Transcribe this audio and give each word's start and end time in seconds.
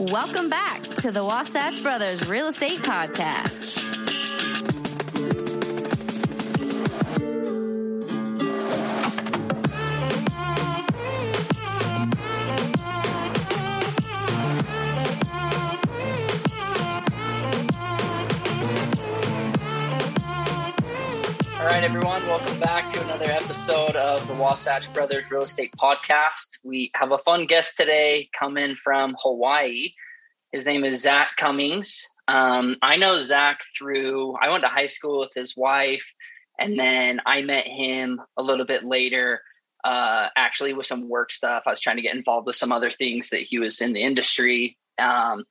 Welcome 0.00 0.48
back 0.48 0.80
to 0.80 1.12
the 1.12 1.22
Wasatch 1.22 1.82
Brothers 1.82 2.26
Real 2.26 2.48
Estate 2.48 2.78
Podcast. 2.78 3.99
Right, 21.80 21.88
everyone, 21.88 22.26
welcome 22.26 22.60
back 22.60 22.92
to 22.92 23.00
another 23.04 23.24
episode 23.24 23.96
of 23.96 24.26
the 24.28 24.34
Wasatch 24.34 24.92
Brothers 24.92 25.30
Real 25.30 25.44
Estate 25.44 25.72
Podcast. 25.80 26.58
We 26.62 26.90
have 26.94 27.12
a 27.12 27.16
fun 27.16 27.46
guest 27.46 27.78
today 27.78 28.28
coming 28.38 28.76
from 28.76 29.16
Hawaii. 29.18 29.94
His 30.52 30.66
name 30.66 30.84
is 30.84 31.00
Zach 31.00 31.28
Cummings. 31.38 32.06
Um, 32.28 32.76
I 32.82 32.96
know 32.96 33.18
Zach 33.22 33.62
through, 33.78 34.36
I 34.42 34.50
went 34.50 34.62
to 34.62 34.68
high 34.68 34.84
school 34.84 35.20
with 35.20 35.30
his 35.34 35.56
wife, 35.56 36.12
and 36.58 36.78
then 36.78 37.22
I 37.24 37.40
met 37.40 37.66
him 37.66 38.20
a 38.36 38.42
little 38.42 38.66
bit 38.66 38.84
later, 38.84 39.40
uh, 39.82 40.28
actually 40.36 40.74
with 40.74 40.84
some 40.84 41.08
work 41.08 41.32
stuff. 41.32 41.62
I 41.64 41.70
was 41.70 41.80
trying 41.80 41.96
to 41.96 42.02
get 42.02 42.14
involved 42.14 42.46
with 42.46 42.56
some 42.56 42.72
other 42.72 42.90
things 42.90 43.30
that 43.30 43.40
he 43.40 43.58
was 43.58 43.80
in 43.80 43.94
the 43.94 44.02
industry. 44.02 44.76
Um, 44.98 45.44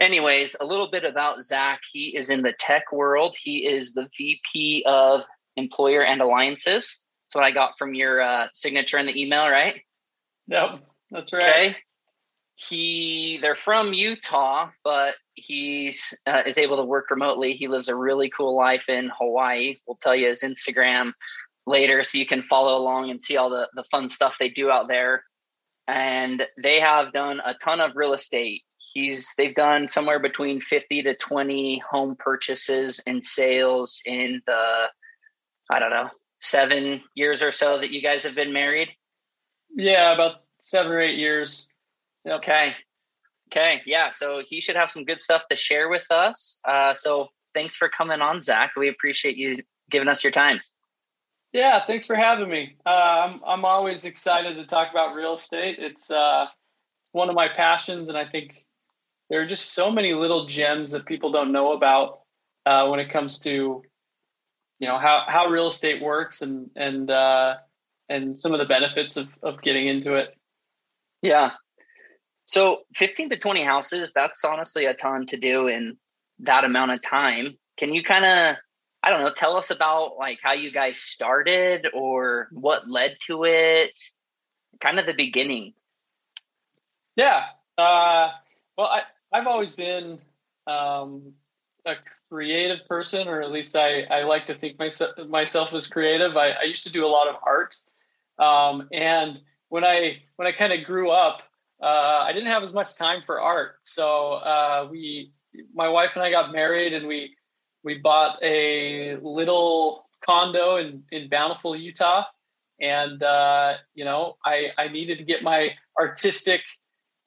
anyways, 0.00 0.56
a 0.60 0.66
little 0.66 0.90
bit 0.90 1.04
about 1.04 1.44
Zach. 1.44 1.78
He 1.92 2.16
is 2.16 2.30
in 2.30 2.42
the 2.42 2.54
tech 2.58 2.90
world. 2.90 3.36
He 3.40 3.68
is 3.68 3.92
the 3.92 4.08
VP 4.18 4.82
of 4.84 5.24
employer 5.56 6.04
and 6.04 6.20
alliances. 6.20 7.00
That's 7.24 7.34
what 7.34 7.44
I 7.44 7.50
got 7.50 7.78
from 7.78 7.94
your 7.94 8.20
uh, 8.20 8.46
signature 8.54 8.98
in 8.98 9.06
the 9.06 9.20
email, 9.20 9.48
right? 9.48 9.80
Yep, 10.48 10.80
that's 11.10 11.32
right. 11.32 11.42
Okay. 11.42 11.76
He 12.54 13.38
they're 13.42 13.54
from 13.54 13.92
Utah, 13.92 14.70
but 14.82 15.16
he's 15.34 16.16
uh, 16.26 16.42
is 16.46 16.56
able 16.56 16.78
to 16.78 16.84
work 16.84 17.10
remotely. 17.10 17.52
He 17.52 17.68
lives 17.68 17.88
a 17.88 17.94
really 17.94 18.30
cool 18.30 18.56
life 18.56 18.88
in 18.88 19.10
Hawaii. 19.18 19.76
We'll 19.86 19.98
tell 20.00 20.16
you 20.16 20.28
his 20.28 20.42
Instagram 20.42 21.12
later, 21.66 22.02
so 22.02 22.16
you 22.16 22.26
can 22.26 22.42
follow 22.42 22.80
along 22.80 23.10
and 23.10 23.22
see 23.22 23.36
all 23.36 23.50
the 23.50 23.68
the 23.74 23.84
fun 23.84 24.08
stuff 24.08 24.38
they 24.38 24.48
do 24.48 24.70
out 24.70 24.88
there. 24.88 25.24
And 25.86 26.44
they 26.62 26.80
have 26.80 27.12
done 27.12 27.40
a 27.44 27.54
ton 27.54 27.80
of 27.80 27.92
real 27.94 28.14
estate. 28.14 28.62
He's 28.78 29.34
they've 29.36 29.54
done 29.54 29.86
somewhere 29.86 30.18
between 30.18 30.60
fifty 30.60 31.02
to 31.02 31.14
twenty 31.14 31.82
home 31.90 32.16
purchases 32.18 33.02
and 33.06 33.24
sales 33.24 34.00
in 34.06 34.40
the 34.46 34.90
I 35.70 35.78
don't 35.78 35.90
know, 35.90 36.08
seven 36.40 37.02
years 37.14 37.42
or 37.42 37.50
so 37.50 37.78
that 37.78 37.90
you 37.90 38.02
guys 38.02 38.22
have 38.24 38.34
been 38.34 38.52
married? 38.52 38.92
Yeah, 39.74 40.12
about 40.12 40.42
seven 40.60 40.92
or 40.92 41.00
eight 41.00 41.18
years. 41.18 41.66
Yep. 42.24 42.38
Okay. 42.38 42.74
Okay. 43.50 43.82
Yeah. 43.86 44.10
So 44.10 44.42
he 44.46 44.60
should 44.60 44.76
have 44.76 44.90
some 44.90 45.04
good 45.04 45.20
stuff 45.20 45.46
to 45.48 45.56
share 45.56 45.88
with 45.88 46.10
us. 46.10 46.60
Uh, 46.64 46.94
so 46.94 47.28
thanks 47.54 47.76
for 47.76 47.88
coming 47.88 48.20
on, 48.20 48.40
Zach. 48.40 48.72
We 48.76 48.88
appreciate 48.88 49.36
you 49.36 49.56
giving 49.90 50.08
us 50.08 50.24
your 50.24 50.32
time. 50.32 50.60
Yeah, 51.52 51.86
thanks 51.86 52.06
for 52.06 52.16
having 52.16 52.50
me. 52.50 52.76
Uh, 52.84 53.30
I'm 53.30 53.40
I'm 53.46 53.64
always 53.64 54.04
excited 54.04 54.56
to 54.56 54.66
talk 54.66 54.90
about 54.90 55.14
real 55.14 55.34
estate. 55.34 55.78
It's 55.78 56.10
uh, 56.10 56.46
it's 57.02 57.14
one 57.14 57.28
of 57.30 57.34
my 57.34 57.48
passions, 57.48 58.08
and 58.08 58.18
I 58.18 58.24
think 58.24 58.66
there 59.30 59.40
are 59.40 59.46
just 59.46 59.72
so 59.72 59.90
many 59.90 60.12
little 60.12 60.46
gems 60.46 60.90
that 60.90 61.06
people 61.06 61.32
don't 61.32 61.52
know 61.52 61.72
about 61.72 62.20
uh, 62.66 62.88
when 62.88 63.00
it 63.00 63.10
comes 63.10 63.38
to 63.40 63.82
you 64.78 64.88
know 64.88 64.98
how 64.98 65.24
how 65.26 65.48
real 65.48 65.68
estate 65.68 66.02
works 66.02 66.42
and 66.42 66.70
and 66.76 67.10
uh, 67.10 67.56
and 68.08 68.38
some 68.38 68.52
of 68.52 68.58
the 68.58 68.64
benefits 68.64 69.16
of 69.16 69.36
of 69.42 69.62
getting 69.62 69.86
into 69.88 70.14
it. 70.14 70.34
Yeah. 71.22 71.52
So 72.48 72.82
15 72.94 73.30
to 73.30 73.38
20 73.38 73.64
houses, 73.64 74.12
that's 74.14 74.44
honestly 74.44 74.84
a 74.84 74.94
ton 74.94 75.26
to 75.26 75.36
do 75.36 75.66
in 75.66 75.96
that 76.40 76.62
amount 76.62 76.92
of 76.92 77.02
time. 77.02 77.56
Can 77.76 77.92
you 77.92 78.04
kind 78.04 78.24
of 78.24 78.56
I 79.02 79.10
don't 79.10 79.22
know, 79.22 79.32
tell 79.32 79.56
us 79.56 79.70
about 79.70 80.16
like 80.18 80.40
how 80.42 80.52
you 80.52 80.72
guys 80.72 80.98
started 80.98 81.86
or 81.94 82.48
what 82.50 82.88
led 82.88 83.16
to 83.26 83.44
it, 83.44 83.96
kind 84.80 84.98
of 84.98 85.06
the 85.06 85.14
beginning. 85.14 85.74
Yeah. 87.14 87.44
Uh, 87.78 88.30
well, 88.76 88.88
I, 88.88 89.02
I've 89.32 89.46
always 89.46 89.74
been 89.74 90.18
um, 90.66 91.34
a 91.84 91.94
creative 92.28 92.86
person, 92.88 93.28
or 93.28 93.42
at 93.42 93.50
least 93.50 93.76
I, 93.76 94.02
I 94.02 94.24
like 94.24 94.46
to 94.46 94.54
think 94.54 94.78
myself 94.78 95.16
myself 95.28 95.72
as 95.72 95.86
creative. 95.86 96.36
I, 96.36 96.50
I 96.50 96.62
used 96.64 96.86
to 96.86 96.92
do 96.92 97.04
a 97.04 97.08
lot 97.08 97.28
of 97.28 97.36
art, 97.44 97.76
um, 98.38 98.88
and 98.92 99.40
when 99.68 99.84
I 99.84 100.18
when 100.36 100.46
I 100.46 100.52
kind 100.52 100.72
of 100.72 100.84
grew 100.84 101.10
up, 101.10 101.42
uh, 101.82 102.24
I 102.24 102.32
didn't 102.32 102.48
have 102.48 102.62
as 102.62 102.74
much 102.74 102.96
time 102.96 103.22
for 103.24 103.40
art. 103.40 103.76
So 103.84 104.34
uh, 104.34 104.88
we, 104.90 105.32
my 105.74 105.88
wife 105.88 106.12
and 106.14 106.22
I, 106.22 106.30
got 106.30 106.52
married, 106.52 106.92
and 106.92 107.06
we 107.06 107.36
we 107.82 107.98
bought 107.98 108.42
a 108.42 109.16
little 109.22 110.06
condo 110.24 110.76
in 110.76 111.02
in 111.12 111.28
Bountiful, 111.28 111.76
Utah, 111.76 112.24
and 112.80 113.22
uh, 113.22 113.74
you 113.94 114.04
know 114.04 114.36
I 114.44 114.68
I 114.78 114.88
needed 114.88 115.18
to 115.18 115.24
get 115.24 115.42
my 115.42 115.70
artistic 115.98 116.62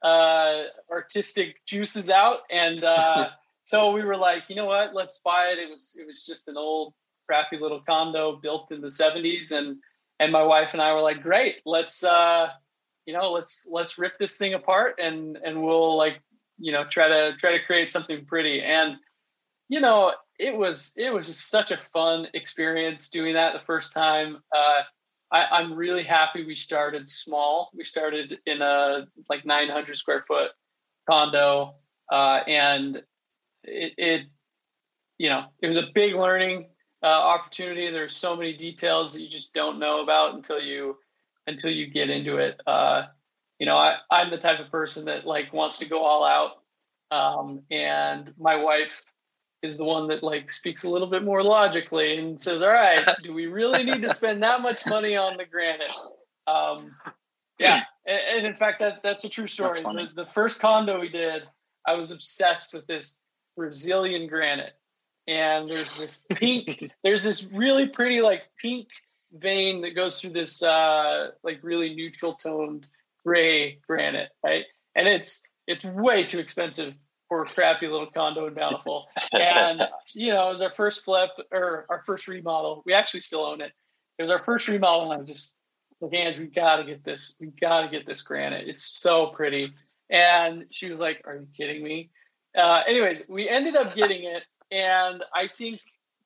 uh, 0.04 0.64
artistic 0.92 1.66
juices 1.66 2.10
out 2.10 2.40
and. 2.52 2.84
Uh, 2.84 3.30
so 3.70 3.92
we 3.92 4.04
were 4.04 4.18
like, 4.18 4.46
you 4.50 4.56
know 4.56 4.66
what? 4.66 4.96
Let's 4.96 5.20
buy 5.20 5.50
it. 5.50 5.60
It 5.60 5.70
was 5.70 5.96
it 6.02 6.08
was 6.08 6.26
just 6.26 6.48
an 6.48 6.58
old 6.58 6.96
crappy 7.28 7.60
little 7.60 7.82
condo 7.88 8.38
built 8.42 8.72
in 8.72 8.82
the 8.82 8.88
70s 8.88 9.52
and 9.52 9.78
and 10.20 10.32
my 10.32 10.42
wife 10.42 10.72
and 10.74 10.82
I 10.82 10.92
were 10.92 11.02
like, 11.02 11.22
great, 11.22 11.58
let's 11.68 12.04
uh 12.04 12.48
you 13.06 13.14
know, 13.14 13.32
let's 13.32 13.70
let's 13.72 14.00
rip 14.00 14.18
this 14.18 14.38
thing 14.38 14.56
apart 14.56 14.96
and 15.00 15.38
and 15.38 15.62
we'll 15.62 15.96
like, 15.96 16.20
you 16.58 16.72
know, 16.72 16.84
try 16.84 17.10
to 17.10 17.38
try 17.38 17.52
to 17.52 17.64
create 17.64 17.92
something 17.92 18.26
pretty. 18.26 18.60
And 18.60 18.96
you 19.68 19.82
know, 19.82 20.14
it 20.40 20.58
was 20.58 20.94
it 20.98 21.14
was 21.14 21.28
just 21.28 21.52
such 21.52 21.70
a 21.70 21.78
fun 21.78 22.28
experience 22.34 23.10
doing 23.10 23.36
that 23.36 23.54
the 23.54 23.66
first 23.68 23.94
time. 23.94 24.40
Uh 24.52 24.82
I, 25.32 25.62
am 25.62 25.74
really 25.74 26.02
happy 26.02 26.44
we 26.44 26.56
started 26.56 27.08
small. 27.08 27.70
We 27.76 27.84
started 27.84 28.40
in 28.48 28.64
a 28.64 29.06
like 29.30 29.46
900 29.46 29.96
square 29.96 30.26
foot 30.28 30.50
condo, 31.08 31.76
uh, 32.12 32.40
and 32.48 33.04
it, 33.64 33.94
it 33.98 34.22
you 35.18 35.30
know 35.30 35.46
it 35.62 35.68
was 35.68 35.78
a 35.78 35.88
big 35.94 36.16
learning 36.16 36.68
uh, 37.04 37.08
opportunity. 37.08 37.90
There's 37.92 38.16
so 38.16 38.36
many 38.36 38.54
details 38.54 39.14
that 39.14 39.22
you 39.22 39.30
just 39.30 39.54
don't 39.54 39.80
know 39.80 40.02
about 40.02 40.36
until 40.36 40.60
you 40.60 40.98
until 41.48 41.72
you 41.72 41.88
get 41.88 42.10
into 42.10 42.38
it. 42.38 42.60
Uh, 42.66 43.04
you 43.60 43.66
know, 43.66 43.78
I, 43.78 43.98
I'm 44.10 44.30
the 44.30 44.38
type 44.38 44.60
of 44.60 44.72
person 44.72 45.06
that 45.06 45.26
like 45.26 45.54
wants 45.54 45.80
to 45.80 45.86
go 45.86 46.04
all 46.04 46.24
out, 46.24 46.62
um, 47.12 47.62
and 47.70 48.34
my 48.40 48.56
wife 48.56 49.02
is 49.62 49.76
the 49.76 49.84
one 49.84 50.08
that 50.08 50.24
like 50.24 50.50
speaks 50.50 50.86
a 50.86 50.90
little 50.90 51.10
bit 51.10 51.24
more 51.24 51.44
logically 51.44 52.18
and 52.18 52.40
says, 52.40 52.62
"All 52.62 52.72
right, 52.72 53.06
do 53.24 53.34
we 53.34 53.48
really 53.48 53.84
need 53.84 54.02
to 54.02 54.14
spend 54.14 54.44
that 54.44 54.62
much 54.62 54.86
money 54.86 55.16
on 55.16 55.38
the 55.38 55.46
granite?" 55.46 55.92
Um, 56.48 56.96
yeah, 57.60 57.82
and, 58.06 58.20
and, 58.38 58.48
in 58.48 58.56
fact, 58.56 58.80
that 58.80 59.02
that's 59.04 59.26
a 59.26 59.30
true 59.30 59.48
story. 59.48 59.74
The, 59.82 60.10
the 60.16 60.26
first 60.26 60.60
condo 60.60 61.00
we 61.00 61.10
did, 61.10 61.44
I 61.86 61.96
was 61.96 62.12
obsessed 62.12 62.74
with 62.74 62.88
this 62.88 63.20
Brazilian 63.60 64.28
granite. 64.28 64.74
And 65.28 65.70
there's 65.70 65.98
this 65.98 66.26
pink, 66.34 66.90
there's 67.04 67.26
this 67.26 67.44
really 67.52 67.88
pretty 67.88 68.22
like 68.22 68.44
pink 68.58 68.88
vein 69.34 69.82
that 69.82 69.96
goes 69.96 70.20
through 70.20 70.32
this 70.32 70.64
uh 70.64 71.32
like 71.44 71.60
really 71.62 71.94
neutral 71.94 72.34
toned 72.34 72.88
gray 73.26 73.80
granite, 73.86 74.30
right? 74.44 74.64
And 74.96 75.08
it's 75.08 75.44
it's 75.68 75.84
way 75.84 76.24
too 76.24 76.40
expensive 76.40 76.94
for 77.28 77.44
a 77.44 77.46
crappy 77.46 77.88
little 77.88 78.10
condo 78.10 78.48
in 78.48 78.54
Bountiful. 78.54 79.08
And 79.34 79.86
you 80.16 80.32
know, 80.32 80.48
it 80.48 80.52
was 80.52 80.62
our 80.62 80.72
first 80.72 81.04
flip 81.04 81.32
or 81.52 81.86
our 81.90 82.02
first 82.06 82.30
remodel. 82.30 82.82
We 82.86 82.94
actually 82.94 83.22
still 83.22 83.46
own 83.46 83.62
it. 83.62 83.74
It 84.18 84.24
was 84.24 84.32
our 84.32 84.44
first 84.44 84.68
remodel, 84.70 85.12
and 85.12 85.22
I'm 85.22 85.28
just 85.28 85.58
like, 86.02 86.14
Andrew, 86.14 86.46
we 86.46 86.50
gotta 86.50 86.86
get 86.86 87.04
this. 87.04 87.36
We 87.40 87.48
gotta 87.48 87.90
get 87.90 88.08
this 88.08 88.22
granite. 88.22 88.70
It's 88.70 88.86
so 88.86 89.28
pretty. 89.28 89.74
And 90.10 90.66
she 90.72 90.90
was 90.90 90.98
like, 90.98 91.22
Are 91.26 91.36
you 91.36 91.48
kidding 91.56 91.84
me? 91.84 92.10
Uh, 92.60 92.84
anyways, 92.88 93.24
we 93.28 93.48
ended 93.48 93.76
up 93.76 93.96
getting 93.96 94.24
it, 94.24 94.44
and 94.72 95.24
I 95.34 95.48
think 95.48 95.80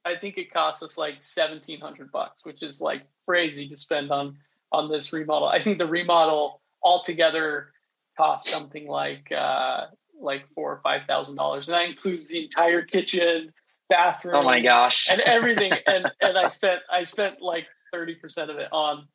I 0.04 0.16
think 0.16 0.38
it 0.38 0.52
cost 0.52 0.84
us 0.84 0.98
like 0.98 1.22
seventeen 1.22 1.80
hundred 1.80 2.12
bucks, 2.12 2.46
which 2.46 2.64
is 2.64 2.82
like 2.82 3.04
crazy 3.26 3.68
to 3.70 3.78
spend 3.78 4.12
on 4.12 4.38
on 4.72 4.90
this 4.90 5.14
remodel. 5.14 5.48
I 5.48 5.62
think 5.62 5.78
the 5.78 5.88
remodel 5.88 6.62
altogether 6.82 7.72
cost 8.18 8.48
something 8.48 8.88
like 8.88 9.32
uh, 9.32 9.86
like 10.20 10.48
four 10.56 10.72
or 10.72 10.82
five 10.84 11.02
thousand 11.08 11.36
dollars, 11.36 11.70
and 11.70 11.76
that 11.76 11.88
includes 11.88 12.28
the 12.28 12.44
entire 12.44 12.82
kitchen, 12.82 13.54
bathroom. 13.90 14.36
Oh 14.36 14.44
my 14.44 14.62
gosh! 14.62 15.08
and 15.10 15.22
everything. 15.22 15.74
and 15.88 16.12
and 16.20 16.38
I 16.38 16.48
spent 16.48 16.82
I 16.92 17.04
spent 17.04 17.42
like 17.42 17.68
thirty 17.94 18.16
percent 18.16 18.50
of 18.50 18.58
it 18.58 18.68
on 18.74 19.08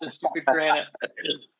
the 0.00 0.08
stupid 0.08 0.44
granite. 0.46 0.86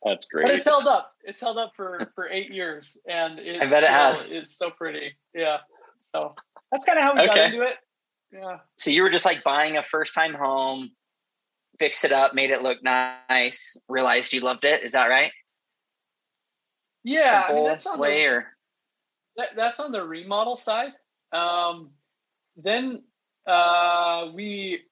That's 0.04 0.26
great. 0.32 0.46
But 0.46 0.54
it's 0.54 0.64
held 0.64 0.86
up. 0.86 1.12
It's 1.24 1.40
held 1.40 1.58
up 1.58 1.72
for 1.74 2.10
for 2.14 2.28
eight 2.28 2.50
years, 2.50 2.96
and 3.06 3.40
I 3.40 3.66
bet 3.66 3.82
it 3.82 3.90
has. 3.90 4.30
It's 4.30 4.56
so 4.56 4.70
pretty. 4.70 5.12
Yeah. 5.34 5.58
So 6.00 6.34
that's 6.72 6.84
kind 6.84 6.98
of 6.98 7.04
how 7.04 7.14
we 7.14 7.20
okay. 7.22 7.26
got 7.26 7.38
into 7.52 7.62
it. 7.62 7.76
Yeah. 8.32 8.58
So 8.78 8.90
you 8.90 9.02
were 9.02 9.10
just 9.10 9.24
like 9.24 9.42
buying 9.44 9.76
a 9.76 9.82
first 9.82 10.14
time 10.14 10.34
home, 10.34 10.92
fixed 11.78 12.04
it 12.04 12.12
up, 12.12 12.32
made 12.32 12.52
it 12.52 12.62
look 12.62 12.78
nice, 12.82 13.76
realized 13.88 14.32
you 14.32 14.40
loved 14.40 14.64
it. 14.64 14.82
Is 14.82 14.92
that 14.92 15.06
right? 15.06 15.32
Yeah. 17.02 17.48
Simple 17.48 17.66
I 17.66 17.92
mean, 17.92 18.00
way 18.00 18.22
the, 18.22 18.26
or 18.26 18.46
that, 19.36 19.48
that's 19.56 19.80
on 19.80 19.90
the 19.90 20.04
remodel 20.04 20.56
side. 20.56 20.92
Um, 21.32 21.90
then 22.56 23.02
uh, 23.46 24.28
we 24.32 24.82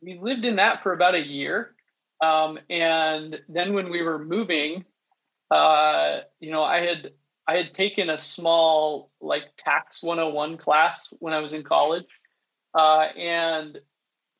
we 0.00 0.18
lived 0.20 0.44
in 0.44 0.56
that 0.56 0.82
for 0.82 0.92
about 0.92 1.14
a 1.14 1.26
year, 1.26 1.74
um, 2.22 2.58
and 2.68 3.38
then 3.48 3.74
when 3.74 3.90
we 3.90 4.02
were 4.02 4.18
moving, 4.18 4.84
uh, 5.50 6.20
you 6.40 6.50
know, 6.50 6.62
I 6.62 6.80
had 6.80 7.12
I 7.46 7.56
had 7.56 7.72
taken 7.72 8.10
a 8.10 8.18
small 8.18 9.10
like 9.20 9.44
tax 9.56 10.02
101 10.02 10.58
class 10.58 11.12
when 11.20 11.32
I 11.32 11.40
was 11.40 11.52
in 11.52 11.62
college, 11.62 12.06
uh, 12.74 13.06
and 13.16 13.78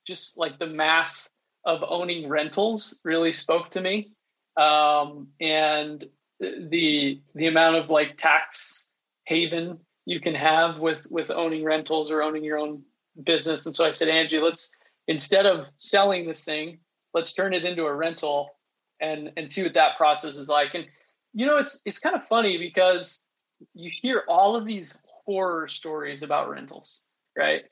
just 0.06 0.36
like 0.38 0.58
the 0.58 0.66
math 0.66 1.28
of 1.64 1.82
owning 1.86 2.28
rentals 2.28 2.98
really 3.04 3.32
spoke 3.32 3.70
to 3.70 3.80
me, 3.80 4.12
um, 4.56 5.28
and 5.40 6.04
the 6.40 7.20
the 7.34 7.46
amount 7.46 7.76
of 7.76 7.90
like 7.90 8.16
tax 8.16 8.90
haven 9.26 9.78
you 10.06 10.20
can 10.20 10.34
have 10.34 10.78
with 10.78 11.06
with 11.10 11.30
owning 11.30 11.64
rentals 11.64 12.10
or 12.10 12.22
owning 12.22 12.44
your 12.44 12.58
own 12.58 12.82
business. 13.22 13.66
And 13.66 13.74
so 13.74 13.86
I 13.86 13.90
said, 13.90 14.08
Angie, 14.08 14.40
let's 14.40 14.70
instead 15.08 15.46
of 15.46 15.68
selling 15.76 16.26
this 16.26 16.44
thing, 16.44 16.78
let's 17.14 17.32
turn 17.32 17.52
it 17.54 17.64
into 17.64 17.84
a 17.84 17.94
rental 17.94 18.50
and 19.00 19.32
and 19.36 19.50
see 19.50 19.62
what 19.62 19.74
that 19.74 19.96
process 19.96 20.36
is 20.36 20.48
like. 20.48 20.74
And 20.74 20.86
you 21.34 21.46
know, 21.46 21.56
it's 21.56 21.82
it's 21.84 21.98
kind 21.98 22.14
of 22.14 22.26
funny 22.28 22.58
because 22.58 23.26
you 23.74 23.90
hear 23.92 24.22
all 24.28 24.54
of 24.54 24.64
these 24.64 24.96
horror 25.24 25.66
stories 25.66 26.22
about 26.22 26.48
rentals, 26.48 27.02
right? 27.36 27.64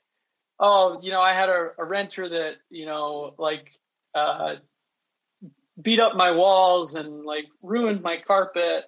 Oh, 0.59 0.99
you 1.01 1.11
know, 1.11 1.21
I 1.21 1.33
had 1.33 1.49
a, 1.49 1.69
a 1.77 1.85
renter 1.85 2.27
that 2.29 2.55
you 2.69 2.85
know, 2.85 3.35
like, 3.37 3.79
uh, 4.15 4.55
beat 5.81 5.99
up 5.99 6.15
my 6.15 6.31
walls 6.31 6.95
and 6.95 7.23
like 7.23 7.45
ruined 7.61 8.01
my 8.01 8.17
carpet 8.17 8.85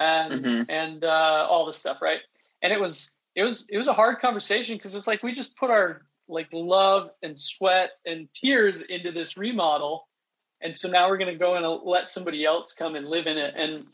and 0.00 0.44
mm-hmm. 0.44 0.70
and 0.70 1.04
uh, 1.04 1.46
all 1.48 1.66
this 1.66 1.78
stuff, 1.78 2.02
right? 2.02 2.20
And 2.62 2.72
it 2.72 2.80
was 2.80 3.16
it 3.34 3.42
was 3.42 3.68
it 3.68 3.78
was 3.78 3.88
a 3.88 3.92
hard 3.92 4.20
conversation 4.20 4.76
because 4.76 4.94
it's 4.94 5.06
like 5.06 5.22
we 5.22 5.32
just 5.32 5.56
put 5.56 5.70
our 5.70 6.02
like 6.28 6.48
love 6.52 7.10
and 7.22 7.38
sweat 7.38 7.90
and 8.06 8.28
tears 8.34 8.82
into 8.82 9.12
this 9.12 9.36
remodel. 9.36 10.08
And 10.60 10.76
so 10.76 10.88
now 10.88 11.08
we're 11.08 11.18
going 11.18 11.32
to 11.32 11.38
go 11.38 11.56
and 11.56 11.82
let 11.84 12.08
somebody 12.08 12.44
else 12.44 12.72
come 12.72 12.94
and 12.94 13.06
live 13.06 13.26
in 13.26 13.36
it. 13.36 13.54
And 13.56 13.84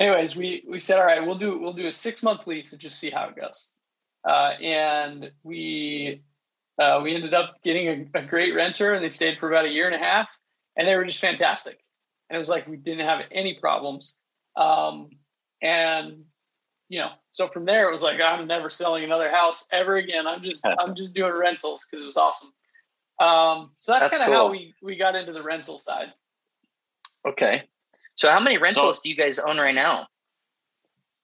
anyways 0.00 0.34
we 0.34 0.64
we 0.68 0.80
said 0.80 0.98
all 0.98 1.06
right 1.06 1.24
we'll 1.24 1.38
do 1.38 1.56
we'll 1.56 1.72
do 1.72 1.86
a 1.86 1.92
six 1.92 2.22
month 2.22 2.48
lease 2.48 2.72
and 2.72 2.80
just 2.80 2.98
see 2.98 3.10
how 3.10 3.26
it 3.26 3.36
goes. 3.36 3.68
Uh, 4.26 4.52
and 4.60 5.30
we 5.42 6.22
uh, 6.78 7.00
we 7.02 7.14
ended 7.14 7.34
up 7.34 7.62
getting 7.62 7.88
a, 7.88 8.18
a, 8.18 8.22
great 8.22 8.54
renter 8.54 8.94
and 8.94 9.04
they 9.04 9.08
stayed 9.08 9.38
for 9.38 9.48
about 9.48 9.64
a 9.64 9.70
year 9.70 9.86
and 9.86 9.94
a 9.94 9.98
half 9.98 10.28
and 10.76 10.88
they 10.88 10.96
were 10.96 11.04
just 11.04 11.20
fantastic. 11.20 11.78
And 12.28 12.36
it 12.36 12.38
was 12.38 12.48
like 12.48 12.66
we 12.66 12.76
didn't 12.76 13.06
have 13.06 13.20
any 13.30 13.58
problems. 13.60 14.16
Um, 14.56 15.10
and 15.62 16.24
you 16.88 17.00
know, 17.00 17.10
so 17.30 17.48
from 17.48 17.64
there 17.64 17.88
it 17.88 17.92
was 17.92 18.02
like 18.02 18.20
I'm 18.20 18.46
never 18.46 18.70
selling 18.70 19.04
another 19.04 19.30
house 19.30 19.66
ever 19.72 19.96
again. 19.96 20.26
I'm 20.26 20.42
just 20.42 20.66
I'm 20.80 20.94
just 20.94 21.14
doing 21.14 21.32
rentals 21.32 21.86
because 21.86 22.02
it 22.02 22.06
was 22.06 22.16
awesome. 22.16 22.50
Um, 23.20 23.70
so 23.78 23.92
that's, 23.92 24.08
that's 24.08 24.18
kind 24.18 24.30
of 24.30 24.36
cool. 24.36 24.46
how 24.46 24.50
we 24.50 24.74
we 24.82 24.96
got 24.96 25.14
into 25.14 25.32
the 25.32 25.42
rental 25.42 25.78
side. 25.78 26.12
Okay, 27.26 27.62
so 28.16 28.28
how 28.28 28.40
many 28.40 28.58
rentals 28.58 28.98
so, 28.98 29.02
do 29.02 29.08
you 29.08 29.16
guys 29.16 29.38
own 29.38 29.58
right 29.58 29.74
now? 29.74 30.06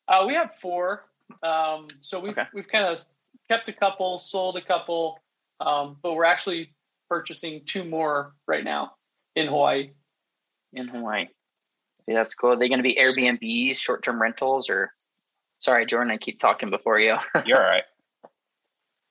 Uh, 0.08 0.24
we 0.26 0.34
have 0.34 0.54
four. 0.56 1.04
Um, 1.42 1.86
so 2.00 2.18
we've 2.18 2.32
okay. 2.32 2.46
we've 2.54 2.68
kind 2.68 2.84
of 2.84 3.00
kept 3.48 3.68
a 3.68 3.72
couple, 3.72 4.18
sold 4.18 4.56
a 4.56 4.62
couple, 4.62 5.20
um, 5.60 5.96
but 6.02 6.14
we're 6.14 6.24
actually 6.24 6.74
purchasing 7.08 7.62
two 7.64 7.84
more 7.84 8.34
right 8.46 8.64
now 8.64 8.92
in 9.36 9.46
Hawaii. 9.46 9.90
In 10.72 10.88
Hawaii, 10.88 11.22
okay, 11.22 12.14
that's 12.14 12.34
cool. 12.34 12.52
Are 12.52 12.56
they 12.56 12.68
going 12.68 12.78
to 12.78 12.84
be 12.84 12.96
Airbnbs, 12.96 13.76
short 13.76 14.02
term 14.02 14.20
rentals, 14.20 14.70
or 14.70 14.92
Sorry, 15.60 15.84
Jordan, 15.84 16.10
I 16.10 16.16
keep 16.16 16.40
talking 16.40 16.70
before 16.70 16.98
you. 16.98 17.16
You're 17.46 17.62
all 17.62 17.70
right. 17.70 17.84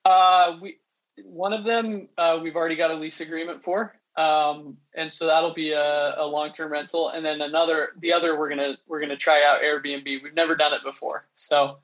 Uh, 0.03 0.57
we 0.61 0.77
one 1.23 1.53
of 1.53 1.63
them 1.63 2.09
uh, 2.17 2.39
we've 2.41 2.55
already 2.55 2.75
got 2.75 2.91
a 2.91 2.95
lease 2.95 3.21
agreement 3.21 3.63
for, 3.63 3.95
um, 4.17 4.77
and 4.95 5.11
so 5.11 5.27
that'll 5.27 5.53
be 5.53 5.71
a, 5.73 6.15
a 6.17 6.25
long 6.25 6.51
term 6.51 6.71
rental. 6.71 7.09
And 7.09 7.23
then 7.23 7.41
another, 7.41 7.89
the 7.99 8.13
other, 8.13 8.37
we're 8.37 8.49
gonna 8.49 8.77
we're 8.87 8.99
gonna 8.99 9.17
try 9.17 9.43
out 9.43 9.61
Airbnb. 9.61 10.05
We've 10.05 10.33
never 10.33 10.55
done 10.55 10.73
it 10.73 10.81
before, 10.83 11.27
so 11.35 11.77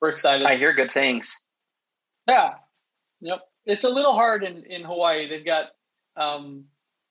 we're 0.00 0.10
excited. 0.10 0.46
I 0.46 0.56
hear 0.56 0.74
good 0.74 0.90
things. 0.90 1.42
Yeah, 2.28 2.54
yep. 3.20 3.40
It's 3.64 3.84
a 3.84 3.90
little 3.90 4.12
hard 4.12 4.44
in 4.44 4.64
in 4.64 4.82
Hawaii. 4.82 5.28
They've 5.28 5.44
got 5.44 5.66
um, 6.16 6.64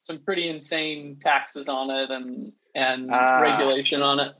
some 0.03 0.19
pretty 0.19 0.47
insane 0.47 1.17
taxes 1.21 1.69
on 1.69 1.89
it 1.89 2.11
and 2.11 2.51
and 2.75 3.09
uh, 3.09 3.39
regulation 3.41 4.03
on 4.03 4.19
it. 4.19 4.35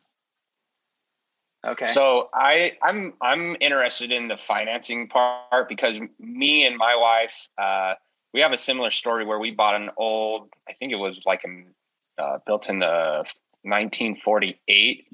Okay. 1.65 1.87
So 1.87 2.29
I 2.33 2.73
I'm 2.81 3.13
I'm 3.21 3.57
interested 3.59 4.11
in 4.11 4.27
the 4.27 4.37
financing 4.37 5.07
part 5.09 5.67
because 5.67 5.99
me 6.19 6.65
and 6.65 6.77
my 6.77 6.95
wife 6.95 7.49
uh, 7.57 7.95
we 8.33 8.39
have 8.41 8.53
a 8.53 8.57
similar 8.57 8.91
story 8.91 9.25
where 9.25 9.39
we 9.39 9.51
bought 9.51 9.75
an 9.75 9.89
old 9.97 10.49
I 10.67 10.73
think 10.73 10.93
it 10.93 10.97
was 10.97 11.23
like 11.25 11.43
in, 11.43 11.67
uh, 12.17 12.37
built 12.45 12.69
in 12.69 12.79
the 12.79 13.25
1948 13.63 15.07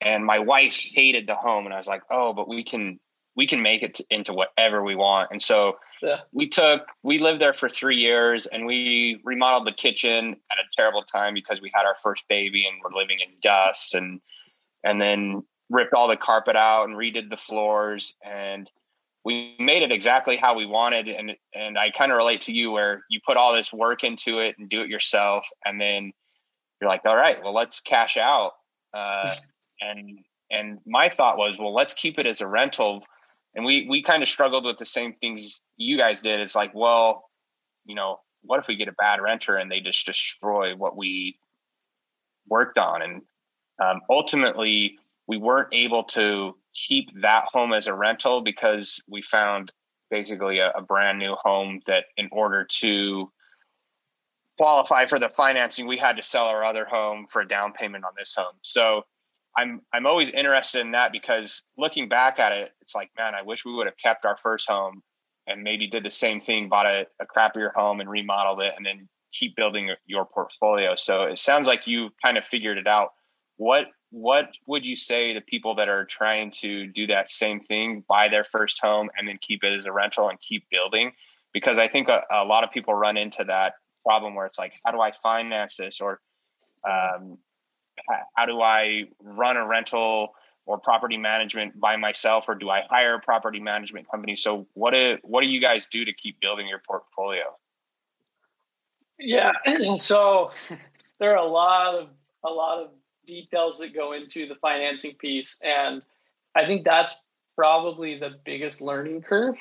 and 0.00 0.24
my 0.24 0.38
wife 0.38 0.74
hated 0.74 1.26
the 1.26 1.34
home 1.34 1.66
and 1.66 1.74
I 1.74 1.76
was 1.76 1.86
like 1.86 2.02
oh 2.10 2.32
but 2.32 2.48
we 2.48 2.64
can 2.64 2.98
we 3.36 3.46
can 3.46 3.60
make 3.60 3.82
it 3.82 3.94
to, 3.96 4.04
into 4.08 4.32
whatever 4.32 4.82
we 4.82 4.94
want 4.94 5.28
and 5.30 5.42
so 5.42 5.76
yeah. 6.02 6.20
we 6.32 6.48
took 6.48 6.88
we 7.02 7.18
lived 7.18 7.42
there 7.42 7.52
for 7.52 7.68
three 7.68 7.98
years 7.98 8.46
and 8.46 8.64
we 8.64 9.20
remodeled 9.22 9.66
the 9.66 9.72
kitchen 9.72 10.34
at 10.50 10.58
a 10.58 10.64
terrible 10.74 11.02
time 11.02 11.34
because 11.34 11.60
we 11.60 11.70
had 11.74 11.84
our 11.84 11.96
first 12.02 12.24
baby 12.26 12.66
and 12.66 12.80
we're 12.82 12.98
living 12.98 13.18
in 13.20 13.34
dust 13.42 13.94
and 13.94 14.22
and 14.82 14.98
then 14.98 15.42
ripped 15.70 15.94
all 15.94 16.08
the 16.08 16.16
carpet 16.16 16.56
out 16.56 16.88
and 16.88 16.96
redid 16.96 17.30
the 17.30 17.36
floors 17.36 18.14
and 18.24 18.70
we 19.24 19.54
made 19.58 19.82
it 19.82 19.92
exactly 19.92 20.36
how 20.36 20.54
we 20.54 20.66
wanted. 20.66 21.08
And 21.08 21.32
and 21.54 21.78
I 21.78 21.90
kind 21.90 22.12
of 22.12 22.18
relate 22.18 22.40
to 22.42 22.52
you 22.52 22.70
where 22.70 23.04
you 23.08 23.20
put 23.26 23.36
all 23.36 23.54
this 23.54 23.72
work 23.72 24.02
into 24.04 24.38
it 24.38 24.56
and 24.58 24.68
do 24.68 24.82
it 24.82 24.88
yourself 24.88 25.46
and 25.64 25.80
then 25.80 26.12
you're 26.80 26.88
like 26.88 27.02
all 27.04 27.16
right 27.16 27.42
well 27.42 27.54
let's 27.54 27.80
cash 27.80 28.16
out. 28.16 28.52
Uh, 28.94 29.34
and 29.80 30.18
and 30.50 30.78
my 30.86 31.08
thought 31.08 31.38
was 31.38 31.58
well 31.58 31.74
let's 31.74 31.94
keep 31.94 32.18
it 32.18 32.26
as 32.26 32.40
a 32.40 32.46
rental. 32.46 33.04
And 33.54 33.64
we 33.64 33.86
we 33.88 34.02
kind 34.02 34.22
of 34.22 34.28
struggled 34.28 34.64
with 34.64 34.78
the 34.78 34.86
same 34.86 35.14
things 35.14 35.60
you 35.76 35.96
guys 35.96 36.20
did. 36.20 36.40
It's 36.40 36.56
like 36.56 36.74
well 36.74 37.24
you 37.84 37.94
know 37.94 38.20
what 38.42 38.58
if 38.58 38.68
we 38.68 38.76
get 38.76 38.88
a 38.88 38.92
bad 38.92 39.20
renter 39.20 39.56
and 39.56 39.70
they 39.70 39.80
just 39.80 40.06
destroy 40.06 40.74
what 40.74 40.96
we 40.96 41.38
worked 42.48 42.78
on? 42.78 43.02
And 43.02 43.22
um, 43.82 44.00
ultimately 44.08 44.98
we 45.30 45.38
weren't 45.38 45.68
able 45.72 46.02
to 46.02 46.56
keep 46.74 47.08
that 47.22 47.44
home 47.52 47.72
as 47.72 47.86
a 47.86 47.94
rental 47.94 48.40
because 48.40 49.00
we 49.08 49.22
found 49.22 49.72
basically 50.10 50.58
a, 50.58 50.72
a 50.72 50.82
brand 50.82 51.20
new 51.20 51.36
home 51.36 51.80
that 51.86 52.06
in 52.16 52.28
order 52.32 52.66
to 52.68 53.30
qualify 54.58 55.06
for 55.06 55.20
the 55.20 55.28
financing 55.28 55.86
we 55.86 55.96
had 55.96 56.16
to 56.16 56.22
sell 56.22 56.46
our 56.46 56.64
other 56.64 56.84
home 56.84 57.26
for 57.30 57.42
a 57.42 57.48
down 57.48 57.72
payment 57.72 58.04
on 58.04 58.10
this 58.18 58.34
home. 58.34 58.56
So 58.62 59.04
i'm 59.56 59.80
i'm 59.92 60.06
always 60.06 60.30
interested 60.30 60.80
in 60.80 60.92
that 60.92 61.12
because 61.12 61.64
looking 61.76 62.08
back 62.08 62.38
at 62.38 62.52
it 62.52 62.70
it's 62.80 62.94
like 62.94 63.10
man 63.18 63.34
i 63.34 63.42
wish 63.42 63.64
we 63.64 63.74
would 63.74 63.86
have 63.86 63.96
kept 63.96 64.24
our 64.24 64.36
first 64.36 64.68
home 64.68 65.02
and 65.48 65.64
maybe 65.64 65.88
did 65.88 66.04
the 66.04 66.10
same 66.10 66.40
thing 66.40 66.68
bought 66.68 66.86
a, 66.86 67.06
a 67.20 67.26
crappier 67.26 67.72
home 67.74 68.00
and 68.00 68.08
remodeled 68.08 68.62
it 68.62 68.72
and 68.76 68.86
then 68.86 69.08
keep 69.32 69.56
building 69.56 69.90
your 70.06 70.24
portfolio. 70.24 70.94
So 70.94 71.24
it 71.24 71.38
sounds 71.38 71.68
like 71.68 71.86
you 71.86 72.10
kind 72.22 72.36
of 72.36 72.44
figured 72.44 72.78
it 72.78 72.86
out. 72.86 73.10
What 73.56 73.86
what 74.10 74.56
would 74.66 74.84
you 74.84 74.96
say 74.96 75.32
to 75.32 75.40
people 75.40 75.76
that 75.76 75.88
are 75.88 76.04
trying 76.04 76.50
to 76.50 76.86
do 76.86 77.06
that 77.06 77.30
same 77.30 77.60
thing, 77.60 78.04
buy 78.08 78.28
their 78.28 78.44
first 78.44 78.80
home 78.80 79.08
and 79.16 79.26
then 79.26 79.38
keep 79.40 79.62
it 79.62 79.76
as 79.76 79.86
a 79.86 79.92
rental 79.92 80.28
and 80.28 80.40
keep 80.40 80.68
building? 80.70 81.12
Because 81.52 81.78
I 81.78 81.88
think 81.88 82.08
a, 82.08 82.24
a 82.32 82.44
lot 82.44 82.64
of 82.64 82.70
people 82.72 82.94
run 82.94 83.16
into 83.16 83.44
that 83.44 83.74
problem 84.04 84.34
where 84.34 84.46
it's 84.46 84.58
like, 84.58 84.72
how 84.84 84.92
do 84.92 85.00
I 85.00 85.12
finance 85.12 85.76
this? 85.76 86.00
Or 86.00 86.20
um, 86.88 87.38
how 88.34 88.46
do 88.46 88.60
I 88.60 89.04
run 89.22 89.56
a 89.56 89.66
rental 89.66 90.34
or 90.66 90.78
property 90.78 91.16
management 91.16 91.78
by 91.78 91.96
myself? 91.96 92.48
Or 92.48 92.56
do 92.56 92.68
I 92.68 92.82
hire 92.88 93.14
a 93.14 93.20
property 93.20 93.60
management 93.60 94.10
company? 94.10 94.34
So 94.34 94.66
what 94.74 94.94
do, 94.94 95.18
what 95.22 95.42
do 95.42 95.48
you 95.48 95.60
guys 95.60 95.86
do 95.86 96.04
to 96.04 96.12
keep 96.12 96.40
building 96.40 96.66
your 96.66 96.82
portfolio? 96.86 97.56
Yeah. 99.18 99.52
So 99.98 100.50
there 101.20 101.32
are 101.32 101.44
a 101.44 101.48
lot 101.48 101.94
of, 101.94 102.08
a 102.42 102.50
lot 102.50 102.78
of 102.78 102.90
details 103.30 103.78
that 103.78 103.94
go 103.94 104.12
into 104.12 104.46
the 104.46 104.56
financing 104.56 105.14
piece. 105.14 105.60
And 105.62 106.02
I 106.54 106.66
think 106.66 106.84
that's 106.84 107.22
probably 107.56 108.18
the 108.18 108.36
biggest 108.44 108.80
learning 108.80 109.22
curve, 109.22 109.56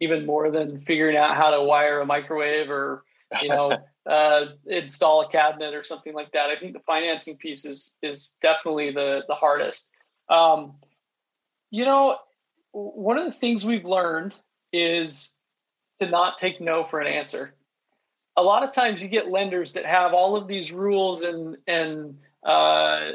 even 0.00 0.26
more 0.26 0.50
than 0.50 0.78
figuring 0.78 1.16
out 1.16 1.36
how 1.36 1.50
to 1.50 1.62
wire 1.62 2.00
a 2.00 2.06
microwave 2.06 2.70
or, 2.70 3.04
you 3.42 3.48
know, 3.48 3.78
uh, 4.06 4.46
install 4.66 5.22
a 5.22 5.28
cabinet 5.28 5.74
or 5.74 5.82
something 5.82 6.14
like 6.14 6.32
that. 6.32 6.50
I 6.50 6.56
think 6.56 6.74
the 6.74 6.80
financing 6.80 7.36
piece 7.36 7.64
is 7.64 7.96
is 8.02 8.34
definitely 8.42 8.92
the 8.92 9.22
the 9.26 9.34
hardest. 9.34 9.90
Um, 10.28 10.74
you 11.70 11.84
know, 11.84 12.18
one 12.72 13.18
of 13.18 13.24
the 13.24 13.38
things 13.38 13.64
we've 13.64 13.84
learned 13.84 14.36
is 14.72 15.36
to 16.00 16.08
not 16.08 16.38
take 16.38 16.60
no 16.60 16.84
for 16.84 17.00
an 17.00 17.06
answer. 17.06 17.54
A 18.36 18.42
lot 18.42 18.62
of 18.62 18.70
times 18.70 19.02
you 19.02 19.08
get 19.08 19.30
lenders 19.30 19.72
that 19.72 19.86
have 19.86 20.12
all 20.12 20.36
of 20.36 20.46
these 20.46 20.70
rules 20.72 21.22
and 21.22 21.56
and 21.66 22.18
uh, 22.46 23.12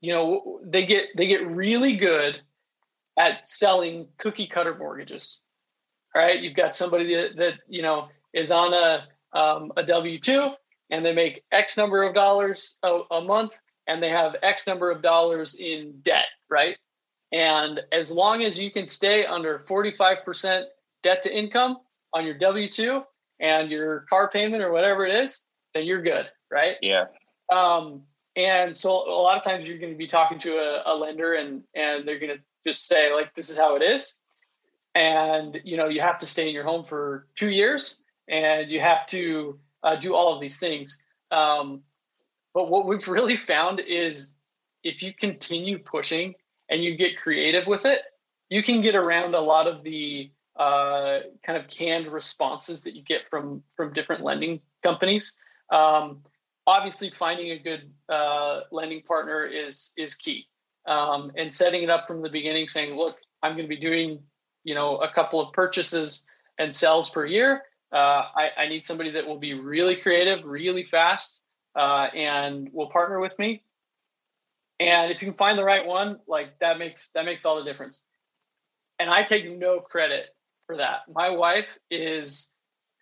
you 0.00 0.12
know 0.12 0.60
they 0.64 0.86
get 0.86 1.06
they 1.16 1.26
get 1.26 1.46
really 1.46 1.96
good 1.96 2.40
at 3.18 3.48
selling 3.48 4.08
cookie 4.18 4.46
cutter 4.46 4.76
mortgages. 4.76 5.40
All 6.14 6.22
right, 6.22 6.40
you've 6.40 6.54
got 6.54 6.76
somebody 6.76 7.14
that, 7.14 7.36
that 7.36 7.54
you 7.68 7.82
know 7.82 8.08
is 8.32 8.52
on 8.52 8.72
a 8.74 9.08
um, 9.36 9.72
a 9.76 9.82
W 9.82 10.18
two 10.18 10.52
and 10.90 11.04
they 11.04 11.14
make 11.14 11.42
X 11.50 11.76
number 11.76 12.02
of 12.02 12.14
dollars 12.14 12.76
a, 12.82 13.00
a 13.10 13.20
month 13.20 13.56
and 13.88 14.02
they 14.02 14.10
have 14.10 14.36
X 14.42 14.66
number 14.66 14.90
of 14.90 15.02
dollars 15.02 15.54
in 15.54 16.00
debt, 16.04 16.26
right? 16.48 16.76
And 17.32 17.80
as 17.90 18.10
long 18.10 18.42
as 18.42 18.58
you 18.58 18.70
can 18.70 18.86
stay 18.86 19.26
under 19.26 19.64
45% 19.68 20.64
debt 21.02 21.22
to 21.24 21.36
income 21.36 21.78
on 22.12 22.24
your 22.24 22.38
W 22.38 22.68
2 22.68 23.02
and 23.40 23.70
your 23.70 24.06
car 24.08 24.30
payment 24.30 24.62
or 24.62 24.70
whatever 24.70 25.04
it 25.04 25.14
is, 25.14 25.42
then 25.74 25.84
you're 25.84 26.02
good, 26.02 26.26
right? 26.50 26.76
Yeah. 26.80 27.06
Um, 27.52 28.02
and 28.36 28.76
so 28.76 28.90
a 28.90 29.22
lot 29.22 29.36
of 29.36 29.44
times 29.44 29.66
you're 29.66 29.78
going 29.78 29.92
to 29.92 29.98
be 29.98 30.06
talking 30.06 30.38
to 30.40 30.56
a, 30.56 30.82
a 30.86 30.94
lender 30.96 31.34
and, 31.34 31.62
and 31.74 32.06
they're 32.06 32.18
going 32.18 32.36
to 32.36 32.42
just 32.64 32.86
say, 32.86 33.12
like, 33.12 33.34
this 33.34 33.48
is 33.48 33.58
how 33.58 33.76
it 33.76 33.82
is. 33.82 34.14
And, 34.94 35.60
you 35.64 35.76
know, 35.76 35.88
you 35.88 36.00
have 36.00 36.18
to 36.18 36.26
stay 36.26 36.48
in 36.48 36.54
your 36.54 36.64
home 36.64 36.84
for 36.84 37.26
two 37.36 37.50
years 37.50 38.02
and 38.28 38.70
you 38.70 38.80
have 38.80 39.06
to 39.06 39.58
uh, 39.82 39.96
do 39.96 40.14
all 40.14 40.34
of 40.34 40.40
these 40.40 40.58
things. 40.58 41.02
Um, 41.30 41.82
but 42.52 42.70
what 42.70 42.86
we've 42.86 43.06
really 43.08 43.36
found 43.36 43.80
is 43.80 44.32
if 44.82 45.02
you 45.02 45.12
continue 45.12 45.78
pushing 45.78 46.34
and 46.68 46.82
you 46.82 46.96
get 46.96 47.20
creative 47.20 47.66
with 47.66 47.84
it, 47.84 48.00
you 48.48 48.62
can 48.62 48.80
get 48.82 48.94
around 48.94 49.34
a 49.34 49.40
lot 49.40 49.66
of 49.66 49.82
the 49.82 50.30
uh, 50.56 51.20
kind 51.44 51.58
of 51.58 51.68
canned 51.68 52.06
responses 52.06 52.84
that 52.84 52.94
you 52.94 53.02
get 53.02 53.22
from 53.28 53.62
from 53.76 53.92
different 53.92 54.22
lending 54.22 54.60
companies. 54.82 55.36
Um, 55.72 56.22
obviously, 56.66 57.10
finding 57.10 57.50
a 57.50 57.58
good 57.58 57.90
uh, 58.08 58.60
lending 58.70 59.02
partner 59.02 59.46
is 59.46 59.92
is 59.96 60.14
key, 60.14 60.46
um, 60.86 61.32
and 61.36 61.52
setting 61.52 61.82
it 61.82 61.90
up 61.90 62.06
from 62.06 62.22
the 62.22 62.28
beginning, 62.28 62.68
saying, 62.68 62.96
"Look, 62.96 63.16
I'm 63.42 63.52
going 63.52 63.64
to 63.64 63.68
be 63.68 63.80
doing, 63.80 64.22
you 64.64 64.74
know, 64.74 64.96
a 64.96 65.12
couple 65.12 65.40
of 65.40 65.52
purchases 65.52 66.26
and 66.58 66.74
sales 66.74 67.10
per 67.10 67.26
year. 67.26 67.62
Uh, 67.92 68.24
I, 68.36 68.50
I, 68.56 68.68
need 68.68 68.84
somebody 68.84 69.12
that 69.12 69.26
will 69.26 69.38
be 69.38 69.54
really 69.54 69.94
creative, 69.96 70.44
really 70.44 70.82
fast, 70.82 71.40
uh, 71.76 72.08
and 72.14 72.68
will 72.72 72.88
partner 72.88 73.20
with 73.20 73.38
me. 73.38 73.62
And 74.80 75.12
if 75.12 75.22
you 75.22 75.28
can 75.28 75.36
find 75.36 75.56
the 75.56 75.62
right 75.62 75.86
one, 75.86 76.18
like 76.26 76.58
that 76.58 76.78
makes 76.78 77.10
that 77.10 77.24
makes 77.24 77.44
all 77.44 77.56
the 77.56 77.64
difference. 77.64 78.06
And 78.98 79.10
I 79.10 79.22
take 79.22 79.48
no 79.48 79.78
credit 79.80 80.26
for 80.66 80.78
that. 80.78 81.02
My 81.12 81.30
wife 81.30 81.68
is 81.90 82.50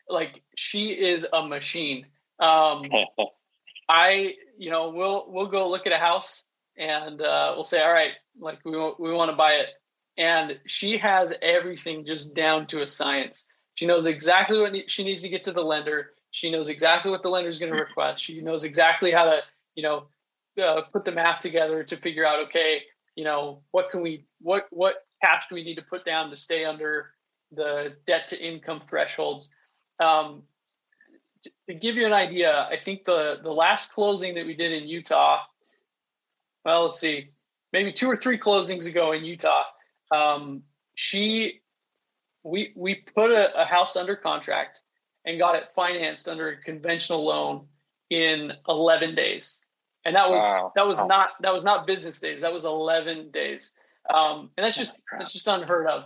like 0.08 0.42
she 0.56 0.88
is 0.88 1.26
a 1.32 1.46
machine. 1.46 2.06
Um, 2.38 2.82
I, 3.88 4.34
you 4.58 4.70
know, 4.70 4.90
we'll 4.90 5.26
we'll 5.28 5.48
go 5.48 5.68
look 5.68 5.86
at 5.86 5.92
a 5.92 5.98
house 5.98 6.46
and 6.76 7.20
uh, 7.20 7.52
we'll 7.54 7.64
say, 7.64 7.82
all 7.82 7.92
right, 7.92 8.12
like 8.38 8.58
we 8.64 8.72
we 8.98 9.12
want 9.12 9.30
to 9.30 9.36
buy 9.36 9.52
it, 9.54 9.68
and 10.16 10.58
she 10.66 10.98
has 10.98 11.34
everything 11.42 12.06
just 12.06 12.34
down 12.34 12.66
to 12.68 12.82
a 12.82 12.86
science. 12.86 13.44
She 13.74 13.86
knows 13.86 14.06
exactly 14.06 14.60
what 14.60 14.90
she 14.90 15.04
needs 15.04 15.22
to 15.22 15.28
get 15.28 15.44
to 15.44 15.52
the 15.52 15.62
lender. 15.62 16.10
She 16.30 16.50
knows 16.50 16.68
exactly 16.68 17.10
what 17.10 17.22
the 17.22 17.28
lender 17.28 17.48
is 17.48 17.58
going 17.58 17.72
to 17.72 17.78
request. 17.78 18.22
She 18.22 18.40
knows 18.40 18.64
exactly 18.64 19.12
how 19.12 19.24
to, 19.24 19.40
you 19.74 19.82
know, 19.82 20.06
uh, 20.62 20.82
put 20.92 21.04
the 21.04 21.12
math 21.12 21.40
together 21.40 21.82
to 21.84 21.96
figure 21.96 22.26
out, 22.26 22.46
okay, 22.46 22.82
you 23.16 23.24
know, 23.24 23.62
what 23.70 23.90
can 23.90 24.00
we, 24.00 24.26
what, 24.40 24.66
what 24.70 25.06
cash 25.22 25.46
do 25.48 25.54
we 25.54 25.64
need 25.64 25.76
to 25.76 25.82
put 25.82 26.04
down 26.04 26.30
to 26.30 26.36
stay 26.36 26.64
under 26.64 27.10
the 27.50 27.94
debt 28.06 28.28
to 28.28 28.42
income 28.42 28.80
thresholds? 28.80 29.52
Um, 30.00 30.42
to, 31.42 31.74
give 31.74 31.96
you 31.96 32.06
an 32.06 32.12
idea, 32.12 32.68
I 32.70 32.76
think 32.76 33.04
the 33.04 33.38
the 33.42 33.52
last 33.52 33.92
closing 33.92 34.34
that 34.34 34.46
we 34.46 34.54
did 34.54 34.72
in 34.72 34.88
Utah, 34.88 35.40
well, 36.64 36.86
let's 36.86 37.00
see, 37.00 37.30
maybe 37.72 37.92
two 37.92 38.08
or 38.08 38.16
three 38.16 38.38
closings 38.38 38.86
ago 38.86 39.12
in 39.12 39.24
Utah, 39.24 39.64
um, 40.10 40.62
she 40.94 41.60
we 42.44 42.72
we 42.76 42.96
put 43.14 43.30
a, 43.30 43.62
a, 43.62 43.64
house 43.64 43.96
under 43.96 44.16
contract 44.16 44.80
and 45.24 45.38
got 45.38 45.54
it 45.54 45.70
financed 45.70 46.28
under 46.28 46.48
a 46.50 46.56
conventional 46.56 47.24
loan 47.24 47.66
in 48.10 48.52
11 48.68 49.14
days. 49.14 49.64
And 50.04 50.16
that 50.16 50.28
was 50.28 50.42
wow. 50.42 50.72
that 50.74 50.86
was 50.86 51.00
not 51.06 51.30
that 51.40 51.54
was 51.54 51.64
not 51.64 51.86
business 51.86 52.18
days 52.18 52.40
that 52.40 52.52
was 52.52 52.64
11 52.64 53.30
days. 53.30 53.72
Um, 54.12 54.50
and 54.56 54.64
that's 54.64 54.76
just 54.76 55.00
that's 55.12 55.32
just 55.32 55.46
unheard 55.46 55.86
of. 55.86 56.04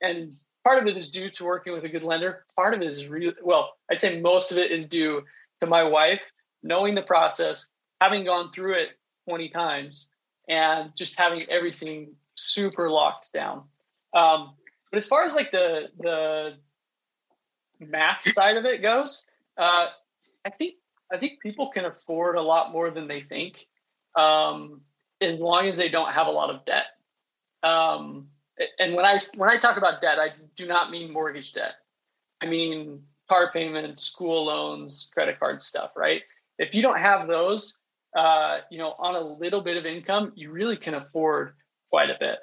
And 0.00 0.36
part 0.64 0.78
of 0.78 0.86
it 0.86 0.96
is 0.96 1.10
due 1.10 1.30
to 1.30 1.44
working 1.44 1.72
with 1.72 1.84
a 1.84 1.88
good 1.88 2.02
lender 2.02 2.44
part 2.56 2.74
of 2.74 2.82
it 2.82 2.86
is 2.86 3.06
really 3.06 3.34
well 3.42 3.74
i'd 3.90 4.00
say 4.00 4.20
most 4.20 4.52
of 4.52 4.58
it 4.58 4.70
is 4.70 4.86
due 4.86 5.22
to 5.60 5.66
my 5.66 5.82
wife 5.82 6.22
knowing 6.62 6.94
the 6.94 7.02
process 7.02 7.72
having 8.00 8.24
gone 8.24 8.50
through 8.52 8.74
it 8.74 8.90
20 9.28 9.48
times 9.50 10.10
and 10.48 10.92
just 10.96 11.18
having 11.18 11.44
everything 11.50 12.12
super 12.36 12.90
locked 12.90 13.32
down 13.32 13.62
um, 14.14 14.54
but 14.90 14.96
as 14.96 15.06
far 15.06 15.24
as 15.24 15.34
like 15.34 15.50
the 15.50 15.88
the 15.98 16.54
math 17.80 18.22
side 18.22 18.56
of 18.56 18.64
it 18.64 18.82
goes, 18.82 19.26
uh, 19.56 19.86
I 20.44 20.50
think 20.50 20.74
I 21.12 21.18
think 21.18 21.40
people 21.40 21.70
can 21.70 21.84
afford 21.84 22.36
a 22.36 22.42
lot 22.42 22.72
more 22.72 22.90
than 22.90 23.08
they 23.08 23.22
think, 23.22 23.66
um, 24.16 24.80
as 25.20 25.40
long 25.40 25.66
as 25.66 25.76
they 25.76 25.88
don't 25.88 26.12
have 26.12 26.26
a 26.26 26.30
lot 26.30 26.50
of 26.50 26.64
debt. 26.64 26.86
Um, 27.62 28.28
and 28.78 28.94
when 28.94 29.04
I 29.04 29.18
when 29.36 29.50
I 29.50 29.56
talk 29.56 29.76
about 29.76 30.00
debt, 30.00 30.18
I 30.18 30.30
do 30.56 30.66
not 30.66 30.90
mean 30.90 31.12
mortgage 31.12 31.52
debt. 31.52 31.74
I 32.40 32.46
mean 32.46 33.02
car 33.28 33.50
payments, 33.52 34.02
school 34.02 34.46
loans, 34.46 35.10
credit 35.12 35.38
card 35.38 35.60
stuff. 35.60 35.92
Right? 35.96 36.22
If 36.58 36.74
you 36.74 36.82
don't 36.82 36.98
have 36.98 37.28
those, 37.28 37.82
uh, 38.16 38.58
you 38.70 38.78
know, 38.78 38.94
on 38.98 39.14
a 39.14 39.20
little 39.20 39.60
bit 39.60 39.76
of 39.76 39.86
income, 39.86 40.32
you 40.34 40.50
really 40.50 40.76
can 40.76 40.94
afford 40.94 41.54
quite 41.90 42.10
a 42.10 42.16
bit. 42.18 42.38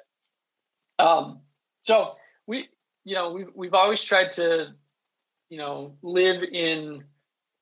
Um, 0.98 1.40
so 1.82 2.14
we 2.46 2.68
you 3.04 3.14
know 3.14 3.32
we've 3.32 3.50
we've 3.54 3.74
always 3.74 4.02
tried 4.02 4.32
to 4.32 4.74
you 5.48 5.58
know 5.58 5.96
live 6.02 6.42
in 6.42 7.04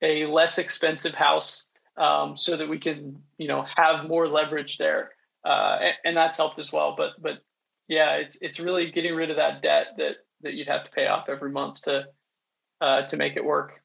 a 0.02 0.26
less 0.26 0.58
expensive 0.58 1.14
house 1.14 1.66
um, 1.96 2.36
so 2.36 2.56
that 2.56 2.68
we 2.68 2.78
can 2.78 3.16
you 3.38 3.48
know 3.48 3.64
have 3.76 4.08
more 4.08 4.26
leverage 4.26 4.78
there 4.78 5.10
uh, 5.44 5.78
and, 5.80 5.94
and, 6.04 6.16
that's 6.16 6.36
helped 6.36 6.58
as 6.58 6.72
well 6.72 6.94
but 6.96 7.10
but 7.20 7.42
yeah 7.88 8.14
it's 8.14 8.36
it's 8.40 8.60
really 8.60 8.90
getting 8.90 9.14
rid 9.14 9.30
of 9.30 9.36
that 9.36 9.62
debt 9.62 9.88
that 9.98 10.16
that 10.42 10.54
you'd 10.54 10.68
have 10.68 10.84
to 10.84 10.90
pay 10.90 11.06
off 11.06 11.28
every 11.28 11.50
month 11.50 11.82
to 11.82 12.04
uh, 12.80 13.02
to 13.02 13.16
make 13.16 13.36
it 13.36 13.44
work 13.44 13.80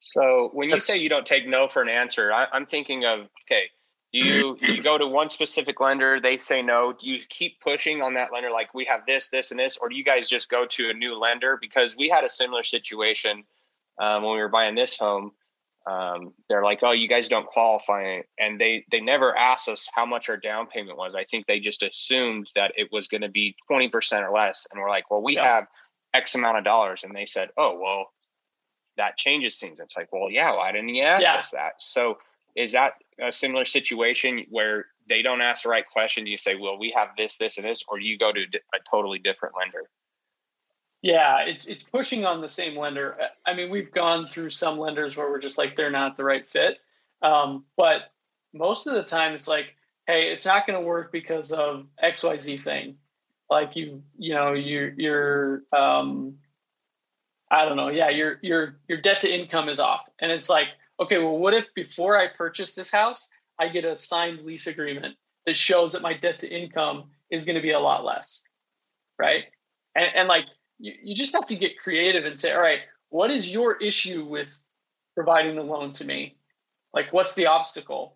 so 0.00 0.50
when 0.52 0.68
you 0.68 0.74
that's, 0.74 0.86
say 0.86 0.96
you 0.96 1.08
don't 1.08 1.26
take 1.26 1.46
no 1.46 1.68
for 1.68 1.82
an 1.82 1.88
answer 1.88 2.32
I, 2.32 2.46
i'm 2.52 2.66
thinking 2.66 3.04
of 3.04 3.28
okay 3.46 3.70
do 4.12 4.18
you, 4.18 4.58
you 4.60 4.82
go 4.82 4.98
to 4.98 5.06
one 5.06 5.28
specific 5.28 5.80
lender, 5.80 6.18
they 6.20 6.36
say 6.36 6.62
no? 6.62 6.92
Do 6.92 7.08
you 7.08 7.20
keep 7.28 7.60
pushing 7.60 8.02
on 8.02 8.14
that 8.14 8.32
lender 8.32 8.50
like 8.50 8.74
we 8.74 8.84
have 8.86 9.02
this, 9.06 9.28
this, 9.28 9.52
and 9.52 9.60
this, 9.60 9.78
or 9.80 9.88
do 9.88 9.94
you 9.94 10.02
guys 10.02 10.28
just 10.28 10.50
go 10.50 10.66
to 10.66 10.90
a 10.90 10.92
new 10.92 11.16
lender? 11.16 11.56
Because 11.60 11.96
we 11.96 12.08
had 12.08 12.24
a 12.24 12.28
similar 12.28 12.64
situation 12.64 13.44
um, 14.00 14.24
when 14.24 14.34
we 14.34 14.40
were 14.40 14.48
buying 14.48 14.74
this 14.74 14.98
home. 14.98 15.30
Um, 15.86 16.34
they're 16.48 16.62
like, 16.62 16.82
"Oh, 16.82 16.92
you 16.92 17.08
guys 17.08 17.28
don't 17.28 17.46
qualify," 17.46 18.20
and 18.38 18.60
they 18.60 18.84
they 18.90 19.00
never 19.00 19.36
asked 19.36 19.68
us 19.68 19.88
how 19.92 20.04
much 20.04 20.28
our 20.28 20.36
down 20.36 20.66
payment 20.66 20.98
was. 20.98 21.14
I 21.14 21.24
think 21.24 21.46
they 21.46 21.58
just 21.58 21.82
assumed 21.82 22.50
that 22.54 22.72
it 22.76 22.88
was 22.92 23.08
going 23.08 23.22
to 23.22 23.28
be 23.28 23.56
twenty 23.66 23.88
percent 23.88 24.24
or 24.24 24.30
less, 24.30 24.66
and 24.70 24.80
we're 24.80 24.90
like, 24.90 25.10
"Well, 25.10 25.22
we 25.22 25.36
yeah. 25.36 25.44
have 25.44 25.66
X 26.12 26.34
amount 26.34 26.58
of 26.58 26.64
dollars," 26.64 27.02
and 27.02 27.14
they 27.14 27.26
said, 27.26 27.48
"Oh, 27.56 27.78
well, 27.78 28.12
that 28.98 29.16
changes 29.16 29.58
things." 29.58 29.80
It's 29.80 29.96
like, 29.96 30.12
"Well, 30.12 30.30
yeah, 30.30 30.54
why 30.54 30.70
didn't 30.72 30.90
you 30.90 31.02
ask 31.02 31.22
yeah. 31.22 31.36
us 31.36 31.50
that?" 31.50 31.72
So 31.78 32.18
is 32.56 32.72
that 32.72 32.94
a 33.20 33.32
similar 33.32 33.64
situation 33.64 34.46
where 34.50 34.86
they 35.08 35.22
don't 35.22 35.40
ask 35.40 35.62
the 35.62 35.68
right 35.68 35.84
question? 35.86 36.24
Do 36.24 36.30
you 36.30 36.36
say, 36.36 36.56
well, 36.56 36.78
we 36.78 36.92
have 36.96 37.10
this, 37.16 37.36
this, 37.36 37.58
and 37.58 37.66
this, 37.66 37.82
or 37.88 38.00
you 38.00 38.18
go 38.18 38.32
to 38.32 38.40
a 38.40 38.78
totally 38.90 39.18
different 39.18 39.54
lender? 39.58 39.88
Yeah, 41.02 41.40
it's 41.46 41.66
it's 41.66 41.82
pushing 41.82 42.26
on 42.26 42.40
the 42.42 42.48
same 42.48 42.76
lender. 42.76 43.16
I 43.46 43.54
mean, 43.54 43.70
we've 43.70 43.90
gone 43.90 44.28
through 44.28 44.50
some 44.50 44.78
lenders 44.78 45.16
where 45.16 45.30
we're 45.30 45.40
just 45.40 45.56
like 45.56 45.74
they're 45.74 45.90
not 45.90 46.16
the 46.16 46.24
right 46.24 46.46
fit, 46.46 46.78
um, 47.22 47.64
but 47.76 48.12
most 48.52 48.86
of 48.86 48.94
the 48.94 49.02
time 49.02 49.32
it's 49.32 49.48
like, 49.48 49.76
hey, 50.06 50.30
it's 50.32 50.44
not 50.44 50.66
going 50.66 50.78
to 50.78 50.86
work 50.86 51.10
because 51.10 51.52
of 51.52 51.86
X 51.98 52.22
Y 52.22 52.36
Z 52.36 52.58
thing. 52.58 52.96
Like 53.48 53.76
you, 53.76 54.02
you 54.18 54.34
know, 54.34 54.52
you're 54.52 54.90
you're, 54.90 55.62
um, 55.72 56.34
I 57.50 57.64
don't 57.64 57.76
know, 57.76 57.88
yeah, 57.88 58.10
your 58.10 58.38
your 58.42 58.76
your 58.88 59.00
debt 59.00 59.22
to 59.22 59.34
income 59.34 59.68
is 59.68 59.80
off, 59.80 60.02
and 60.20 60.30
it's 60.30 60.50
like, 60.50 60.68
okay, 61.00 61.18
well, 61.18 61.38
what 61.38 61.54
if 61.54 61.72
before 61.74 62.16
I 62.18 62.28
purchase 62.28 62.74
this 62.74 62.90
house, 62.90 63.28
I 63.58 63.68
get 63.68 63.84
a 63.84 63.96
signed 63.96 64.42
lease 64.44 64.66
agreement 64.66 65.16
that 65.46 65.56
shows 65.56 65.92
that 65.92 66.02
my 66.02 66.14
debt 66.14 66.38
to 66.40 66.48
income 66.48 67.04
is 67.30 67.44
going 67.44 67.56
to 67.56 67.62
be 67.62 67.72
a 67.72 67.80
lot 67.80 68.04
less, 68.04 68.42
right? 69.18 69.44
And, 69.96 70.06
and 70.14 70.28
like 70.28 70.46
you, 70.80 70.94
you 71.02 71.14
just 71.14 71.34
have 71.34 71.46
to 71.48 71.56
get 71.56 71.78
creative 71.78 72.24
and 72.24 72.38
say, 72.38 72.52
all 72.52 72.60
right, 72.60 72.80
what 73.10 73.30
is 73.30 73.52
your 73.52 73.76
issue 73.76 74.24
with 74.24 74.60
providing 75.14 75.56
the 75.56 75.62
loan 75.62 75.92
to 75.92 76.04
me? 76.04 76.36
Like, 76.92 77.12
what's 77.12 77.34
the 77.34 77.46
obstacle? 77.46 78.14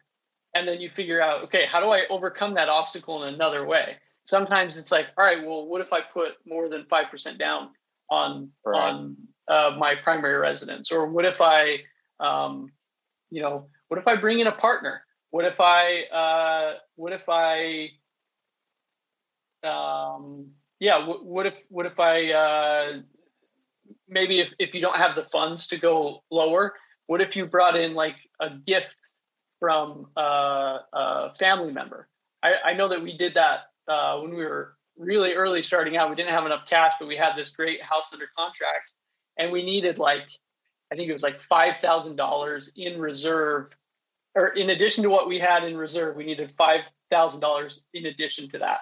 And 0.54 0.66
then 0.66 0.80
you 0.80 0.90
figure 0.90 1.20
out, 1.20 1.44
okay, 1.44 1.66
how 1.66 1.80
do 1.80 1.86
I 1.86 2.02
overcome 2.10 2.54
that 2.54 2.68
obstacle 2.68 3.24
in 3.24 3.34
another 3.34 3.66
way? 3.66 3.96
Sometimes 4.24 4.78
it's 4.78 4.90
like, 4.90 5.06
all 5.16 5.24
right, 5.24 5.44
well, 5.44 5.66
what 5.66 5.80
if 5.80 5.92
I 5.92 6.00
put 6.00 6.32
more 6.46 6.68
than 6.68 6.86
five 6.86 7.10
percent 7.10 7.38
down 7.38 7.70
on 8.10 8.50
right. 8.64 8.90
on 8.90 9.16
uh, 9.48 9.76
my 9.78 9.94
primary 10.02 10.36
residence, 10.36 10.90
or 10.90 11.06
what 11.06 11.24
if 11.24 11.40
I 11.40 11.80
um, 12.20 12.70
you 13.30 13.42
know, 13.42 13.66
what 13.88 13.98
if 13.98 14.06
I 14.06 14.16
bring 14.16 14.38
in 14.38 14.46
a 14.46 14.52
partner? 14.52 15.02
What 15.30 15.44
if 15.44 15.60
I, 15.60 16.04
uh, 16.04 16.78
what 16.94 17.12
if 17.12 17.28
I, 17.28 17.90
um, 19.64 20.50
yeah, 20.84 21.06
what 21.06 21.46
if 21.46 21.64
what 21.70 21.86
if 21.86 21.98
I 21.98 22.30
uh, 22.32 23.00
maybe 24.06 24.40
if 24.40 24.52
if 24.58 24.74
you 24.74 24.82
don't 24.82 24.96
have 24.96 25.16
the 25.16 25.24
funds 25.24 25.68
to 25.68 25.78
go 25.78 26.22
lower, 26.30 26.74
what 27.06 27.22
if 27.22 27.36
you 27.36 27.46
brought 27.46 27.74
in 27.74 27.94
like 27.94 28.16
a 28.38 28.50
gift 28.50 28.94
from 29.60 30.08
uh, 30.14 30.78
a 30.92 31.34
family 31.38 31.72
member? 31.72 32.06
I, 32.42 32.52
I 32.66 32.74
know 32.74 32.88
that 32.88 33.02
we 33.02 33.16
did 33.16 33.32
that 33.34 33.60
uh, 33.88 34.18
when 34.18 34.34
we 34.34 34.44
were 34.44 34.74
really 34.98 35.32
early 35.32 35.62
starting 35.62 35.96
out. 35.96 36.10
We 36.10 36.16
didn't 36.16 36.34
have 36.34 36.44
enough 36.44 36.66
cash, 36.68 36.92
but 37.00 37.08
we 37.08 37.16
had 37.16 37.34
this 37.34 37.50
great 37.50 37.82
house 37.82 38.12
under 38.12 38.28
contract, 38.36 38.92
and 39.38 39.50
we 39.50 39.64
needed 39.64 39.98
like 39.98 40.28
I 40.92 40.96
think 40.96 41.08
it 41.08 41.14
was 41.14 41.22
like 41.22 41.40
five 41.40 41.78
thousand 41.78 42.16
dollars 42.16 42.74
in 42.76 43.00
reserve, 43.00 43.72
or 44.34 44.48
in 44.48 44.68
addition 44.68 45.02
to 45.04 45.08
what 45.08 45.28
we 45.28 45.38
had 45.38 45.64
in 45.64 45.78
reserve, 45.78 46.14
we 46.14 46.26
needed 46.26 46.52
five 46.52 46.80
thousand 47.10 47.40
dollars 47.40 47.86
in 47.94 48.04
addition 48.04 48.50
to 48.50 48.58
that. 48.58 48.80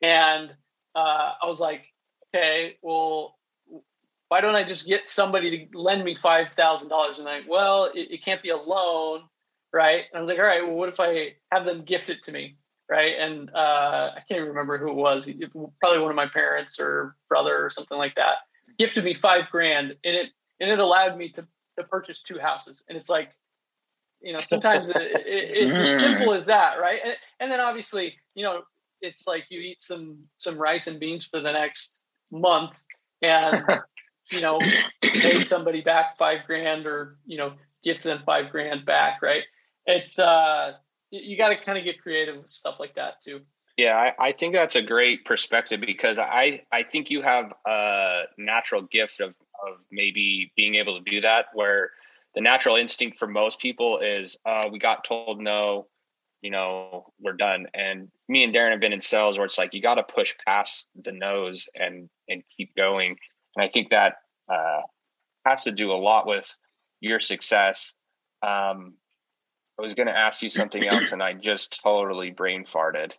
And 0.00 0.54
uh, 0.96 1.34
I 1.42 1.46
was 1.46 1.60
like, 1.60 1.92
okay, 2.34 2.78
well, 2.82 3.36
why 4.28 4.40
don't 4.40 4.56
I 4.56 4.64
just 4.64 4.88
get 4.88 5.06
somebody 5.06 5.66
to 5.66 5.78
lend 5.78 6.02
me 6.02 6.14
five 6.14 6.52
thousand 6.52 6.88
dollars? 6.88 7.18
And 7.18 7.28
I'm 7.28 7.42
like, 7.42 7.50
well, 7.50 7.84
it, 7.94 8.10
it, 8.10 8.24
can't 8.24 8.42
be 8.42 8.48
a 8.48 8.56
loan, 8.56 9.22
right? 9.72 10.04
And 10.10 10.16
I 10.16 10.20
was 10.20 10.30
like, 10.30 10.38
all 10.38 10.46
right, 10.46 10.66
well, 10.66 10.74
what 10.74 10.88
if 10.88 10.98
I 10.98 11.34
have 11.52 11.66
them 11.66 11.82
gift 11.82 12.08
it 12.08 12.22
to 12.24 12.32
me, 12.32 12.56
right? 12.88 13.14
And 13.18 13.50
uh, 13.54 14.12
I 14.16 14.20
can't 14.26 14.38
even 14.38 14.48
remember 14.48 14.78
who 14.78 14.88
it 14.88 14.94
was. 14.94 15.28
It, 15.28 15.52
probably 15.80 16.00
one 16.00 16.10
of 16.10 16.16
my 16.16 16.26
parents 16.26 16.80
or 16.80 17.14
brother 17.28 17.64
or 17.64 17.70
something 17.70 17.98
like 17.98 18.14
that. 18.16 18.38
Gifted 18.78 19.04
me 19.04 19.14
five 19.14 19.50
grand, 19.50 19.94
and 20.02 20.16
it 20.16 20.30
and 20.60 20.70
it 20.70 20.78
allowed 20.78 21.16
me 21.18 21.28
to 21.30 21.46
to 21.78 21.84
purchase 21.84 22.22
two 22.22 22.38
houses. 22.38 22.84
And 22.88 22.96
it's 22.96 23.10
like, 23.10 23.30
you 24.22 24.32
know, 24.32 24.40
sometimes 24.40 24.88
it, 24.88 24.96
it, 24.96 25.22
it's 25.26 25.78
as 25.78 26.00
simple 26.00 26.32
as 26.32 26.46
that, 26.46 26.80
right? 26.80 27.00
And, 27.04 27.16
and 27.38 27.52
then 27.52 27.60
obviously, 27.60 28.14
you 28.34 28.42
know, 28.42 28.62
it's 29.00 29.26
like 29.26 29.46
you 29.50 29.60
eat 29.60 29.82
some 29.82 30.18
some 30.36 30.58
rice 30.58 30.86
and 30.86 31.00
beans 31.00 31.26
for 31.26 31.40
the 31.40 31.52
next 31.52 32.02
month, 32.30 32.80
and 33.22 33.64
you 34.30 34.40
know, 34.40 34.58
pay 35.02 35.44
somebody 35.44 35.80
back 35.80 36.16
five 36.16 36.40
grand 36.46 36.86
or 36.86 37.18
you 37.26 37.38
know, 37.38 37.52
gift 37.82 38.02
them 38.02 38.22
five 38.24 38.50
grand 38.50 38.84
back, 38.84 39.22
right? 39.22 39.44
It's 39.86 40.18
uh, 40.18 40.72
you 41.10 41.36
got 41.36 41.48
to 41.48 41.64
kind 41.64 41.78
of 41.78 41.84
get 41.84 42.00
creative 42.02 42.36
with 42.36 42.48
stuff 42.48 42.76
like 42.80 42.94
that 42.96 43.20
too. 43.22 43.40
Yeah, 43.76 43.94
I, 43.94 44.28
I, 44.28 44.32
think 44.32 44.54
that's 44.54 44.74
a 44.74 44.80
great 44.80 45.26
perspective 45.26 45.82
because 45.82 46.18
I, 46.18 46.62
I 46.72 46.82
think 46.82 47.10
you 47.10 47.20
have 47.20 47.52
a 47.66 48.22
natural 48.38 48.80
gift 48.80 49.20
of, 49.20 49.36
of 49.66 49.76
maybe 49.92 50.50
being 50.56 50.76
able 50.76 50.98
to 50.98 51.10
do 51.10 51.20
that 51.20 51.48
where 51.52 51.90
the 52.34 52.40
natural 52.40 52.76
instinct 52.76 53.18
for 53.18 53.26
most 53.26 53.58
people 53.58 53.98
is 53.98 54.38
uh, 54.46 54.68
we 54.72 54.78
got 54.78 55.04
told 55.04 55.42
no, 55.42 55.88
you 56.46 56.52
know, 56.52 57.12
we're 57.18 57.32
done. 57.32 57.66
And 57.74 58.08
me 58.28 58.44
and 58.44 58.54
Darren 58.54 58.70
have 58.70 58.78
been 58.78 58.92
in 58.92 59.00
sales 59.00 59.36
where 59.36 59.44
it's 59.44 59.58
like 59.58 59.74
you 59.74 59.82
got 59.82 59.96
to 59.96 60.04
push 60.04 60.32
past 60.46 60.86
the 60.94 61.10
nose 61.10 61.68
and 61.74 62.08
and 62.28 62.44
keep 62.56 62.72
going. 62.76 63.16
And 63.56 63.66
I 63.66 63.68
think 63.68 63.90
that 63.90 64.18
uh, 64.48 64.82
has 65.44 65.64
to 65.64 65.72
do 65.72 65.90
a 65.90 65.98
lot 65.98 66.24
with 66.24 66.48
your 67.00 67.18
success. 67.18 67.94
Um, 68.42 68.94
I 69.76 69.82
was 69.82 69.94
going 69.94 70.06
to 70.06 70.16
ask 70.16 70.40
you 70.40 70.48
something 70.48 70.86
else, 70.88 71.10
and 71.10 71.20
I 71.20 71.32
just 71.32 71.80
totally 71.82 72.30
brain 72.30 72.64
farted. 72.64 73.10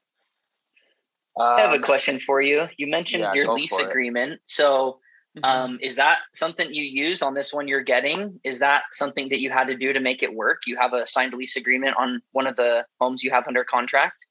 Um, 1.37 1.57
I 1.57 1.59
have 1.59 1.71
a 1.71 1.75
um, 1.75 1.81
question 1.81 2.19
for 2.19 2.39
you. 2.39 2.67
You 2.77 2.87
mentioned 2.87 3.23
yeah, 3.23 3.33
your 3.33 3.53
lease 3.53 3.77
agreement. 3.77 4.39
So 4.45 4.99
Mm-hmm. 5.37 5.45
Um, 5.45 5.79
is 5.81 5.95
that 5.97 6.19
something 6.33 6.73
you 6.73 6.83
use 6.83 7.21
on 7.21 7.33
this 7.33 7.53
one 7.53 7.67
you're 7.67 7.81
getting? 7.81 8.39
Is 8.43 8.59
that 8.59 8.83
something 8.91 9.29
that 9.29 9.39
you 9.39 9.51
had 9.51 9.65
to 9.65 9.75
do 9.75 9.93
to 9.93 9.99
make 9.99 10.23
it 10.23 10.33
work? 10.33 10.61
You 10.65 10.77
have 10.77 10.93
a 10.93 11.05
signed 11.05 11.33
lease 11.33 11.55
agreement 11.55 11.95
on 11.97 12.21
one 12.31 12.47
of 12.47 12.55
the 12.55 12.85
homes 12.99 13.23
you 13.23 13.31
have 13.31 13.47
under 13.47 13.63
contract? 13.63 14.25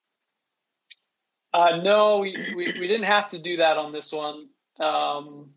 Uh, 1.54 1.76
no, 1.82 2.18
we, 2.18 2.36
we, 2.56 2.74
we, 2.78 2.86
didn't 2.86 3.04
have 3.04 3.30
to 3.30 3.38
do 3.38 3.58
that 3.58 3.78
on 3.78 3.92
this 3.92 4.12
one. 4.12 4.48
Um, 4.78 5.50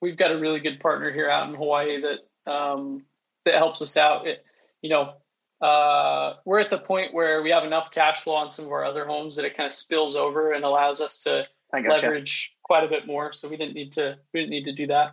we've 0.00 0.16
got 0.16 0.30
a 0.30 0.38
really 0.38 0.60
good 0.60 0.80
partner 0.80 1.12
here 1.12 1.28
out 1.28 1.48
in 1.48 1.54
Hawaii 1.54 2.00
that 2.00 2.50
um, 2.50 3.04
that 3.44 3.54
helps 3.54 3.82
us 3.82 3.96
out. 3.96 4.26
It, 4.26 4.42
you 4.80 4.88
know, 4.88 5.14
uh, 5.60 6.34
we're 6.46 6.60
at 6.60 6.70
the 6.70 6.78
point 6.78 7.12
where 7.12 7.42
we 7.42 7.50
have 7.50 7.64
enough 7.64 7.90
cash 7.90 8.20
flow 8.20 8.34
on 8.34 8.50
some 8.50 8.66
of 8.66 8.72
our 8.72 8.84
other 8.84 9.04
homes 9.04 9.36
that 9.36 9.44
it 9.44 9.56
kind 9.56 9.66
of 9.66 9.72
spills 9.72 10.16
over 10.16 10.52
and 10.52 10.64
allows 10.64 11.02
us 11.02 11.24
to 11.24 11.46
leverage 11.72 12.55
quite 12.66 12.84
a 12.84 12.88
bit 12.88 13.06
more. 13.06 13.32
So 13.32 13.48
we 13.48 13.56
didn't 13.56 13.74
need 13.74 13.92
to 13.92 14.16
we 14.34 14.40
didn't 14.40 14.50
need 14.50 14.64
to 14.64 14.72
do 14.72 14.88
that. 14.88 15.12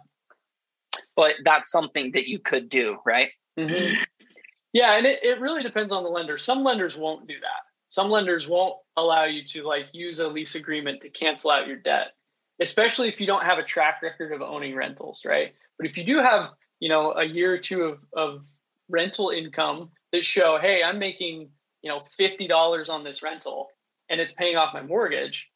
But 1.15 1.33
that's 1.45 1.71
something 1.71 2.11
that 2.13 2.27
you 2.27 2.39
could 2.39 2.67
do, 2.69 2.97
right? 3.05 3.29
Mm-hmm. 3.57 4.01
Yeah, 4.73 4.97
and 4.97 5.05
it, 5.05 5.19
it 5.23 5.39
really 5.39 5.61
depends 5.61 5.93
on 5.93 6.03
the 6.03 6.09
lender. 6.09 6.39
Some 6.39 6.63
lenders 6.63 6.97
won't 6.97 7.27
do 7.27 7.35
that. 7.35 7.61
Some 7.89 8.09
lenders 8.09 8.47
won't 8.47 8.75
allow 8.97 9.25
you 9.25 9.43
to 9.45 9.63
like 9.63 9.85
use 9.93 10.19
a 10.19 10.27
lease 10.27 10.55
agreement 10.55 11.01
to 11.01 11.09
cancel 11.09 11.51
out 11.51 11.67
your 11.67 11.77
debt, 11.77 12.13
especially 12.59 13.07
if 13.07 13.21
you 13.21 13.27
don't 13.27 13.45
have 13.45 13.59
a 13.59 13.63
track 13.63 14.01
record 14.01 14.31
of 14.31 14.41
owning 14.41 14.75
rentals, 14.75 15.25
right? 15.27 15.53
But 15.77 15.87
if 15.87 15.95
you 15.95 16.03
do 16.03 16.17
have, 16.17 16.49
you 16.79 16.89
know, 16.89 17.13
a 17.13 17.23
year 17.23 17.53
or 17.53 17.59
two 17.59 17.83
of, 17.83 17.99
of 18.13 18.45
rental 18.89 19.29
income 19.29 19.91
that 20.11 20.25
show, 20.25 20.57
hey, 20.59 20.81
I'm 20.83 20.97
making, 20.97 21.49
you 21.83 21.89
know, 21.89 22.01
$50 22.19 22.89
on 22.89 23.03
this 23.03 23.21
rental 23.21 23.67
and 24.09 24.19
it's 24.19 24.33
paying 24.37 24.57
off 24.57 24.73
my 24.73 24.81
mortgage, 24.81 25.51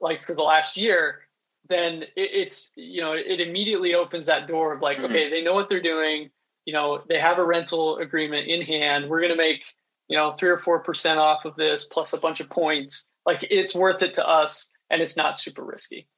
like 0.00 0.26
for 0.26 0.34
the 0.34 0.42
last 0.42 0.76
year, 0.76 1.25
then 1.68 2.02
it, 2.02 2.30
it's 2.32 2.72
you 2.76 3.00
know 3.00 3.12
it 3.12 3.40
immediately 3.40 3.94
opens 3.94 4.26
that 4.26 4.46
door 4.46 4.74
of 4.74 4.82
like, 4.82 4.98
mm-hmm. 4.98 5.06
okay, 5.06 5.30
they 5.30 5.42
know 5.42 5.54
what 5.54 5.68
they're 5.68 5.82
doing. 5.82 6.30
You 6.64 6.72
know, 6.72 7.02
they 7.08 7.20
have 7.20 7.38
a 7.38 7.44
rental 7.44 7.98
agreement 7.98 8.48
in 8.48 8.62
hand. 8.62 9.08
We're 9.08 9.20
going 9.20 9.32
to 9.32 9.36
make 9.36 9.62
you 10.08 10.16
know 10.16 10.32
three 10.32 10.50
or 10.50 10.58
four 10.58 10.80
percent 10.80 11.18
off 11.18 11.44
of 11.44 11.54
this 11.56 11.84
plus 11.84 12.12
a 12.12 12.18
bunch 12.18 12.40
of 12.40 12.50
points. 12.50 13.10
Like 13.24 13.46
it's 13.50 13.74
worth 13.74 14.02
it 14.02 14.14
to 14.14 14.26
us, 14.26 14.70
and 14.90 15.02
it's 15.02 15.16
not 15.16 15.38
super 15.38 15.64
risky. 15.64 16.08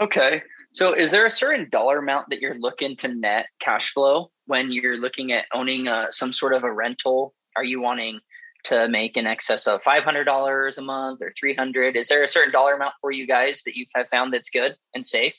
Okay. 0.00 0.42
So 0.72 0.94
is 0.94 1.10
there 1.10 1.26
a 1.26 1.30
certain 1.30 1.68
dollar 1.70 1.98
amount 1.98 2.30
that 2.30 2.40
you're 2.40 2.58
looking 2.58 2.96
to 2.96 3.08
net 3.08 3.46
cash 3.60 3.92
flow 3.92 4.30
when 4.46 4.72
you're 4.72 4.96
looking 4.96 5.32
at 5.32 5.44
owning 5.52 5.86
uh, 5.86 6.06
some 6.10 6.32
sort 6.32 6.54
of 6.54 6.64
a 6.64 6.72
rental? 6.72 7.34
Are 7.56 7.64
you 7.64 7.82
wanting 7.82 8.20
to 8.64 8.88
make 8.88 9.16
in 9.16 9.26
excess 9.26 9.66
of 9.66 9.82
$500 9.82 10.78
a 10.78 10.82
month 10.82 11.20
or 11.22 11.32
300 11.38 11.96
is 11.96 12.08
there 12.08 12.22
a 12.22 12.28
certain 12.28 12.52
dollar 12.52 12.74
amount 12.74 12.94
for 13.00 13.10
you 13.10 13.26
guys 13.26 13.62
that 13.64 13.76
you 13.76 13.86
have 13.94 14.08
found 14.08 14.32
that's 14.32 14.50
good 14.50 14.76
and 14.94 15.06
safe? 15.06 15.34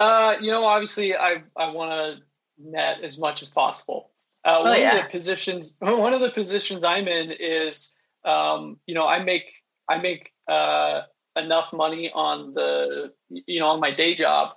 Uh, 0.00 0.34
you 0.40 0.50
know 0.50 0.64
obviously 0.64 1.14
i 1.14 1.36
i 1.56 1.70
want 1.70 1.90
to 1.92 2.22
net 2.58 2.98
as 3.02 3.18
much 3.18 3.42
as 3.42 3.48
possible. 3.48 4.10
Uh, 4.44 4.58
oh, 4.58 4.64
one 4.64 4.80
yeah. 4.80 4.96
of 4.96 5.04
the 5.04 5.10
positions 5.10 5.76
one 5.80 6.12
of 6.12 6.20
the 6.20 6.30
positions 6.30 6.84
i'm 6.84 7.06
in 7.06 7.30
is 7.30 7.94
um, 8.24 8.78
you 8.86 8.94
know 8.94 9.06
i 9.06 9.22
make 9.22 9.44
i 9.88 9.98
make 9.98 10.32
uh, 10.48 11.02
enough 11.36 11.72
money 11.72 12.10
on 12.12 12.52
the 12.54 13.12
you 13.28 13.60
know 13.60 13.68
on 13.68 13.80
my 13.80 13.92
day 13.92 14.14
job 14.14 14.50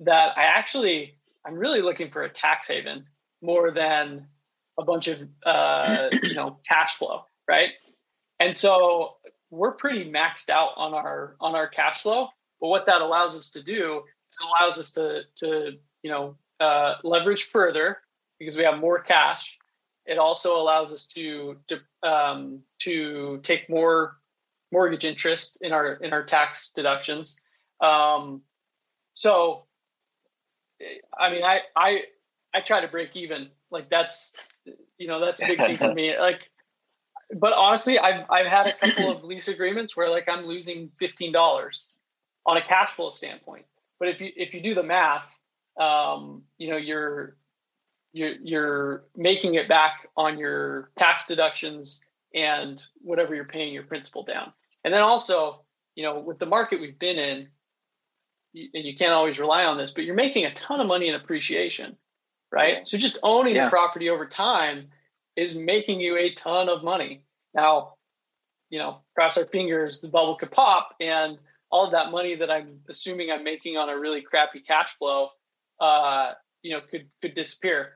that 0.00 0.36
i 0.36 0.42
actually 0.42 1.16
i'm 1.46 1.54
really 1.54 1.80
looking 1.80 2.10
for 2.10 2.22
a 2.24 2.28
tax 2.28 2.68
haven 2.68 3.04
more 3.40 3.70
than 3.70 4.26
a 4.78 4.84
bunch 4.84 5.08
of 5.08 5.20
uh, 5.44 6.08
you 6.22 6.34
know 6.34 6.58
cash 6.68 6.94
flow, 6.96 7.24
right? 7.48 7.70
And 8.40 8.56
so 8.56 9.16
we're 9.50 9.72
pretty 9.72 10.10
maxed 10.10 10.50
out 10.50 10.70
on 10.76 10.94
our 10.94 11.36
on 11.40 11.54
our 11.54 11.68
cash 11.68 12.02
flow. 12.02 12.28
But 12.60 12.68
what 12.68 12.86
that 12.86 13.00
allows 13.00 13.36
us 13.36 13.50
to 13.50 13.62
do 13.62 14.02
is 14.30 14.38
allows 14.40 14.78
us 14.78 14.90
to 14.92 15.22
to 15.36 15.72
you 16.02 16.10
know 16.10 16.36
uh, 16.60 16.94
leverage 17.02 17.44
further 17.44 17.98
because 18.38 18.56
we 18.56 18.64
have 18.64 18.78
more 18.78 19.00
cash. 19.00 19.58
It 20.06 20.18
also 20.18 20.60
allows 20.60 20.92
us 20.92 21.06
to 21.08 21.56
to 21.68 21.80
um, 22.02 22.60
to 22.80 23.38
take 23.42 23.68
more 23.70 24.16
mortgage 24.72 25.04
interest 25.04 25.58
in 25.62 25.72
our 25.72 25.94
in 25.94 26.12
our 26.12 26.24
tax 26.24 26.70
deductions. 26.70 27.38
Um, 27.80 28.42
so, 29.12 29.64
I 31.18 31.30
mean, 31.30 31.44
I 31.44 31.60
I 31.76 32.02
I 32.54 32.60
try 32.60 32.80
to 32.80 32.88
break 32.88 33.14
even. 33.16 33.48
Like 33.70 33.88
that's 33.90 34.36
you 34.98 35.06
know 35.06 35.20
that's 35.20 35.42
a 35.42 35.46
big 35.46 35.58
thing 35.58 35.76
for 35.76 35.92
me. 35.94 36.18
Like 36.18 36.50
but 37.38 37.52
honestly 37.52 37.98
i've 37.98 38.24
i've 38.30 38.46
had 38.46 38.66
a 38.66 38.74
couple 38.74 39.10
of 39.10 39.24
lease 39.24 39.48
agreements 39.48 39.96
where 39.96 40.10
like 40.10 40.28
i'm 40.28 40.44
losing 40.44 40.90
$15 41.00 41.84
on 42.44 42.56
a 42.56 42.62
cash 42.62 42.90
flow 42.90 43.10
standpoint. 43.10 43.64
But 43.98 44.08
if 44.08 44.20
you 44.20 44.30
if 44.36 44.54
you 44.54 44.60
do 44.60 44.74
the 44.74 44.82
math 44.82 45.36
um, 45.80 46.42
you 46.58 46.70
know 46.70 46.76
you're 46.76 47.36
you're 48.12 48.34
you're 48.42 49.04
making 49.16 49.54
it 49.54 49.68
back 49.68 50.08
on 50.16 50.38
your 50.38 50.90
tax 50.96 51.24
deductions 51.24 52.04
and 52.34 52.84
whatever 53.00 53.34
you're 53.34 53.44
paying 53.44 53.72
your 53.72 53.84
principal 53.84 54.22
down. 54.22 54.52
And 54.84 54.92
then 54.92 55.02
also 55.02 55.62
you 55.94 56.04
know 56.04 56.18
with 56.18 56.38
the 56.38 56.46
market 56.46 56.80
we've 56.80 56.98
been 56.98 57.18
in 57.18 57.48
and 58.54 58.84
you 58.84 58.94
can't 58.94 59.12
always 59.12 59.38
rely 59.38 59.64
on 59.64 59.78
this 59.78 59.90
but 59.90 60.04
you're 60.04 60.14
making 60.14 60.44
a 60.44 60.54
ton 60.54 60.80
of 60.80 60.86
money 60.86 61.08
in 61.08 61.14
appreciation 61.14 61.96
right? 62.52 62.86
So 62.86 62.98
just 62.98 63.18
owning 63.22 63.56
yeah. 63.56 63.64
the 63.64 63.70
property 63.70 64.10
over 64.10 64.26
time 64.26 64.88
is 65.36 65.54
making 65.54 66.00
you 66.00 66.16
a 66.18 66.32
ton 66.34 66.68
of 66.68 66.84
money. 66.84 67.24
Now, 67.54 67.94
you 68.70 68.78
know, 68.78 68.98
cross 69.14 69.38
our 69.38 69.46
fingers, 69.46 70.00
the 70.00 70.08
bubble 70.08 70.36
could 70.36 70.50
pop, 70.50 70.94
and 71.00 71.38
all 71.70 71.86
of 71.86 71.92
that 71.92 72.10
money 72.10 72.36
that 72.36 72.50
I'm 72.50 72.80
assuming 72.88 73.30
I'm 73.30 73.44
making 73.44 73.76
on 73.76 73.88
a 73.88 73.98
really 73.98 74.20
crappy 74.20 74.60
cash 74.60 74.92
flow, 74.92 75.28
uh, 75.80 76.32
you 76.62 76.72
know, 76.72 76.80
could 76.90 77.08
could 77.20 77.34
disappear. 77.34 77.94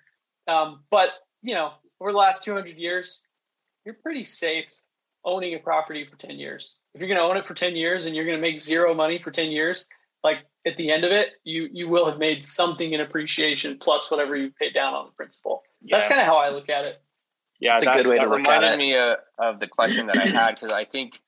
Um, 0.49 0.81
but 0.90 1.11
you 1.42 1.55
know, 1.55 1.73
over 2.01 2.12
the 2.12 2.19
last 2.19 2.45
200 2.45 2.77
years, 2.77 3.23
you're 3.85 3.95
pretty 3.95 4.25
safe 4.25 4.66
owning 5.25 5.55
a 5.55 5.59
property 5.59 6.05
for 6.05 6.16
10 6.16 6.33
years. 6.33 6.79
If 6.95 7.01
you're 7.01 7.09
going 7.09 7.19
to 7.19 7.25
own 7.25 7.37
it 7.37 7.47
for 7.47 7.55
10 7.55 7.77
years 7.77 8.07
and 8.07 8.14
you're 8.14 8.25
going 8.25 8.37
to 8.37 8.40
make 8.40 8.61
zero 8.61 8.95
money 8.95 9.19
for 9.19 9.31
10 9.31 9.51
years, 9.51 9.87
like 10.23 10.38
at 10.67 10.77
the 10.77 10.91
end 10.91 11.05
of 11.05 11.13
it, 11.13 11.31
you 11.45 11.69
you 11.73 11.89
will 11.89 12.07
have 12.07 12.19
made 12.19 12.45
something 12.45 12.93
in 12.93 13.01
appreciation 13.01 13.79
plus 13.79 14.11
whatever 14.11 14.37
you 14.37 14.51
paid 14.51 14.75
down 14.75 14.95
on 14.95 15.07
the 15.07 15.13
principal. 15.13 15.63
Yeah. 15.81 15.97
That's 15.97 16.09
kind 16.09 16.21
of 16.21 16.27
how 16.27 16.37
I 16.37 16.51
look 16.51 16.69
at 16.69 16.85
it. 16.85 17.01
Yeah, 17.61 17.75
that's 17.75 17.85
that, 17.85 17.95
a 17.95 18.03
good 18.03 18.09
way 18.09 18.19
to 18.19 18.27
look 18.27 18.41
at 18.41 18.47
it. 18.47 18.49
reminded 18.49 18.79
me 18.79 18.97
uh, 18.97 19.17
of 19.39 19.61
the 19.61 19.67
question 19.67 20.07
that 20.09 20.19
I 20.19 20.27
had 20.29 20.57
because 20.57 20.73
I 20.73 20.85
think 20.85 21.21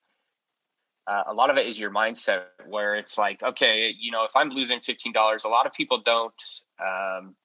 uh, 1.06 1.22
a 1.28 1.32
lot 1.32 1.48
of 1.48 1.56
it 1.56 1.66
is 1.66 1.78
your 1.78 1.90
mindset 1.90 2.42
where 2.68 2.96
it's 2.96 3.16
like, 3.16 3.42
okay, 3.42 3.94
you 3.98 4.10
know, 4.10 4.24
if 4.24 4.32
I'm 4.34 4.50
losing 4.50 4.80
fifteen 4.80 5.12
dollars, 5.12 5.44
a 5.44 5.48
lot 5.48 5.66
of 5.66 5.72
people 5.72 6.02
don't 6.04 6.42
um, 6.80 7.36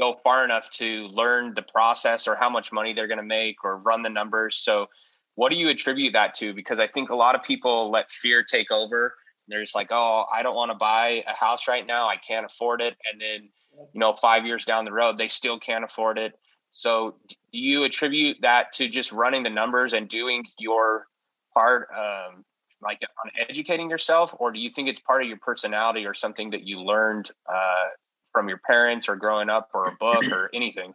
go 0.00 0.16
far 0.24 0.44
enough 0.44 0.70
to 0.70 1.06
learn 1.08 1.54
the 1.54 1.62
process 1.62 2.26
or 2.26 2.34
how 2.34 2.48
much 2.48 2.72
money 2.72 2.94
they're 2.94 3.06
going 3.06 3.18
to 3.18 3.24
make 3.24 3.62
or 3.62 3.76
run 3.78 4.02
the 4.02 4.10
numbers. 4.10 4.56
So, 4.56 4.86
what 5.34 5.52
do 5.52 5.58
you 5.58 5.68
attribute 5.68 6.14
that 6.14 6.34
to? 6.36 6.54
Because 6.54 6.80
I 6.80 6.86
think 6.86 7.10
a 7.10 7.16
lot 7.16 7.34
of 7.34 7.42
people 7.42 7.90
let 7.90 8.10
fear 8.10 8.42
take 8.42 8.70
over 8.72 9.14
they're 9.50 9.62
just 9.62 9.74
like, 9.74 9.88
oh, 9.90 10.24
I 10.32 10.42
don't 10.42 10.54
want 10.54 10.70
to 10.70 10.76
buy 10.76 11.24
a 11.26 11.32
house 11.32 11.68
right 11.68 11.86
now. 11.86 12.08
I 12.08 12.16
can't 12.16 12.46
afford 12.46 12.80
it. 12.80 12.96
And 13.10 13.20
then, 13.20 13.48
you 13.92 14.00
know, 14.00 14.14
five 14.14 14.46
years 14.46 14.64
down 14.64 14.84
the 14.84 14.92
road, 14.92 15.18
they 15.18 15.28
still 15.28 15.58
can't 15.58 15.84
afford 15.84 16.18
it. 16.18 16.38
So, 16.72 17.16
do 17.28 17.58
you 17.58 17.84
attribute 17.84 18.38
that 18.42 18.72
to 18.74 18.88
just 18.88 19.12
running 19.12 19.42
the 19.42 19.50
numbers 19.50 19.92
and 19.92 20.08
doing 20.08 20.44
your 20.58 21.06
part, 21.52 21.88
um, 21.96 22.44
like 22.80 23.00
on 23.24 23.30
educating 23.48 23.90
yourself, 23.90 24.34
or 24.38 24.52
do 24.52 24.60
you 24.60 24.70
think 24.70 24.88
it's 24.88 25.00
part 25.00 25.22
of 25.22 25.28
your 25.28 25.38
personality 25.38 26.06
or 26.06 26.14
something 26.14 26.50
that 26.50 26.62
you 26.62 26.80
learned 26.80 27.30
uh, 27.52 27.88
from 28.32 28.48
your 28.48 28.58
parents 28.58 29.08
or 29.08 29.16
growing 29.16 29.50
up, 29.50 29.70
or 29.74 29.86
a 29.86 29.96
book 29.96 30.24
or 30.30 30.48
anything? 30.54 30.94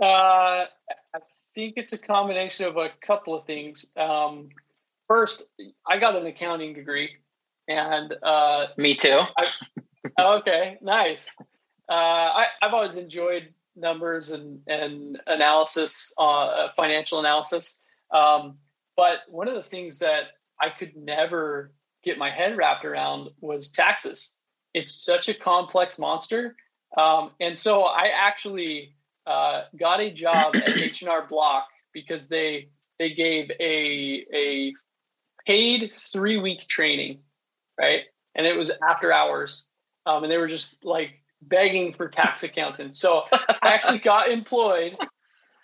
Uh, 0.00 0.66
I 1.14 1.20
think 1.54 1.74
it's 1.76 1.92
a 1.92 1.98
combination 1.98 2.66
of 2.66 2.76
a 2.76 2.90
couple 3.00 3.34
of 3.34 3.46
things. 3.46 3.92
Um, 3.96 4.48
first, 5.08 5.44
I 5.86 5.98
got 5.98 6.16
an 6.16 6.26
accounting 6.26 6.74
degree, 6.74 7.10
and 7.68 8.14
uh, 8.22 8.66
me 8.76 8.94
too. 8.94 9.20
I, 9.36 9.46
oh, 10.18 10.38
okay, 10.38 10.78
nice. 10.80 11.34
Uh, 11.88 11.92
I, 11.92 12.46
I've 12.62 12.74
always 12.74 12.96
enjoyed 12.96 13.52
numbers 13.76 14.30
and 14.30 14.60
and 14.66 15.20
analysis, 15.26 16.12
uh, 16.18 16.68
financial 16.76 17.18
analysis. 17.18 17.80
Um, 18.12 18.58
but 18.96 19.18
one 19.28 19.48
of 19.48 19.54
the 19.54 19.62
things 19.62 19.98
that 19.98 20.24
I 20.60 20.70
could 20.70 20.96
never 20.96 21.72
get 22.02 22.18
my 22.18 22.30
head 22.30 22.56
wrapped 22.56 22.84
around 22.84 23.30
was 23.40 23.70
taxes. 23.70 24.32
It's 24.72 24.92
such 25.04 25.28
a 25.28 25.34
complex 25.34 25.98
monster, 25.98 26.56
um, 26.96 27.30
and 27.40 27.58
so 27.58 27.82
I 27.82 28.10
actually 28.16 28.94
uh, 29.26 29.62
got 29.76 30.00
a 30.00 30.10
job 30.10 30.56
at 30.56 30.68
H 30.70 31.02
and 31.02 31.10
R 31.10 31.26
Block 31.26 31.66
because 31.92 32.28
they 32.28 32.68
they 32.98 33.14
gave 33.14 33.50
a 33.60 34.26
a 34.32 34.72
paid 35.46 35.92
three 35.96 36.38
week 36.38 36.66
training, 36.68 37.20
right? 37.78 38.02
And 38.34 38.46
it 38.46 38.56
was 38.56 38.72
after 38.88 39.12
hours. 39.12 39.66
Um, 40.06 40.24
and 40.24 40.30
they 40.30 40.36
were 40.36 40.48
just 40.48 40.84
like 40.84 41.22
begging 41.42 41.94
for 41.94 42.08
tax 42.08 42.42
accountants. 42.42 42.98
So 42.98 43.24
I 43.32 43.56
actually 43.62 43.98
got 43.98 44.30
employed, 44.30 44.96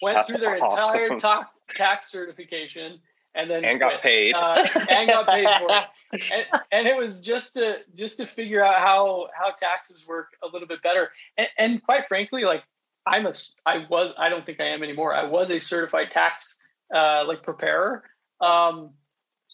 went 0.02 0.16
That's 0.16 0.30
through 0.30 0.40
their 0.40 0.62
awesome. 0.62 1.00
entire 1.00 1.18
ta- 1.18 1.50
tax 1.76 2.10
certification, 2.10 3.00
and 3.34 3.50
then 3.50 3.64
and 3.64 3.78
got 3.78 4.02
paid 4.02 4.34
uh, 4.34 4.66
and 4.88 5.08
got 5.08 5.26
paid 5.26 5.46
for 5.46 5.68
it. 5.68 5.84
And, 6.32 6.62
and, 6.72 6.88
it 6.88 6.96
was 6.96 7.20
just 7.20 7.54
to 7.54 7.78
just 7.94 8.16
to 8.16 8.26
figure 8.26 8.64
out 8.64 8.80
how 8.80 9.28
how 9.38 9.52
taxes 9.52 10.06
work 10.06 10.28
a 10.42 10.48
little 10.48 10.66
bit 10.66 10.82
better. 10.82 11.10
And, 11.38 11.48
and 11.56 11.82
quite 11.82 12.08
frankly, 12.08 12.44
like 12.44 12.64
I'm 13.06 13.26
a 13.26 13.32
I 13.66 13.86
was 13.88 14.12
I 14.18 14.28
don't 14.28 14.44
think 14.44 14.60
I 14.60 14.66
am 14.66 14.82
anymore. 14.82 15.14
I 15.14 15.24
was 15.24 15.50
a 15.50 15.60
certified 15.60 16.10
tax 16.10 16.58
uh, 16.94 17.24
like 17.26 17.42
preparer. 17.42 18.02
Um, 18.40 18.90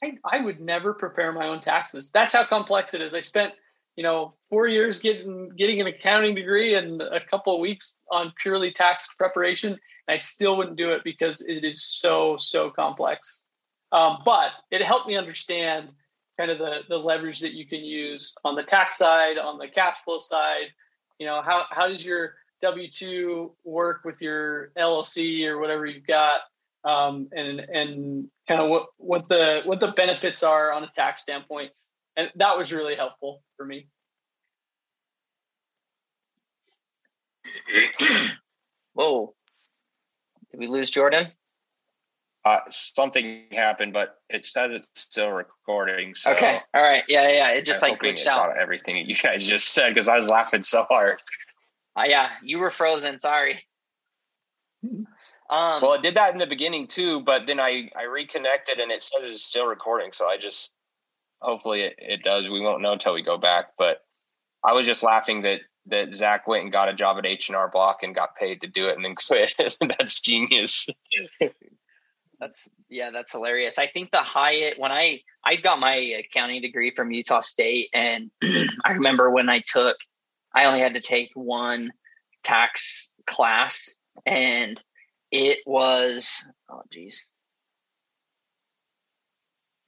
I, 0.03 0.13
I 0.31 0.41
would 0.41 0.61
never 0.61 0.93
prepare 0.93 1.33
my 1.33 1.49
own 1.49 1.61
taxes. 1.61 2.11
That's 2.13 2.35
how 2.35 2.45
complex 2.45 2.95
it 2.95 3.01
is. 3.01 3.15
I 3.15 3.21
spent, 3.21 3.55
you 3.97 4.03
know, 4.03 4.35
four 4.51 4.69
years 4.69 4.99
getting 4.99 5.51
getting 5.57 5.81
an 5.81 5.87
accounting 5.87 6.35
degree 6.35 6.75
and 6.75 7.01
a 7.01 7.21
couple 7.21 7.55
of 7.55 7.61
weeks 7.61 7.99
on 8.11 8.33
purely 8.41 8.71
tax 8.73 9.09
preparation. 9.17 9.73
And 9.73 10.15
I 10.15 10.19
still 10.19 10.57
wouldn't 10.57 10.77
do 10.77 10.91
it 10.91 11.03
because 11.05 11.41
it 11.43 11.65
is 11.65 11.85
so 11.85 12.37
so 12.39 12.71
complex. 12.71 13.45
Um, 13.93 14.19
but 14.25 14.51
it 14.71 14.83
helped 14.83 15.09
me 15.09 15.17
understand 15.17 15.89
kind 16.39 16.51
of 16.51 16.59
the 16.59 16.81
the 16.89 16.97
leverage 16.99 17.41
that 17.41 17.53
you 17.53 17.67
can 17.67 17.83
use 17.85 18.35
on 18.45 18.55
the 18.55 18.63
tax 18.63 18.99
side, 18.99 19.39
on 19.39 19.59
the 19.59 19.69
cash 19.69 19.99
flow 19.99 20.19
side. 20.19 20.67
You 21.19 21.27
know, 21.27 21.41
how 21.43 21.65
how 21.71 21.89
does 21.89 22.05
your 22.05 22.35
W 22.61 22.91
two 22.91 23.55
work 23.65 24.03
with 24.05 24.21
your 24.21 24.73
LLC 24.79 25.47
or 25.47 25.59
whatever 25.59 25.87
you've 25.87 26.07
got? 26.07 26.41
Um, 26.87 27.29
and 27.33 27.61
and 27.61 28.29
kind 28.47 28.61
of 28.61 28.71
what 28.71 28.87
what 28.99 29.29
the 29.29 29.63
what 29.65 29.81
the 29.81 29.89
benefits 29.89 30.43
are 30.43 30.73
on 30.73 30.85
a 30.85 30.91
tax 30.95 31.23
standpoint, 31.23 31.73
and 32.17 32.31
that 32.37 32.57
was 32.57 32.73
really 32.73 32.95
helpful 32.95 33.43
for 33.57 33.67
me. 33.67 33.89
Whoa! 38.95 39.35
Did 40.53 40.61
we 40.61 40.69
lose 40.69 40.91
Jordan? 40.91 41.33
Uh, 42.45 42.61
something 42.71 43.43
happened, 43.51 43.93
but 43.93 44.21
it 44.31 44.47
said 44.47 44.71
it's 44.71 44.89
still 44.95 45.31
recording. 45.31 46.15
So 46.15 46.31
okay, 46.33 46.61
all 46.73 46.83
right, 46.83 47.03
yeah, 47.09 47.29
yeah. 47.29 47.49
It 47.49 47.65
just 47.65 47.83
I'm 47.83 47.91
like 47.91 48.01
glitched 48.01 48.29
out. 48.29 48.57
Everything 48.57 48.97
you 49.05 49.17
guys 49.17 49.45
just 49.45 49.75
said 49.75 49.89
because 49.91 50.09
I 50.09 50.15
was 50.15 50.31
laughing 50.31 50.63
so 50.63 50.85
hard. 50.85 51.17
Uh, 51.99 52.05
yeah, 52.07 52.29
you 52.45 52.61
were 52.61 52.71
frozen. 52.71 53.19
Sorry. 53.19 53.65
Um, 55.49 55.81
well, 55.81 55.95
it 55.95 56.03
did 56.03 56.17
that 56.17 56.33
in 56.33 56.39
the 56.39 56.47
beginning 56.47 56.89
too, 56.89 57.21
but 57.21 57.47
then 57.47 57.61
I 57.61 57.91
I 57.97 58.05
reconnected 58.05 58.79
and 58.79 58.91
it 58.91 59.03
says 59.03 59.25
it's 59.25 59.45
still 59.45 59.67
recording. 59.67 60.13
So 60.13 60.29
I 60.29 60.39
just 60.39 60.75
hopefully 61.41 61.83
it, 61.83 61.95
it 61.99 62.23
does. 62.23 62.45
We 62.45 62.61
won't 62.61 62.83
know 62.83 62.93
until 62.93 63.15
we 63.15 63.23
go 63.23 63.39
back. 63.39 63.73
But 63.79 63.99
I 64.65 64.73
was 64.73 64.87
just 64.87 65.03
laughing 65.03 65.43
that 65.43 65.61
that 65.87 66.15
Zach 66.15 66.49
went 66.49 66.65
and 66.65 66.73
got 66.73 66.89
a 66.89 66.95
job 66.95 67.17
at 67.19 67.27
H 67.27 67.49
and 67.49 67.57
R 67.57 67.71
Block 67.71 68.03
and 68.03 68.15
got 68.15 68.35
paid 68.35 68.61
to 68.63 68.67
do 68.67 68.89
it 68.89 68.97
and 68.97 69.05
then 69.05 69.15
quit. 69.27 69.55
that's 69.99 70.21
genius. 70.21 70.89
that's 72.41 72.69
yeah, 72.89 73.11
that's 73.11 73.33
hilarious. 73.33 73.79
I 73.79 73.87
think 73.87 74.11
the 74.11 74.19
Hyatt 74.19 74.79
when 74.79 74.93
I 74.93 75.21
I 75.45 75.57
got 75.57 75.79
my 75.79 75.95
accounting 75.95 76.61
degree 76.61 76.93
from 76.95 77.13
Utah 77.13 77.41
State, 77.41 77.89
and 77.95 78.31
I 78.85 78.93
remember 78.93 79.31
when 79.31 79.49
I 79.49 79.63
took, 79.65 79.97
I 80.55 80.65
only 80.65 80.81
had 80.81 80.95
to 80.95 81.01
take 81.01 81.31
one 81.35 81.93
tax 82.43 83.11
class, 83.27 83.95
and 84.25 84.83
it 85.37 85.59
was 85.67 86.45
oh 86.71 86.83
geez. 86.91 87.25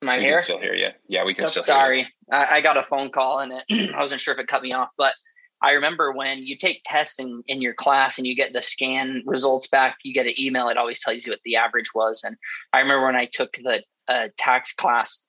Am 0.02 0.08
I 0.08 0.18
we 0.18 0.24
here? 0.24 0.40
still 0.40 0.60
hear 0.60 0.74
you. 0.74 0.90
Yeah, 1.08 1.24
we 1.24 1.34
can 1.34 1.44
oh, 1.44 1.48
still. 1.48 1.62
Sorry, 1.62 2.06
I, 2.30 2.56
I, 2.56 2.60
got 2.60 2.76
a 2.76 2.82
phone 2.82 3.10
call 3.10 3.40
and 3.40 3.52
it. 3.52 3.94
I 3.94 3.98
wasn't 3.98 4.20
sure 4.20 4.32
if 4.32 4.38
it 4.38 4.46
cut 4.46 4.62
me 4.62 4.72
off, 4.72 4.90
but 4.96 5.12
I 5.60 5.72
remember 5.72 6.12
when 6.12 6.38
you 6.38 6.56
take 6.56 6.82
tests 6.84 7.18
in, 7.18 7.42
in 7.48 7.60
your 7.60 7.74
class 7.74 8.16
and 8.16 8.26
you 8.26 8.36
get 8.36 8.52
the 8.52 8.62
scan 8.62 9.22
results 9.26 9.66
back, 9.66 9.96
you 10.04 10.14
get 10.14 10.26
an 10.26 10.34
email. 10.38 10.68
It 10.68 10.76
always 10.76 11.02
tells 11.02 11.26
you 11.26 11.32
what 11.32 11.40
the 11.44 11.56
average 11.56 11.94
was. 11.94 12.22
And 12.24 12.36
I 12.72 12.80
remember 12.80 13.06
when 13.06 13.16
I 13.16 13.26
took 13.26 13.54
the 13.54 13.82
uh, 14.06 14.28
tax 14.36 14.72
class, 14.72 15.20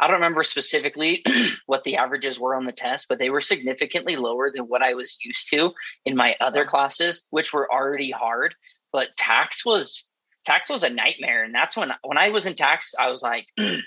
I 0.00 0.06
don't 0.06 0.14
remember 0.14 0.42
specifically 0.42 1.24
what 1.66 1.84
the 1.84 1.96
averages 1.96 2.40
were 2.40 2.56
on 2.56 2.66
the 2.66 2.72
test, 2.72 3.06
but 3.08 3.18
they 3.18 3.30
were 3.30 3.40
significantly 3.40 4.16
lower 4.16 4.50
than 4.52 4.64
what 4.64 4.82
I 4.82 4.94
was 4.94 5.16
used 5.22 5.48
to 5.50 5.72
in 6.04 6.16
my 6.16 6.34
other 6.40 6.64
classes, 6.64 7.24
which 7.30 7.52
were 7.52 7.72
already 7.72 8.10
hard 8.10 8.54
but 8.92 9.08
tax 9.16 9.64
was 9.64 10.08
tax 10.44 10.70
was 10.70 10.84
a 10.84 10.90
nightmare 10.90 11.44
and 11.44 11.54
that's 11.54 11.76
when 11.76 11.90
when 12.02 12.18
i 12.18 12.30
was 12.30 12.46
in 12.46 12.54
tax 12.54 12.94
i 12.98 13.10
was 13.10 13.22
like 13.22 13.46
i'm 13.58 13.82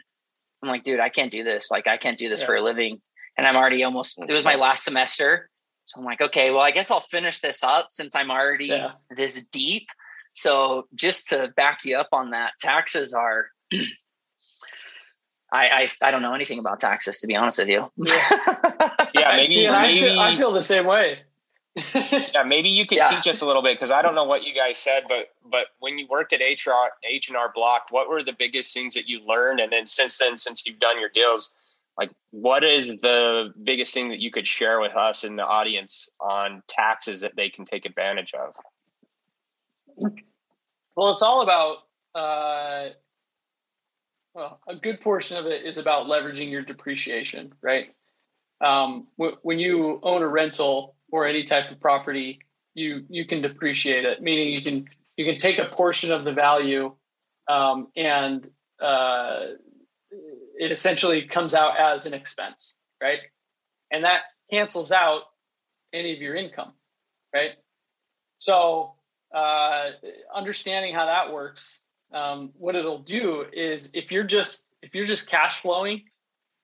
like 0.64 0.84
dude 0.84 1.00
i 1.00 1.10
can't 1.10 1.32
do 1.32 1.44
this 1.44 1.72
like 1.72 1.88
i 1.88 1.98
can't 1.98 2.18
do 2.18 2.30
this 2.30 2.42
yeah. 2.42 2.48
for 2.48 2.56
a 2.56 2.62
living 2.62 3.02
and 3.38 3.48
i'm 3.48 3.56
already 3.56 3.84
almost 3.84 4.22
it 4.22 4.32
was 4.32 4.44
my 4.44 4.56
last 4.56 4.84
semester 4.84 5.50
so 5.86 6.00
i'm 6.00 6.06
like 6.06 6.22
okay 6.22 6.52
well 6.52 6.62
i 6.62 6.72
guess 6.72 6.92
i'll 6.92 7.00
finish 7.00 7.40
this 7.40 7.64
up 7.64 7.88
since 7.90 8.16
i'm 8.16 8.30
already 8.30 8.68
yeah. 8.68 8.92
this 9.16 9.46
deep 9.52 9.88
so 10.34 10.88
just 10.94 11.30
to 11.30 11.52
back 11.56 11.86
you 11.86 11.98
up 11.98 12.10
on 12.12 12.32
that 12.32 12.52
taxes 12.60 13.14
are 13.14 13.48
I, 15.52 15.68
I, 15.68 15.88
I 16.04 16.12
don't 16.12 16.22
know 16.22 16.36
anything 16.36 16.60
about 16.60 16.80
taxes 16.80 17.22
to 17.22 17.28
be 17.28 17.36
honest 17.36 17.58
with 17.58 17.70
you. 17.70 17.92
Yeah, 17.98 18.30
yeah 19.16 19.32
maybe, 19.32 19.46
See, 19.46 19.68
maybe 19.68 19.76
I, 19.76 19.94
feel, 19.94 20.20
I 20.20 20.36
feel 20.36 20.52
the 20.52 20.62
same 20.62 20.86
way. 20.86 21.22
yeah, 22.34 22.44
maybe 22.44 22.70
you 22.70 22.86
could 22.86 22.98
yeah. 22.98 23.06
teach 23.06 23.28
us 23.28 23.42
a 23.42 23.46
little 23.46 23.62
bit 23.62 23.78
because 23.78 23.92
I 23.92 24.02
don't 24.02 24.16
know 24.16 24.24
what 24.24 24.46
you 24.46 24.54
guys 24.54 24.78
said, 24.78 25.04
but 25.08 25.28
but 25.46 25.68
when 25.80 25.98
you 25.98 26.08
worked 26.10 26.34
at 26.34 26.40
HR 26.40 26.92
H 27.10 27.30
and 27.30 27.38
R 27.38 27.52
Block, 27.54 27.88
what 27.90 28.10
were 28.10 28.24
the 28.24 28.34
biggest 28.34 28.74
things 28.74 28.94
that 28.94 29.08
you 29.08 29.22
learned? 29.26 29.60
And 29.60 29.72
then 29.72 29.88
since 29.88 30.18
then, 30.18 30.38
since 30.38 30.66
you've 30.66 30.80
done 30.80 31.00
your 31.00 31.10
deals, 31.10 31.52
like 31.98 32.12
what 32.32 32.64
is 32.64 32.98
the 33.00 33.54
biggest 33.64 33.94
thing 33.94 34.10
that 34.10 34.20
you 34.20 34.32
could 34.32 34.48
share 34.48 34.80
with 34.80 34.96
us 34.96 35.24
in 35.24 35.36
the 35.36 35.46
audience 35.46 36.10
on 36.20 36.64
taxes 36.68 37.22
that 37.22 37.36
they 37.36 37.50
can 37.50 37.66
take 37.66 37.86
advantage 37.86 38.34
of? 38.34 38.56
Well, 40.96 41.10
it's 41.10 41.22
all 41.22 41.42
about. 41.42 41.78
Uh, 42.16 42.90
well, 44.34 44.60
a 44.68 44.76
good 44.76 45.02
portion 45.02 45.38
of 45.38 45.46
it 45.46 45.66
is 45.66 45.78
about 45.78 46.08
leveraging 46.08 46.50
your 46.50 46.62
depreciation, 46.62 47.54
right? 47.62 47.94
Um, 48.62 49.08
w- 49.18 49.38
when 49.42 49.60
you 49.60 50.00
own 50.04 50.22
a 50.22 50.28
rental, 50.28 50.96
or 51.12 51.28
any 51.28 51.44
type 51.44 51.72
of 51.72 51.80
property, 51.80 52.40
you 52.74 53.06
you 53.10 53.26
can 53.26 53.42
depreciate 53.42 54.06
it, 54.06 54.22
meaning 54.22 54.54
you 54.54 54.62
can 54.62 54.88
you 55.18 55.26
can 55.26 55.38
take 55.38 55.60
a 55.60 55.66
portion 55.66 56.12
of 56.12 56.24
the 56.24 56.34
value 56.34 56.96
um, 57.50 57.88
and 57.96 58.48
uh, 58.82 59.48
it 60.58 60.72
essentially 60.72 61.24
comes 61.24 61.54
out 61.56 61.78
as 61.80 62.06
an 62.06 62.14
expense, 62.14 62.76
right? 63.02 63.20
And 63.92 64.04
that 64.04 64.22
cancels 64.52 64.92
out 64.92 65.24
any 65.94 66.14
of 66.14 66.22
your 66.22 66.36
income, 66.36 66.74
right? 67.34 67.52
So 68.38 68.94
uh, 69.36 69.92
understanding 70.34 70.94
how 70.94 71.06
that 71.06 71.34
works, 71.34 71.82
um, 72.14 72.52
what 72.58 72.76
it'll 72.76 73.04
do 73.04 73.46
is 73.52 73.94
if 73.94 74.12
you're 74.12 74.24
just 74.24 74.68
if 74.82 74.96
you're 74.96 75.06
just 75.06 75.30
cash 75.30 75.60
flowing 75.62 76.04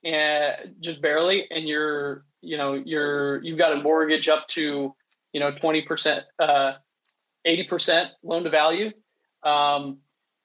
and 0.04 0.76
just 0.80 1.02
barely, 1.02 1.48
and 1.52 1.68
you're 1.68 2.26
you 2.46 2.58
know 2.58 2.74
you're 2.74 3.44
you've 3.44 3.58
got 3.58 3.74
a 3.74 3.82
mortgage 3.82 4.30
up 4.30 4.48
to 4.50 4.96
you 5.34 5.40
know 5.40 5.52
twenty 5.52 5.82
percent, 5.82 6.24
uh, 6.40 6.74
eighty 7.46 7.64
percent 7.64 8.10
loan 8.24 8.44
to 8.44 8.50
value, 8.50 8.92
um, 9.44 9.98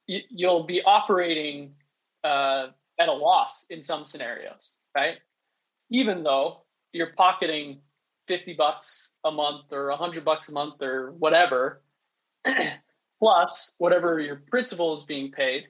you, 0.07 0.21
you'll 0.31 0.65
be 0.65 0.83
operating 0.83 1.75
uh, 2.25 2.69
at 2.99 3.09
a 3.09 3.13
loss 3.13 3.67
in 3.71 3.83
some 3.83 4.07
scenarios, 4.07 4.73
right? 4.95 5.17
Even 5.91 6.23
though 6.23 6.63
you're 6.93 7.13
pocketing 7.17 7.81
50 8.29 8.55
bucks 8.55 9.13
a 9.25 9.31
month 9.31 9.73
or 9.73 9.89
100 9.89 10.25
bucks 10.25 10.49
a 10.49 10.53
month 10.53 10.83
or 10.83 11.13
whatever, 11.13 11.83
plus 13.19 13.75
whatever 13.79 14.21
your 14.21 14.37
principal 14.49 14.97
is 14.97 15.05
being 15.05 15.33
paid, 15.33 15.67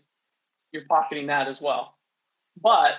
you're 0.72 0.86
pocketing 0.88 1.26
that 1.28 1.48
as 1.48 1.60
well. 1.60 1.96
But 2.60 2.92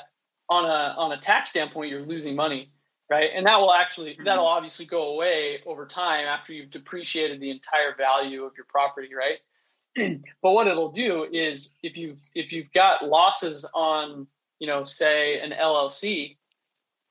on 0.49 0.65
a 0.65 0.95
on 0.97 1.11
a 1.11 1.17
tax 1.19 1.51
standpoint, 1.51 1.89
you're 1.89 2.05
losing 2.05 2.35
money, 2.35 2.71
right? 3.11 3.29
And 3.35 3.45
that 3.45 3.59
will 3.59 3.73
actually 3.73 4.13
mm-hmm. 4.13 4.23
that'll 4.23 4.47
obviously 4.47 4.85
go 4.85 5.09
away 5.09 5.59
over 5.67 5.85
time 5.85 6.25
after 6.25 6.53
you've 6.53 6.71
depreciated 6.71 7.41
the 7.41 7.51
entire 7.51 7.93
value 7.95 8.45
of 8.45 8.53
your 8.55 8.65
property, 8.67 9.09
right? 9.13 9.39
but 10.41 10.51
what 10.51 10.67
it'll 10.67 10.93
do 10.93 11.27
is 11.31 11.77
if 11.83 11.97
you've 11.97 12.21
if 12.33 12.53
you've 12.53 12.71
got 12.73 13.05
losses 13.05 13.67
on 13.75 14.25
you 14.59 14.67
know 14.67 14.85
say 14.85 15.41
an 15.41 15.51
LLC, 15.51 16.37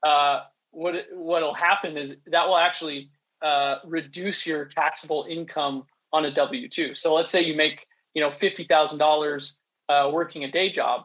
uh, 0.05 0.41
what 0.71 0.95
what'll 1.13 1.53
happen 1.53 1.95
is 1.95 2.17
that 2.25 2.47
will 2.47 2.57
actually 2.57 3.11
uh, 3.43 3.75
reduce 3.85 4.47
your 4.47 4.65
taxable 4.65 5.27
income 5.29 5.83
on 6.11 6.25
a 6.25 6.33
W 6.33 6.67
two. 6.67 6.95
So 6.95 7.13
let's 7.13 7.29
say 7.29 7.43
you 7.43 7.55
make 7.55 7.85
you 8.15 8.23
know 8.23 8.31
fifty 8.31 8.65
thousand 8.65 8.99
uh, 8.99 9.05
dollars 9.05 9.59
working 9.87 10.43
a 10.45 10.51
day 10.51 10.71
job, 10.71 11.03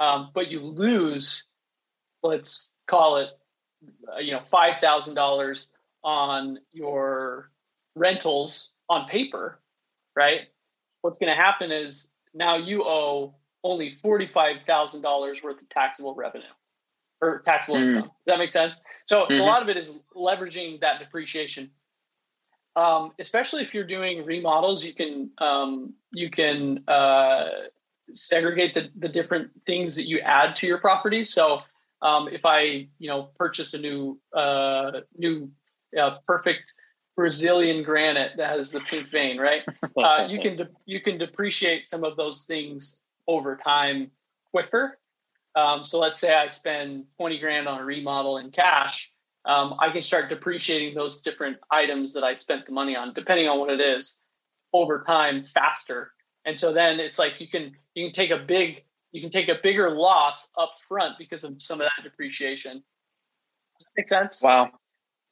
um, 0.00 0.30
but 0.34 0.50
you 0.50 0.60
lose, 0.60 1.46
let's 2.22 2.76
call 2.86 3.16
it, 3.16 3.28
you 4.20 4.32
know 4.32 4.40
five 4.40 4.78
thousand 4.78 5.14
dollars 5.14 5.68
on 6.02 6.58
your 6.72 7.50
rentals 7.96 8.72
on 8.88 9.06
paper, 9.08 9.60
right? 10.14 10.42
what's 11.04 11.18
going 11.18 11.30
to 11.30 11.40
happen 11.40 11.70
is 11.70 12.14
now 12.32 12.56
you 12.56 12.82
owe 12.82 13.34
only 13.62 13.94
$45,000 14.02 15.44
worth 15.44 15.60
of 15.60 15.68
taxable 15.68 16.14
revenue 16.14 16.44
or 17.20 17.42
taxable 17.44 17.76
mm. 17.76 17.88
income. 17.88 18.02
Does 18.04 18.10
that 18.26 18.38
make 18.38 18.50
sense? 18.50 18.82
So, 19.04 19.24
mm-hmm. 19.24 19.34
so 19.34 19.38
a 19.38 19.40
mm-hmm. 19.40 19.48
lot 19.48 19.62
of 19.62 19.68
it 19.68 19.76
is 19.76 20.00
leveraging 20.16 20.80
that 20.80 20.98
depreciation. 20.98 21.70
Um, 22.74 23.12
especially 23.20 23.62
if 23.62 23.74
you're 23.74 23.86
doing 23.86 24.24
remodels, 24.24 24.84
you 24.84 24.94
can 24.94 25.30
um, 25.38 25.94
you 26.12 26.28
can 26.28 26.82
uh, 26.88 27.44
segregate 28.12 28.74
the, 28.74 28.88
the 28.96 29.08
different 29.08 29.50
things 29.64 29.94
that 29.94 30.08
you 30.08 30.18
add 30.18 30.56
to 30.56 30.66
your 30.66 30.78
property. 30.78 31.22
So 31.22 31.60
um, 32.04 32.28
if 32.28 32.44
I 32.44 32.88
you 32.98 33.08
know 33.08 33.30
purchase 33.36 33.74
a 33.74 33.78
new 33.78 34.20
uh, 34.32 35.00
new 35.16 35.50
uh, 36.00 36.18
perfect 36.26 36.72
Brazilian 37.16 37.82
granite 37.82 38.32
that 38.36 38.50
has 38.50 38.70
the 38.70 38.80
pink 38.80 39.10
vein, 39.10 39.38
right? 39.38 39.62
Uh, 39.96 40.26
you 40.28 40.40
can 40.40 40.56
de- 40.56 40.68
you 40.86 41.00
can 41.00 41.18
depreciate 41.18 41.86
some 41.86 42.02
of 42.02 42.16
those 42.16 42.46
things 42.46 43.02
over 43.28 43.56
time 43.56 44.10
quicker. 44.50 44.98
Um, 45.54 45.84
so 45.84 46.00
let's 46.00 46.18
say 46.18 46.34
I 46.34 46.48
spend 46.48 47.04
twenty 47.16 47.38
grand 47.38 47.68
on 47.68 47.80
a 47.80 47.84
remodel 47.84 48.38
in 48.38 48.50
cash, 48.50 49.12
um, 49.44 49.74
I 49.78 49.90
can 49.90 50.02
start 50.02 50.28
depreciating 50.28 50.94
those 50.94 51.20
different 51.20 51.58
items 51.70 52.14
that 52.14 52.24
I 52.24 52.34
spent 52.34 52.66
the 52.66 52.72
money 52.72 52.96
on, 52.96 53.12
depending 53.12 53.48
on 53.48 53.58
what 53.58 53.70
it 53.70 53.80
is, 53.80 54.18
over 54.72 55.04
time 55.06 55.44
faster. 55.54 56.12
And 56.46 56.58
so 56.58 56.72
then 56.72 56.98
it's 56.98 57.18
like 57.18 57.40
you 57.40 57.48
can 57.48 57.72
you 57.94 58.06
can 58.06 58.12
take 58.12 58.30
a 58.30 58.38
big 58.38 58.84
you 59.14 59.20
can 59.20 59.30
take 59.30 59.48
a 59.48 59.54
bigger 59.62 59.90
loss 59.90 60.50
up 60.58 60.72
front 60.88 61.14
because 61.18 61.44
of 61.44 61.62
some 61.62 61.80
of 61.80 61.86
that 61.86 62.02
depreciation. 62.02 62.72
Does 62.72 63.84
that 63.84 63.90
make 63.96 64.08
sense? 64.08 64.42
Wow. 64.42 64.70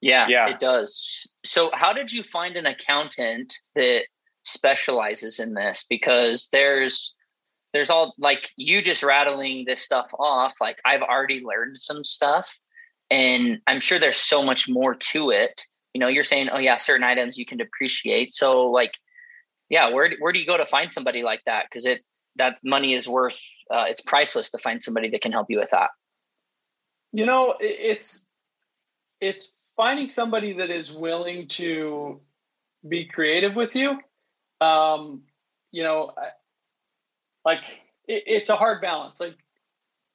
Yeah, 0.01 0.27
yeah, 0.29 0.49
it 0.49 0.61
does. 0.61 1.29
So, 1.45 1.71
how 1.75 1.93
did 1.93 2.13
you 2.13 2.23
find 2.23 2.57
an 2.57 2.67
accountant 2.67 3.57
that 3.75 4.05
specializes 4.45 5.41
in 5.41 5.55
this? 5.55 5.85
Because 5.89 6.49
there's 6.53 7.15
there's 7.73 7.91
all 7.91 8.15
like 8.19 8.51
you 8.57 8.83
just 8.83 9.03
rattling 9.03 9.65
this 9.67 9.83
stuff 9.83 10.11
off. 10.17 10.55
Like 10.61 10.79
I've 10.85 11.03
already 11.03 11.43
learned 11.45 11.79
some 11.79 12.05
stuff, 12.05 12.57
and 13.11 13.59
I'm 13.67 13.81
sure 13.81 13.99
there's 13.99 14.17
so 14.17 14.45
much 14.45 14.69
more 14.69 14.95
to 14.95 15.31
it. 15.31 15.61
You 15.93 16.01
know, 16.01 16.09
you're 16.09 16.25
saying, 16.25 16.51
oh 16.53 16.59
yeah, 16.59 16.77
certain 16.77 17.05
items 17.05 17.37
you 17.37 17.47
can 17.47 17.59
depreciate. 17.59 18.33
So, 18.33 18.71
like, 18.71 18.93
yeah, 19.69 19.91
where 19.91 20.13
where 20.21 20.33
do 20.33 20.39
you 20.39 20.47
go 20.47 20.57
to 20.57 20.67
find 20.67 20.93
somebody 20.93 21.23
like 21.23 21.43
that? 21.47 21.67
Because 21.69 21.87
it 21.87 22.03
that 22.37 22.59
money 22.65 22.95
is 22.95 23.09
worth 23.09 23.41
uh, 23.73 23.87
it's 23.89 24.03
priceless 24.03 24.51
to 24.51 24.59
find 24.59 24.83
somebody 24.83 25.09
that 25.09 25.23
can 25.23 25.33
help 25.33 25.51
you 25.51 25.59
with 25.59 25.71
that. 25.71 25.91
You 27.11 27.27
know, 27.27 27.55
it's 27.59 28.27
it's 29.21 29.55
finding 29.77 30.09
somebody 30.09 30.53
that 30.55 30.71
is 30.71 30.93
willing 30.93 31.47
to 31.47 32.21
be 32.87 33.07
creative 33.07 33.55
with 33.55 33.75
you. 33.75 33.99
Um 34.61 35.23
you 35.71 35.83
know 35.83 36.13
like 37.45 37.65
it, 38.07 38.25
it's 38.27 38.51
a 38.51 38.57
hard 38.57 38.83
balance. 38.83 39.21
Like 39.21 39.37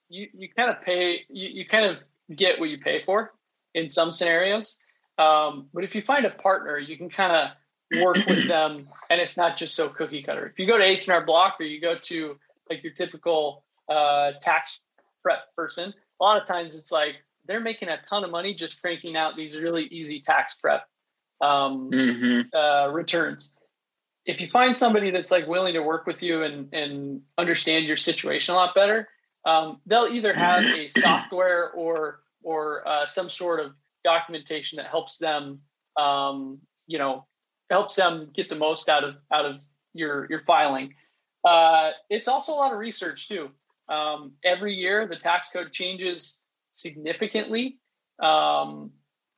you 0.09 0.27
you 0.33 0.49
kind 0.55 0.69
of 0.69 0.81
pay 0.81 1.25
you, 1.29 1.49
you 1.49 1.65
kind 1.65 1.85
of 1.85 1.97
get 2.35 2.59
what 2.59 2.69
you 2.69 2.77
pay 2.77 3.03
for 3.03 3.33
in 3.73 3.89
some 3.89 4.11
scenarios. 4.11 4.77
Um 5.17 5.67
but 5.73 5.83
if 5.83 5.95
you 5.95 6.01
find 6.01 6.25
a 6.25 6.31
partner 6.31 6.77
you 6.77 6.97
can 6.97 7.09
kind 7.09 7.31
of 7.31 8.01
work 8.01 8.17
with 8.27 8.47
them 8.47 8.87
and 9.09 9.21
it's 9.21 9.37
not 9.37 9.55
just 9.55 9.75
so 9.75 9.87
cookie 9.89 10.21
cutter. 10.21 10.45
If 10.47 10.59
you 10.59 10.67
go 10.67 10.77
to 10.77 10.83
h&r 10.83 11.25
block 11.25 11.55
or 11.59 11.63
you 11.63 11.79
go 11.79 11.97
to 11.97 12.37
like 12.69 12.83
your 12.83 12.93
typical 12.93 13.63
uh 13.89 14.31
tax 14.41 14.81
prep 15.23 15.53
person 15.55 15.93
a 16.19 16.23
lot 16.23 16.41
of 16.41 16.47
times 16.47 16.77
it's 16.77 16.91
like 16.91 17.15
they're 17.47 17.61
making 17.61 17.89
a 17.89 17.97
ton 18.01 18.23
of 18.23 18.29
money 18.29 18.53
just 18.53 18.81
cranking 18.81 19.15
out 19.15 19.35
these 19.35 19.55
really 19.55 19.85
easy 19.85 20.21
tax 20.21 20.55
prep 20.55 20.85
um, 21.41 21.89
mm-hmm. 21.91 22.41
uh, 22.55 22.91
returns. 22.91 23.55
If 24.25 24.41
you 24.41 24.49
find 24.49 24.75
somebody 24.75 25.11
that's 25.11 25.31
like 25.31 25.47
willing 25.47 25.73
to 25.73 25.81
work 25.81 26.05
with 26.05 26.21
you 26.21 26.43
and 26.43 26.73
and 26.73 27.21
understand 27.37 27.85
your 27.85 27.95
situation 27.95 28.53
a 28.53 28.57
lot 28.57 28.75
better, 28.75 29.07
um, 29.45 29.79
they'll 29.85 30.07
either 30.07 30.33
have 30.33 30.63
a 30.63 30.87
software 30.89 31.71
or 31.71 32.19
or 32.43 32.85
uh, 32.87 33.05
some 33.05 33.29
sort 33.29 33.61
of 33.61 33.71
documentation 34.03 34.77
that 34.77 34.87
helps 34.87 35.17
them, 35.17 35.61
um, 35.97 36.59
you 36.87 36.97
know, 36.97 37.25
helps 37.69 37.95
them 37.95 38.29
get 38.33 38.49
the 38.49 38.55
most 38.55 38.89
out 38.89 39.05
of 39.05 39.15
out 39.31 39.45
of 39.45 39.55
your 39.93 40.27
your 40.29 40.41
filing. 40.41 40.93
Uh, 41.43 41.91
it's 42.09 42.27
also 42.27 42.53
a 42.53 42.55
lot 42.55 42.73
of 42.73 42.79
research 42.79 43.27
too. 43.27 43.49
Um, 43.89 44.33
every 44.43 44.73
year, 44.73 45.07
the 45.07 45.15
tax 45.15 45.47
code 45.51 45.71
changes 45.71 46.43
significantly. 46.71 47.79
Um, 48.19 48.91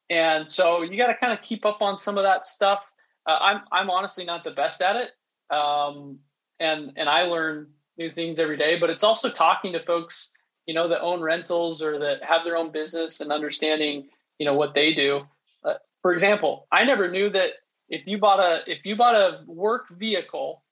and 0.09 0.47
so 0.47 0.81
you 0.81 0.97
got 0.97 1.07
to 1.07 1.15
kind 1.15 1.33
of 1.33 1.41
keep 1.41 1.65
up 1.65 1.81
on 1.81 1.97
some 1.97 2.17
of 2.17 2.23
that 2.23 2.47
stuff. 2.47 2.89
Uh, 3.27 3.37
I'm 3.39 3.61
I'm 3.71 3.89
honestly 3.89 4.25
not 4.25 4.43
the 4.43 4.51
best 4.51 4.81
at 4.81 4.95
it, 4.95 5.09
um, 5.55 6.19
and 6.59 6.93
and 6.95 7.07
I 7.07 7.23
learn 7.23 7.67
new 7.97 8.09
things 8.09 8.39
every 8.39 8.57
day. 8.57 8.79
But 8.79 8.89
it's 8.89 9.03
also 9.03 9.29
talking 9.29 9.73
to 9.73 9.83
folks, 9.83 10.31
you 10.65 10.73
know, 10.73 10.87
that 10.87 11.01
own 11.01 11.21
rentals 11.21 11.83
or 11.83 11.99
that 11.99 12.23
have 12.23 12.43
their 12.43 12.57
own 12.57 12.71
business 12.71 13.21
and 13.21 13.31
understanding, 13.31 14.09
you 14.39 14.45
know, 14.45 14.55
what 14.55 14.73
they 14.73 14.95
do. 14.95 15.21
Uh, 15.63 15.75
for 16.01 16.13
example, 16.13 16.67
I 16.71 16.85
never 16.85 17.11
knew 17.11 17.29
that 17.29 17.51
if 17.89 18.07
you 18.07 18.17
bought 18.17 18.39
a 18.39 18.61
if 18.65 18.85
you 18.85 18.95
bought 18.95 19.15
a 19.15 19.41
work 19.45 19.89
vehicle 19.89 20.63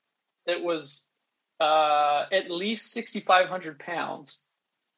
that 0.48 0.64
was 0.64 1.10
uh, 1.60 2.26
at 2.32 2.50
least 2.50 2.94
sixty 2.94 3.20
five 3.20 3.48
hundred 3.48 3.80
pounds, 3.80 4.44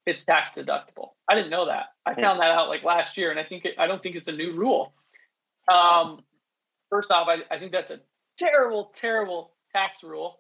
it's 0.06 0.26
tax 0.26 0.52
deductible. 0.52 1.12
I 1.28 1.36
didn't 1.36 1.52
know 1.52 1.66
that. 1.68 1.88
I 2.06 2.16
found 2.16 2.40
that 2.40 2.52
out 2.52 2.70
like 2.70 2.84
last 2.84 3.18
year, 3.18 3.32
and 3.32 3.40
I 3.40 3.44
think 3.44 3.66
it, 3.66 3.76
I 3.78 3.88
don't 3.88 4.02
think 4.02 4.16
it's 4.16 4.28
a 4.28 4.34
new 4.34 4.54
rule. 4.54 4.94
Um, 5.72 6.24
first 6.90 7.12
off, 7.12 7.28
I, 7.28 7.44
I 7.54 7.60
think 7.60 7.72
that's 7.72 7.92
a 7.92 8.00
terrible, 8.38 8.92
terrible 8.94 9.52
tax 9.72 10.04
rule 10.04 10.40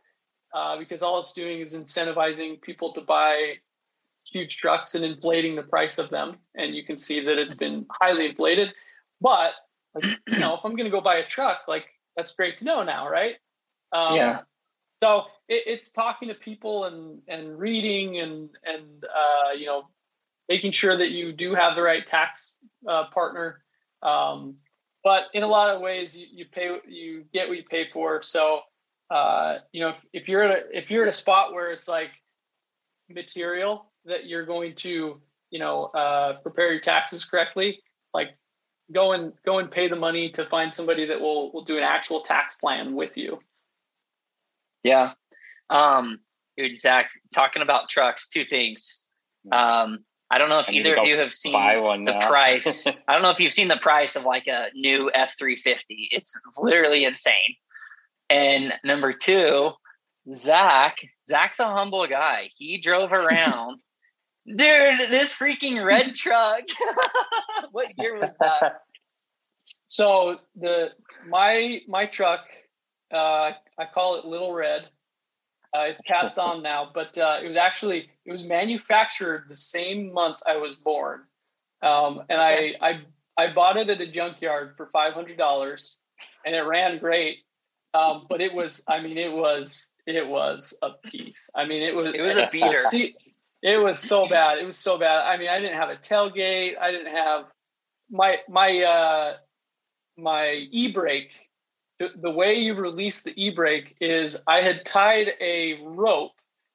uh, 0.53 0.77
because 0.77 1.03
all 1.03 1.19
it's 1.19 1.34
doing 1.34 1.60
is 1.60 1.77
incentivizing 1.77 2.62
people 2.62 2.93
to 2.93 3.01
buy 3.01 3.55
huge 4.25 4.58
trucks 4.58 4.95
and 4.95 5.05
inflating 5.05 5.55
the 5.55 5.63
price 5.63 5.97
of 5.97 6.10
them. 6.10 6.38
And 6.55 6.75
you 6.75 6.84
can 6.84 6.97
see 6.97 7.19
that 7.19 7.38
it's 7.38 7.55
been 7.55 7.86
highly 7.91 8.27
inflated. 8.27 8.73
But 9.21 9.51
like, 9.93 10.05
you 10.27 10.39
know, 10.39 10.55
if 10.55 10.62
I'm 10.63 10.75
going 10.75 10.86
to 10.86 10.91
go 10.91 11.01
buy 11.01 11.17
a 11.17 11.25
truck, 11.25 11.62
like 11.67 11.86
that's 12.15 12.34
great 12.34 12.58
to 12.60 12.65
know 12.65 12.84
now, 12.84 13.08
right? 13.10 13.36
Um, 13.91 14.15
yeah. 14.15 14.39
So 15.01 15.25
it, 15.47 15.63
it's 15.65 15.91
talking 15.91 16.27
to 16.29 16.35
people 16.35 16.85
and 16.85 17.21
and 17.27 17.57
reading 17.57 18.19
and 18.19 18.49
and 18.65 19.03
uh, 19.05 19.51
you 19.51 19.65
know 19.65 19.88
making 20.47 20.71
sure 20.71 20.97
that 20.97 21.12
you 21.12 21.31
do 21.31 21.53
have 21.53 21.75
the 21.75 21.81
right 21.81 22.05
tax 22.07 22.55
uh, 22.88 23.05
partner. 23.13 23.62
Um, 24.01 24.55
but 25.03 25.25
in 25.33 25.43
a 25.43 25.47
lot 25.47 25.69
of 25.69 25.81
ways, 25.81 26.17
you, 26.17 26.27
you 26.31 26.45
pay 26.45 26.77
you 26.88 27.25
get 27.33 27.47
what 27.47 27.57
you 27.57 27.63
pay 27.63 27.88
for. 27.91 28.21
So 28.23 28.62
uh, 29.09 29.59
you 29.71 29.81
know, 29.81 29.89
if, 29.89 30.05
if 30.13 30.27
you're 30.27 30.43
at 30.43 30.51
a, 30.51 30.77
if 30.77 30.91
you're 30.91 31.03
at 31.03 31.09
a 31.09 31.13
spot 31.13 31.53
where 31.53 31.71
it's 31.71 31.88
like 31.88 32.12
material 33.09 33.91
that 34.05 34.27
you're 34.27 34.45
going 34.45 34.75
to, 34.75 35.19
you 35.49 35.59
know, 35.59 35.85
uh, 35.85 36.33
prepare 36.41 36.71
your 36.71 36.79
taxes 36.79 37.25
correctly, 37.25 37.79
like 38.13 38.29
go 38.93 39.13
and 39.13 39.33
go 39.45 39.59
and 39.59 39.71
pay 39.71 39.88
the 39.88 39.95
money 39.95 40.29
to 40.31 40.45
find 40.45 40.73
somebody 40.73 41.05
that 41.05 41.19
will 41.19 41.51
will 41.51 41.63
do 41.63 41.77
an 41.77 41.83
actual 41.83 42.21
tax 42.21 42.55
plan 42.55 42.95
with 42.95 43.17
you. 43.17 43.39
Yeah. 44.83 45.13
Um, 45.69 46.19
dude, 46.57 46.79
Zach, 46.79 47.09
talking 47.33 47.61
about 47.61 47.89
trucks, 47.89 48.27
two 48.27 48.43
things. 48.43 49.05
Um, 49.51 49.99
I 50.31 50.37
don't 50.37 50.49
know 50.49 50.59
if 50.59 50.69
I 50.69 50.73
either 50.73 50.97
of 50.97 51.07
you 51.07 51.17
have 51.17 51.33
seen 51.33 51.53
the 51.53 52.23
price. 52.27 52.85
I 53.07 53.13
don't 53.13 53.23
know 53.23 53.31
if 53.31 53.39
you've 53.39 53.53
seen 53.53 53.67
the 53.67 53.77
price 53.77 54.15
of 54.15 54.25
like 54.25 54.47
a 54.47 54.67
new 54.75 55.09
F 55.13 55.35
three 55.37 55.55
fifty. 55.55 56.07
It's 56.11 56.39
literally 56.57 57.05
insane. 57.05 57.55
And 58.29 58.73
number 58.83 59.11
two, 59.11 59.71
Zach. 60.35 60.97
Zach's 61.27 61.59
a 61.59 61.65
humble 61.65 62.05
guy. 62.07 62.49
He 62.55 62.79
drove 62.79 63.11
around. 63.11 63.79
Dude, 64.45 65.09
this 65.09 65.37
freaking 65.37 65.83
red 65.83 66.15
truck. 66.15 66.63
what 67.71 67.87
year 67.97 68.17
was 68.19 68.35
that? 68.37 68.81
So 69.85 70.37
the 70.55 70.89
my 71.27 71.81
my 71.87 72.05
truck, 72.05 72.41
uh, 73.13 73.51
I 73.77 73.85
call 73.93 74.17
it 74.17 74.25
Little 74.25 74.53
Red. 74.53 74.85
Uh, 75.73 75.83
it's 75.83 76.01
cast 76.01 76.39
on 76.39 76.63
now, 76.63 76.89
but 76.93 77.17
uh, 77.17 77.39
it 77.43 77.47
was 77.47 77.57
actually 77.57 78.09
it 78.25 78.31
was 78.31 78.43
manufactured 78.43 79.45
the 79.49 79.57
same 79.57 80.13
month 80.13 80.37
I 80.45 80.57
was 80.57 80.75
born, 80.75 81.21
um, 81.81 82.23
and 82.29 82.41
I, 82.41 82.73
I 82.81 83.01
I 83.37 83.53
bought 83.53 83.77
it 83.77 83.89
at 83.89 84.01
a 84.01 84.07
junkyard 84.07 84.73
for 84.77 84.87
five 84.87 85.13
hundred 85.13 85.37
dollars, 85.37 85.99
and 86.45 86.55
it 86.55 86.61
ran 86.61 86.97
great. 86.99 87.39
Um, 87.93 88.27
but 88.29 88.39
it 88.39 88.53
was, 88.53 88.83
I 88.87 89.01
mean, 89.01 89.17
it 89.17 89.31
was 89.31 89.91
it 90.05 90.27
was 90.27 90.73
a 90.81 90.91
piece. 90.91 91.49
I 91.55 91.65
mean, 91.65 91.81
it 91.81 91.95
was 91.95 92.13
It 92.13 92.21
was 92.21 92.37
a 92.37 92.47
beater. 92.51 92.73
See, 92.75 93.15
it 93.61 93.77
was 93.77 93.99
so 93.99 94.27
bad. 94.27 94.59
It 94.59 94.65
was 94.65 94.77
so 94.77 94.97
bad. 94.97 95.25
I 95.25 95.37
mean, 95.37 95.49
I 95.49 95.59
didn't 95.59 95.77
have 95.77 95.89
a 95.89 95.95
tailgate. 95.95 96.79
I 96.79 96.91
didn't 96.91 97.13
have 97.13 97.45
my 98.09 98.39
my 98.47 98.81
uh, 98.81 99.37
my 100.17 100.67
e 100.71 100.91
brake. 100.91 101.48
The, 101.99 102.12
the 102.15 102.31
way 102.31 102.55
you 102.55 102.73
release 102.75 103.23
the 103.23 103.33
e 103.35 103.49
brake 103.49 103.95
is 103.99 104.41
I 104.47 104.62
had 104.62 104.85
tied 104.85 105.33
a 105.41 105.81
rope 105.83 106.31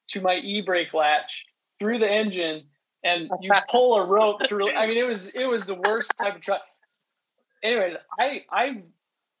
to 0.09 0.21
my 0.21 0.35
e 0.35 0.61
brake 0.61 0.93
latch 0.93 1.45
through 1.79 1.99
the 1.99 2.11
engine, 2.11 2.63
and 3.03 3.29
you 3.41 3.51
pull 3.69 3.95
a 3.95 4.05
rope 4.05 4.41
to. 4.43 4.55
Re- 4.55 4.75
I 4.75 4.85
mean, 4.85 4.97
it 4.97 5.07
was 5.07 5.29
it 5.35 5.45
was 5.45 5.65
the 5.65 5.75
worst 5.75 6.13
type 6.21 6.35
of 6.35 6.41
truck. 6.41 6.61
Anyway, 7.63 7.95
I 8.19 8.45
I 8.51 8.83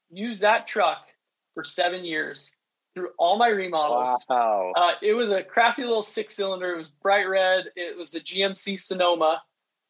used 0.09 0.41
that 0.41 0.65
truck 0.67 1.07
for 1.53 1.63
seven 1.63 2.03
years 2.03 2.51
through 2.95 3.09
all 3.19 3.37
my 3.37 3.49
remodels. 3.49 4.25
Wow. 4.29 4.71
Uh, 4.75 4.91
it 5.01 5.13
was 5.13 5.31
a 5.31 5.43
crappy 5.43 5.83
little 5.83 6.01
six 6.01 6.35
cylinder. 6.35 6.73
It 6.73 6.77
was 6.77 6.87
bright 7.01 7.25
red. 7.25 7.65
It 7.75 7.97
was 7.97 8.15
a 8.15 8.21
GMC 8.21 8.79
Sonoma. 8.79 9.43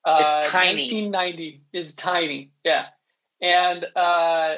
Uh, 0.03 0.39
It's 0.39 0.49
tiny. 0.49 0.83
1990 0.83 1.61
is 1.73 1.93
tiny. 1.95 2.51
Yeah. 2.63 2.87
And 3.41 3.85
uh, 3.95 4.55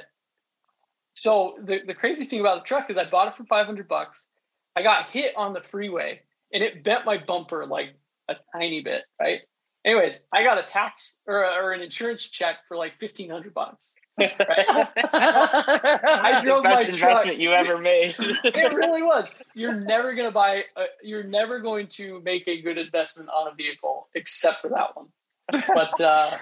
so 1.19 1.55
the, 1.63 1.81
the 1.85 1.95
crazy 1.95 2.25
thing 2.25 2.41
about 2.41 2.63
the 2.63 2.67
truck 2.67 2.91
is 2.91 2.97
I 2.97 3.09
bought 3.09 3.27
it 3.27 3.33
for 3.33 3.43
500 3.43 3.87
bucks. 3.87 4.27
I 4.75 4.83
got 4.83 5.09
hit 5.09 5.33
on 5.35 5.53
the 5.53 5.61
freeway 5.61 6.21
and 6.53 6.61
it 6.61 6.83
bent 6.83 7.05
my 7.05 7.17
bumper 7.17 7.65
like 7.65 7.95
a 8.29 8.35
tiny 8.53 8.83
bit. 8.83 9.01
Right. 9.19 9.39
Anyways, 9.83 10.27
I 10.31 10.43
got 10.43 10.59
a 10.59 10.63
tax 10.63 11.17
or, 11.25 11.43
or 11.43 11.71
an 11.71 11.81
insurance 11.81 12.29
check 12.29 12.57
for 12.67 12.77
like 12.77 13.01
1500 13.01 13.51
bucks. 13.51 13.95
Right. 14.19 14.31
I 14.37 16.39
drove 16.43 16.61
Best 16.61 16.91
my 16.91 16.97
truck. 16.97 17.09
investment 17.09 17.39
you 17.39 17.51
ever 17.51 17.79
made. 17.79 18.13
it 18.19 18.73
really 18.75 19.01
was. 19.01 19.33
You're 19.55 19.73
never 19.73 20.13
going 20.13 20.27
to 20.27 20.33
buy, 20.33 20.65
uh, 20.75 20.83
you're 21.01 21.23
never 21.23 21.59
going 21.59 21.87
to 21.93 22.21
make 22.23 22.47
a 22.47 22.61
good 22.61 22.77
investment 22.77 23.29
on 23.29 23.51
a 23.51 23.55
vehicle 23.55 24.07
except 24.13 24.61
for 24.61 24.69
that 24.69 24.95
one. 24.95 25.07
But 25.51 25.99
uh, 25.99 26.37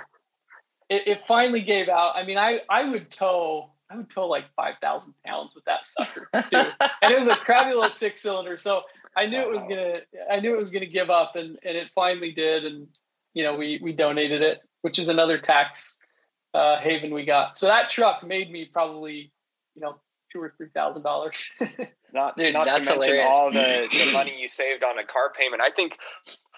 it, 0.90 1.08
it 1.08 1.26
finally 1.26 1.62
gave 1.62 1.88
out. 1.88 2.18
I 2.18 2.26
mean, 2.26 2.38
I, 2.38 2.60
I 2.70 2.90
would 2.90 3.10
tow, 3.10 3.70
I 3.90 3.98
would 3.98 4.10
tow 4.10 4.28
like 4.28 4.46
5,000 4.56 5.14
pounds 5.26 5.52
with 5.54 5.64
that 5.66 5.86
sucker 5.86 6.28
too. 6.50 6.58
and 7.02 7.14
it 7.14 7.20
was 7.20 7.28
a 7.28 7.36
crappy 7.36 7.74
little 7.74 7.90
six 7.90 8.22
cylinder. 8.22 8.58
So 8.58 8.82
I 9.16 9.26
knew 9.28 9.40
it 9.40 9.50
was 9.50 9.66
going 9.68 9.78
to, 9.78 10.02
I 10.32 10.40
knew 10.40 10.56
it 10.56 10.60
was 10.60 10.72
going 10.72 10.82
to 10.84 10.90
give 10.90 11.10
up 11.10 11.36
and, 11.36 11.58
and 11.64 11.78
it 11.78 11.90
finally 11.94 12.32
did. 12.32 12.66
And, 12.66 12.88
you 13.34 13.44
know, 13.44 13.56
we, 13.56 13.80
we 13.82 13.94
donated 13.94 14.42
it, 14.42 14.60
which 14.82 14.98
is 14.98 15.08
another 15.08 15.38
tax 15.38 15.98
uh, 16.56 16.80
haven 16.80 17.14
we 17.14 17.26
got. 17.26 17.58
So 17.58 17.68
that 17.68 17.90
truck 17.90 18.24
made 18.24 18.52
me 18.52 18.66
probably, 18.66 19.32
you 19.76 19.82
know, 19.82 20.00
two 20.32 20.42
or 20.42 20.54
three 20.58 20.70
thousand 20.74 21.04
dollars. 21.04 21.52
Not, 22.14 22.38
Dude, 22.38 22.54
not 22.54 22.64
to 22.64 22.72
that's 22.72 22.88
mention 22.88 23.04
hilarious. 23.04 23.36
all 23.36 23.52
the, 23.52 23.58
the 23.92 24.12
money 24.14 24.40
you 24.40 24.48
saved 24.48 24.86
on 24.86 24.98
a 24.98 25.04
car 25.04 25.34
payment. 25.38 25.62
I 25.62 25.70
think 25.70 25.98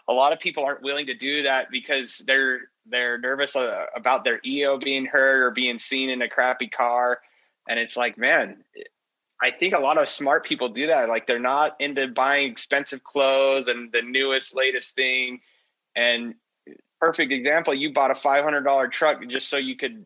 a 0.07 0.13
lot 0.13 0.31
of 0.31 0.39
people 0.39 0.63
aren't 0.63 0.83
willing 0.83 1.07
to 1.07 1.15
do 1.15 1.41
that 1.43 1.71
because 1.71 2.19
they're 2.27 2.69
they're 2.89 3.17
nervous 3.17 3.55
uh, 3.55 3.85
about 3.95 4.23
their 4.23 4.39
EO 4.45 4.77
being 4.77 5.05
hurt 5.05 5.43
or 5.43 5.51
being 5.51 5.77
seen 5.77 6.09
in 6.09 6.21
a 6.21 6.29
crappy 6.29 6.67
car. 6.67 7.19
And 7.67 7.79
it's 7.79 7.97
like, 7.97 8.17
man, 8.17 8.63
I 9.41 9.51
think 9.51 9.73
a 9.73 9.79
lot 9.79 10.01
of 10.01 10.09
smart 10.09 10.45
people 10.45 10.69
do 10.69 10.87
that. 10.87 11.09
Like 11.09 11.27
they're 11.27 11.39
not 11.39 11.79
into 11.79 12.07
buying 12.07 12.49
expensive 12.49 13.03
clothes 13.03 13.67
and 13.67 13.91
the 13.91 14.01
newest, 14.01 14.55
latest 14.55 14.95
thing. 14.95 15.41
And 15.95 16.35
perfect 16.99 17.31
example, 17.31 17.73
you 17.73 17.93
bought 17.93 18.11
a 18.11 18.15
five 18.15 18.43
hundred 18.43 18.63
dollar 18.63 18.87
truck 18.87 19.25
just 19.27 19.49
so 19.49 19.57
you 19.57 19.75
could 19.75 20.05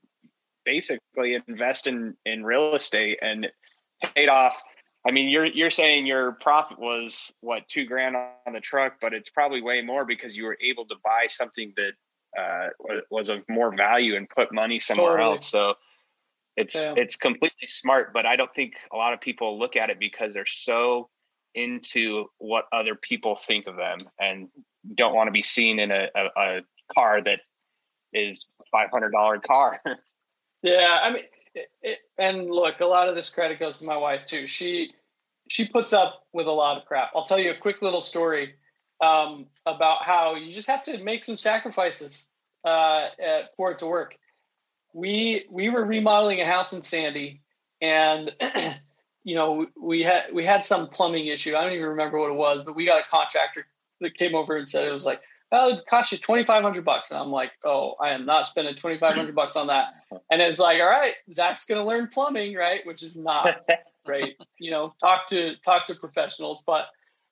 basically 0.65 1.37
invest 1.47 1.87
in 1.87 2.15
in 2.25 2.43
real 2.43 2.75
estate 2.75 3.19
and 3.21 3.51
paid 4.15 4.27
off. 4.27 4.61
I 5.07 5.11
mean, 5.11 5.29
you're 5.29 5.45
you're 5.45 5.69
saying 5.69 6.05
your 6.05 6.33
profit 6.33 6.77
was 6.77 7.31
what 7.41 7.67
two 7.67 7.85
grand 7.85 8.15
on 8.15 8.53
the 8.53 8.59
truck, 8.59 8.95
but 9.01 9.13
it's 9.13 9.29
probably 9.29 9.61
way 9.61 9.81
more 9.81 10.05
because 10.05 10.35
you 10.35 10.43
were 10.43 10.57
able 10.61 10.85
to 10.87 10.95
buy 11.03 11.27
something 11.27 11.73
that 11.77 11.93
uh, 12.37 12.67
was 13.09 13.29
of 13.29 13.43
more 13.49 13.75
value 13.75 14.15
and 14.15 14.29
put 14.29 14.53
money 14.53 14.79
somewhere 14.79 15.17
Totally. 15.17 15.33
else. 15.35 15.47
So 15.47 15.75
it's 16.57 16.75
Yeah. 16.75 16.93
it's 16.97 17.15
completely 17.15 17.67
smart, 17.67 18.13
but 18.13 18.25
I 18.25 18.35
don't 18.35 18.53
think 18.53 18.73
a 18.91 18.97
lot 18.97 19.13
of 19.13 19.21
people 19.21 19.57
look 19.59 19.75
at 19.75 19.89
it 19.89 19.99
because 19.99 20.33
they're 20.33 20.45
so 20.45 21.09
into 21.53 22.29
what 22.37 22.65
other 22.71 22.95
people 22.95 23.35
think 23.35 23.67
of 23.67 23.75
them 23.75 23.97
and 24.19 24.49
don't 24.95 25.13
want 25.13 25.27
to 25.27 25.31
be 25.31 25.41
seen 25.41 25.79
in 25.79 25.91
a, 25.91 26.07
a, 26.15 26.25
a 26.37 26.61
car 26.93 27.21
that 27.21 27.41
is 28.13 28.47
a 28.61 28.63
five 28.71 28.89
hundred 28.91 29.11
dollar 29.11 29.39
car. 29.39 29.79
yeah, 30.63 30.99
I 31.03 31.11
mean, 31.11 31.23
it, 31.53 31.69
it, 31.81 31.99
and 32.17 32.49
look, 32.49 32.79
a 32.79 32.85
lot 32.85 33.09
of 33.09 33.15
this 33.15 33.29
credit 33.29 33.59
goes 33.59 33.79
to 33.79 33.85
my 33.85 33.97
wife 33.97 34.25
too. 34.25 34.47
She 34.47 34.93
she 35.49 35.67
puts 35.67 35.91
up 35.93 36.25
with 36.33 36.47
a 36.47 36.51
lot 36.51 36.77
of 36.77 36.85
crap. 36.85 37.11
I'll 37.15 37.25
tell 37.25 37.39
you 37.39 37.51
a 37.51 37.57
quick 37.57 37.81
little 37.81 38.01
story 38.01 38.55
um, 39.01 39.47
about 39.65 40.03
how 40.03 40.35
you 40.35 40.51
just 40.51 40.69
have 40.69 40.83
to 40.83 40.97
make 41.03 41.23
some 41.23 41.37
sacrifices 41.37 42.29
uh, 42.63 42.67
uh, 42.67 43.07
for 43.57 43.71
it 43.71 43.79
to 43.79 43.87
work. 43.87 44.15
We 44.93 45.45
we 45.49 45.69
were 45.69 45.83
remodeling 45.83 46.41
a 46.41 46.45
house 46.45 46.73
in 46.73 46.83
Sandy, 46.83 47.41
and 47.81 48.31
you 49.23 49.35
know 49.35 49.67
we 49.81 50.03
had 50.03 50.25
we 50.33 50.45
had 50.45 50.63
some 50.63 50.87
plumbing 50.87 51.27
issue. 51.27 51.55
I 51.55 51.63
don't 51.63 51.73
even 51.73 51.87
remember 51.87 52.19
what 52.19 52.29
it 52.29 52.35
was, 52.35 52.63
but 52.63 52.75
we 52.75 52.85
got 52.85 53.01
a 53.01 53.09
contractor 53.09 53.65
that 54.01 54.15
came 54.15 54.35
over 54.35 54.55
and 54.55 54.67
said 54.67 54.85
it 54.85 54.91
was 54.91 55.05
like, 55.05 55.21
"Well, 55.51 55.69
it 55.69 55.85
cost 55.89 56.11
you 56.11 56.17
twenty 56.17 56.43
five 56.43 56.61
hundred 56.61 56.83
bucks," 56.83 57.09
and 57.09 57.19
I'm 57.19 57.31
like, 57.31 57.51
"Oh, 57.63 57.95
I 58.01 58.09
am 58.09 58.25
not 58.25 58.45
spending 58.45 58.75
twenty 58.75 58.97
five 58.97 59.15
hundred 59.15 59.33
bucks 59.33 59.55
on 59.55 59.67
that." 59.67 59.93
And 60.29 60.41
it's 60.41 60.59
like, 60.59 60.81
"All 60.81 60.89
right, 60.89 61.13
Zach's 61.31 61.65
going 61.65 61.79
to 61.79 61.87
learn 61.87 62.09
plumbing, 62.09 62.53
right?" 62.53 62.85
Which 62.85 63.01
is 63.01 63.15
not 63.15 63.65
right. 64.05 64.35
You 64.59 64.71
know, 64.71 64.93
talk 64.99 65.27
to 65.27 65.55
talk 65.63 65.87
to 65.87 65.95
professionals, 65.95 66.61
but 66.65 66.87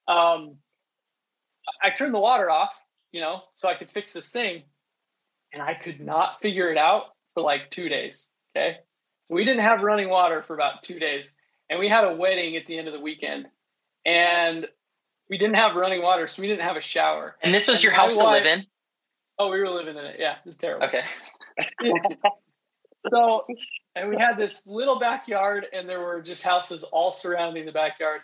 um, 0.07 0.55
I 1.81 1.89
turned 1.89 2.13
the 2.13 2.19
water 2.19 2.49
off, 2.49 2.81
you 3.11 3.21
know, 3.21 3.41
so 3.53 3.69
I 3.69 3.75
could 3.75 3.91
fix 3.91 4.13
this 4.13 4.31
thing, 4.31 4.63
and 5.53 5.61
I 5.61 5.73
could 5.73 5.99
not 5.99 6.41
figure 6.41 6.71
it 6.71 6.77
out 6.77 7.05
for 7.33 7.41
like 7.41 7.69
two 7.69 7.89
days. 7.89 8.27
Okay, 8.55 8.77
so 9.25 9.35
we 9.35 9.45
didn't 9.45 9.63
have 9.63 9.81
running 9.81 10.09
water 10.09 10.41
for 10.43 10.53
about 10.53 10.83
two 10.83 10.99
days, 10.99 11.35
and 11.69 11.79
we 11.79 11.87
had 11.87 12.03
a 12.03 12.15
wedding 12.15 12.55
at 12.55 12.65
the 12.65 12.77
end 12.77 12.87
of 12.87 12.93
the 12.93 12.99
weekend, 12.99 13.47
and 14.05 14.67
we 15.29 15.37
didn't 15.37 15.57
have 15.57 15.75
running 15.75 16.01
water, 16.01 16.27
so 16.27 16.41
we 16.41 16.47
didn't 16.47 16.65
have 16.65 16.75
a 16.75 16.81
shower. 16.81 17.35
And 17.41 17.53
this 17.53 17.67
was 17.67 17.79
And 17.79 17.83
your 17.83 17.93
house 17.93 18.17
to 18.17 18.27
live 18.27 18.45
in? 18.45 18.65
Oh, 19.37 19.49
we 19.49 19.59
were 19.59 19.69
living 19.69 19.97
in 19.97 20.03
it. 20.03 20.17
Yeah, 20.19 20.33
it 20.33 20.45
was 20.45 20.57
terrible. 20.57 20.87
Okay. 20.87 21.03
so 23.11 23.45
and 23.95 24.09
we 24.09 24.17
had 24.17 24.37
this 24.37 24.67
little 24.67 24.99
backyard 24.99 25.67
and 25.73 25.87
there 25.87 26.01
were 26.01 26.21
just 26.21 26.43
houses 26.43 26.83
all 26.83 27.11
surrounding 27.11 27.65
the 27.65 27.71
backyard 27.71 28.21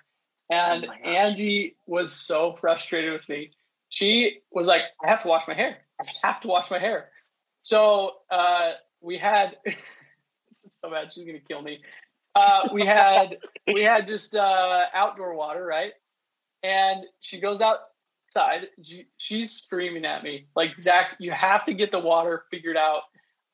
and 0.49 0.85
Oh 0.85 1.09
angie 1.09 1.75
was 1.85 2.13
so 2.13 2.53
frustrated 2.53 3.11
with 3.11 3.27
me. 3.29 3.51
She 3.89 4.39
was 4.51 4.67
like 4.67 4.81
i 5.03 5.09
have 5.09 5.21
to 5.21 5.27
wash 5.27 5.47
my 5.47 5.53
hair. 5.53 5.77
I 5.99 6.27
have 6.27 6.41
to 6.41 6.47
wash 6.47 6.69
my 6.69 6.79
hair. 6.79 7.09
So 7.61 8.17
uh, 8.29 8.71
we 9.01 9.17
had 9.17 9.57
this 9.65 9.75
is 10.51 10.77
so 10.81 10.89
bad 10.89 11.11
she's 11.13 11.25
gonna 11.25 11.39
kill 11.39 11.61
me. 11.61 11.79
Uh, 12.35 12.67
we 12.73 12.85
had 12.85 13.37
we 13.73 13.81
had 13.81 14.07
just 14.07 14.35
uh, 14.35 14.83
outdoor 14.93 15.35
water 15.35 15.65
right? 15.65 15.93
And 16.63 17.05
she 17.19 17.39
goes 17.39 17.61
outside. 17.61 18.67
She, 18.81 19.05
she's 19.17 19.51
screaming 19.51 20.03
at 20.05 20.23
me 20.23 20.47
like 20.55 20.77
zach 20.77 21.15
you 21.19 21.31
have 21.31 21.65
to 21.65 21.73
get 21.73 21.91
the 21.91 21.99
water 21.99 22.43
figured 22.51 22.77
out. 22.77 23.03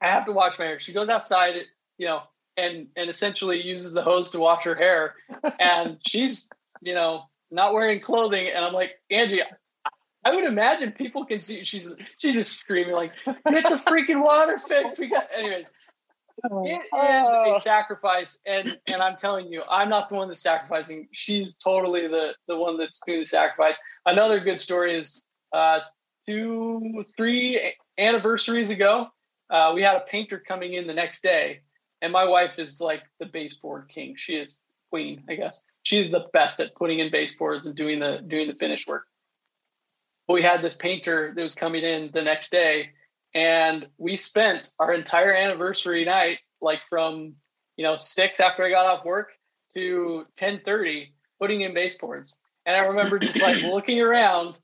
I 0.01 0.07
have 0.07 0.25
to 0.25 0.31
wash 0.31 0.57
my 0.57 0.65
hair. 0.65 0.79
She 0.79 0.93
goes 0.93 1.09
outside, 1.09 1.53
you 1.97 2.07
know, 2.07 2.23
and 2.57 2.87
and 2.95 3.09
essentially 3.09 3.61
uses 3.61 3.93
the 3.93 4.01
hose 4.01 4.31
to 4.31 4.39
wash 4.39 4.63
her 4.63 4.75
hair, 4.75 5.15
and 5.59 5.97
she's 6.05 6.49
you 6.81 6.93
know 6.93 7.23
not 7.49 7.73
wearing 7.73 7.99
clothing, 8.01 8.47
and 8.47 8.63
I'm 8.63 8.73
like 8.73 8.91
Angie. 9.09 9.41
I 10.23 10.35
would 10.35 10.45
imagine 10.45 10.91
people 10.91 11.25
can 11.25 11.41
see 11.41 11.63
she's 11.63 11.95
she's 12.17 12.35
just 12.35 12.53
screaming 12.53 12.93
like, 12.93 13.13
"Get 13.25 13.35
the 13.45 13.81
freaking 13.85 14.23
water 14.23 14.57
fixed!" 14.59 14.99
We 14.99 15.07
got, 15.07 15.27
anyways. 15.35 15.71
It 16.43 16.81
is 16.93 17.57
a 17.57 17.59
sacrifice, 17.59 18.39
and 18.47 18.77
and 18.91 19.01
I'm 19.01 19.15
telling 19.15 19.47
you, 19.47 19.63
I'm 19.69 19.89
not 19.89 20.09
the 20.09 20.15
one 20.15 20.27
that's 20.27 20.41
sacrificing. 20.41 21.07
She's 21.11 21.57
totally 21.57 22.07
the 22.07 22.33
the 22.47 22.57
one 22.57 22.77
that's 22.77 22.99
doing 23.05 23.19
the 23.19 23.25
sacrifice. 23.25 23.79
Another 24.05 24.39
good 24.39 24.59
story 24.59 24.95
is 24.95 25.25
uh, 25.53 25.79
two, 26.27 27.03
three 27.15 27.73
anniversaries 27.97 28.69
ago, 28.69 29.07
uh, 29.49 29.71
we 29.75 29.81
had 29.81 29.97
a 29.97 30.01
painter 30.01 30.39
coming 30.39 30.73
in 30.73 30.87
the 30.87 30.93
next 30.93 31.21
day, 31.21 31.61
and 32.01 32.11
my 32.11 32.25
wife 32.25 32.57
is 32.57 32.79
like 32.79 33.03
the 33.19 33.25
baseboard 33.25 33.89
king. 33.89 34.15
She 34.15 34.35
is 34.35 34.61
queen, 34.89 35.23
I 35.29 35.35
guess. 35.35 35.61
She's 35.83 36.11
the 36.11 36.25
best 36.33 36.59
at 36.59 36.75
putting 36.75 36.99
in 36.99 37.11
baseboards 37.11 37.65
and 37.65 37.75
doing 37.75 37.99
the 37.99 38.23
doing 38.25 38.47
the 38.47 38.55
finish 38.55 38.87
work. 38.87 39.05
But 40.27 40.35
we 40.35 40.43
had 40.43 40.61
this 40.61 40.75
painter 40.75 41.33
that 41.35 41.41
was 41.41 41.55
coming 41.55 41.83
in 41.83 42.11
the 42.13 42.21
next 42.21 42.51
day, 42.51 42.91
and 43.33 43.87
we 43.97 44.15
spent 44.15 44.69
our 44.79 44.93
entire 44.93 45.33
anniversary 45.33 46.05
night, 46.05 46.39
like 46.61 46.81
from 46.89 47.35
you 47.77 47.83
know 47.83 47.95
six 47.97 48.39
after 48.39 48.63
I 48.63 48.69
got 48.69 48.85
off 48.85 49.05
work 49.05 49.31
to 49.75 50.25
ten 50.35 50.61
thirty, 50.63 51.13
putting 51.39 51.61
in 51.61 51.73
baseboards. 51.73 52.39
And 52.65 52.75
I 52.75 52.85
remember 52.85 53.17
just 53.17 53.41
like 53.41 53.61
looking 53.63 53.99
around 53.99 54.59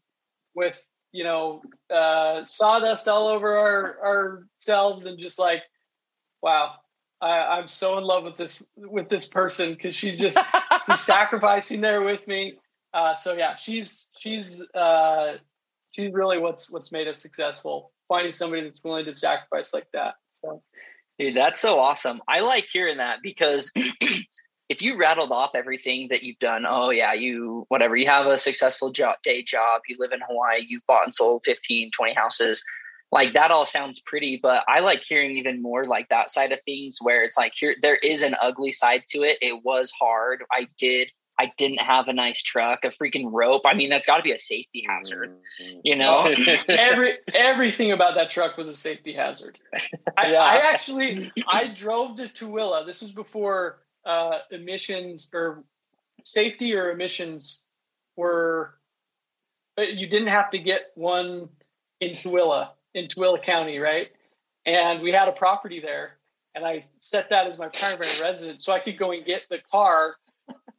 with 0.54 0.88
you 1.12 1.24
know 1.24 1.62
uh, 1.90 2.46
sawdust 2.46 3.08
all 3.08 3.28
over 3.28 3.58
our 3.58 3.98
ourselves 4.06 5.06
and 5.06 5.18
just 5.18 5.40
like 5.40 5.64
wow 6.42 6.74
I, 7.22 7.58
am 7.58 7.68
so 7.68 7.98
in 7.98 8.04
love 8.04 8.24
with 8.24 8.38
this 8.38 8.64
with 8.76 9.10
this 9.10 9.28
person 9.28 9.72
because 9.72 9.96
she's 9.96 10.20
just 10.20 10.38
she's 10.90 11.00
sacrificing 11.00 11.82
there 11.82 12.02
with 12.02 12.28
me 12.28 12.60
uh, 12.94 13.14
so 13.14 13.34
yeah 13.34 13.56
she's 13.56 14.10
she's 14.18 14.62
uh, 14.74 15.38
she's 15.92 16.14
really 16.14 16.38
what's 16.38 16.72
what's 16.72 16.92
made 16.92 17.08
us 17.08 17.22
successful 17.22 17.92
finding 18.08 18.34
somebody 18.34 18.62
that's 18.62 18.84
willing 18.84 19.06
to 19.06 19.14
sacrifice 19.14 19.74
like 19.74 19.88
that 19.94 20.16
so 20.32 20.62
Dude, 21.20 21.36
that's 21.36 21.60
so 21.60 21.80
awesome. 21.80 22.22
I 22.28 22.42
like 22.42 22.68
hearing 22.68 22.98
that 22.98 23.20
because 23.24 23.72
if 24.70 24.82
you 24.82 24.98
rattled 25.00 25.32
off 25.32 25.52
everything 25.56 26.10
that 26.12 26.22
you've 26.22 26.38
done, 26.38 26.66
oh 26.68 26.92
yeah, 26.92 27.14
you 27.14 27.66
whatever, 27.70 27.96
you 27.96 28.08
have 28.08 28.28
a 28.28 28.38
successful 28.38 28.92
job, 28.92 29.16
day 29.24 29.42
job, 29.42 29.82
you 29.88 29.96
live 29.98 30.12
in 30.12 30.20
Hawaii, 30.28 30.64
you've 30.68 30.86
bought 30.88 31.06
and 31.06 31.16
sold 31.16 31.42
15, 31.44 31.90
20 31.92 32.14
houses. 32.14 32.64
Like 33.12 33.34
that 33.34 33.52
all 33.52 33.66
sounds 33.66 34.02
pretty, 34.02 34.40
but 34.42 34.66
I 34.68 34.82
like 34.82 35.04
hearing 35.04 35.32
even 35.38 35.62
more 35.62 35.86
like 35.86 36.10
that 36.10 36.30
side 36.30 36.52
of 36.52 36.60
things 36.66 36.98
where 37.02 37.24
it's 37.24 37.38
like 37.38 37.54
here 37.56 37.76
there 37.82 37.96
is 37.96 38.22
an 38.22 38.36
ugly 38.42 38.74
side 38.74 39.04
to 39.10 39.24
it. 39.24 39.38
It 39.42 39.64
was 39.64 39.92
hard. 39.98 40.44
I 40.52 40.68
did 40.78 41.10
I 41.40 41.52
didn't 41.58 41.82
have 41.82 42.08
a 42.08 42.14
nice 42.14 42.42
truck, 42.42 42.84
a 42.84 42.88
freaking 42.88 43.30
rope. 43.32 43.62
I 43.66 43.76
mean, 43.76 43.90
that's 43.90 44.08
got 44.08 44.18
to 44.18 44.24
be 44.24 44.32
a 44.32 44.40
safety 44.40 44.84
hazard, 44.90 45.36
mm-hmm. 45.62 45.80
you 45.84 45.96
know. 45.96 46.34
Every 46.68 47.18
everything 47.36 47.92
about 47.92 48.16
that 48.16 48.30
truck 48.30 48.58
was 48.58 48.70
a 48.70 48.76
safety 48.76 49.14
hazard. 49.14 49.60
I, 50.18 50.32
yeah. 50.32 50.40
I 50.40 50.56
actually 50.56 51.32
I 51.48 51.68
drove 51.68 52.16
to 52.18 52.24
Tooele. 52.24 52.86
This 52.86 53.02
was 53.02 53.14
before 53.14 53.80
uh, 54.06 54.40
emissions 54.52 55.30
or 55.34 55.64
safety 56.24 56.74
or 56.74 56.92
emissions 56.92 57.66
were 58.16 58.74
you 59.78 60.08
didn't 60.08 60.30
have 60.30 60.50
to 60.50 60.58
get 60.58 60.88
one 60.96 61.50
in 62.02 62.16
Tooele 62.16 62.70
in 62.98 63.08
Tooele 63.08 63.42
County, 63.42 63.80
right? 63.80 64.10
And 64.66 65.02
we 65.02 65.12
had 65.12 65.30
a 65.30 65.32
property 65.32 65.80
there, 65.80 66.18
and 66.56 66.66
I 66.66 66.86
set 66.98 67.30
that 67.30 67.48
as 67.48 67.58
my 67.58 67.68
primary 67.70 68.10
residence, 68.22 68.66
so 68.66 68.74
I 68.74 68.80
could 68.80 68.98
go 68.98 69.12
and 69.12 69.26
get 69.26 69.44
the 69.50 69.60
car 69.72 70.16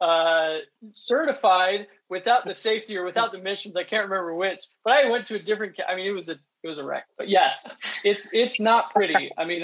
uh, 0.01 0.57
certified 0.91 1.87
without 2.09 2.45
the 2.45 2.53
safety 2.55 2.97
or 2.97 3.03
without 3.03 3.31
the 3.31 3.39
emissions. 3.39 3.75
I 3.75 3.83
can't 3.83 4.09
remember 4.09 4.35
which, 4.35 4.67
but 4.83 4.93
I 4.93 5.09
went 5.09 5.25
to 5.25 5.35
a 5.35 5.39
different. 5.39 5.79
I 5.87 5.95
mean, 5.95 6.07
it 6.07 6.11
was 6.11 6.29
a 6.29 6.37
it 6.63 6.67
was 6.67 6.77
a 6.77 6.83
wreck. 6.83 7.05
But 7.17 7.29
yes, 7.29 7.69
it's 8.03 8.33
it's 8.33 8.59
not 8.59 8.93
pretty. 8.93 9.31
I 9.37 9.45
mean, 9.45 9.63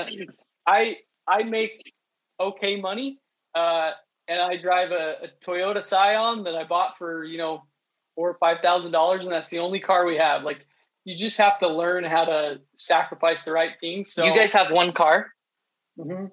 I 0.65 0.97
I 1.27 1.43
make 1.43 1.93
okay 2.39 2.79
money, 2.79 3.19
uh, 3.53 3.91
and 4.27 4.41
I 4.41 4.57
drive 4.57 4.91
a, 4.91 5.15
a, 5.23 5.45
Toyota 5.45 5.83
Scion 5.83 6.43
that 6.43 6.55
I 6.55 6.63
bought 6.63 6.97
for 6.97 7.23
you 7.23 7.37
know 7.37 7.63
four 8.15 8.29
or 8.29 8.37
five 8.39 8.59
thousand 8.61 8.91
dollars, 8.91 9.25
and 9.25 9.33
that's 9.33 9.49
the 9.49 9.59
only 9.59 9.79
car 9.79 10.05
we 10.05 10.17
have. 10.17 10.43
Like 10.43 10.65
you 11.05 11.15
just 11.15 11.37
have 11.37 11.59
to 11.59 11.67
learn 11.67 12.03
how 12.03 12.25
to 12.25 12.59
sacrifice 12.75 13.45
the 13.45 13.51
right 13.51 13.71
things. 13.79 14.11
So 14.11 14.25
you 14.25 14.35
guys 14.35 14.51
have 14.53 14.71
one 14.71 14.91
car. 14.91 15.31
Mm-hmm. 15.97 16.25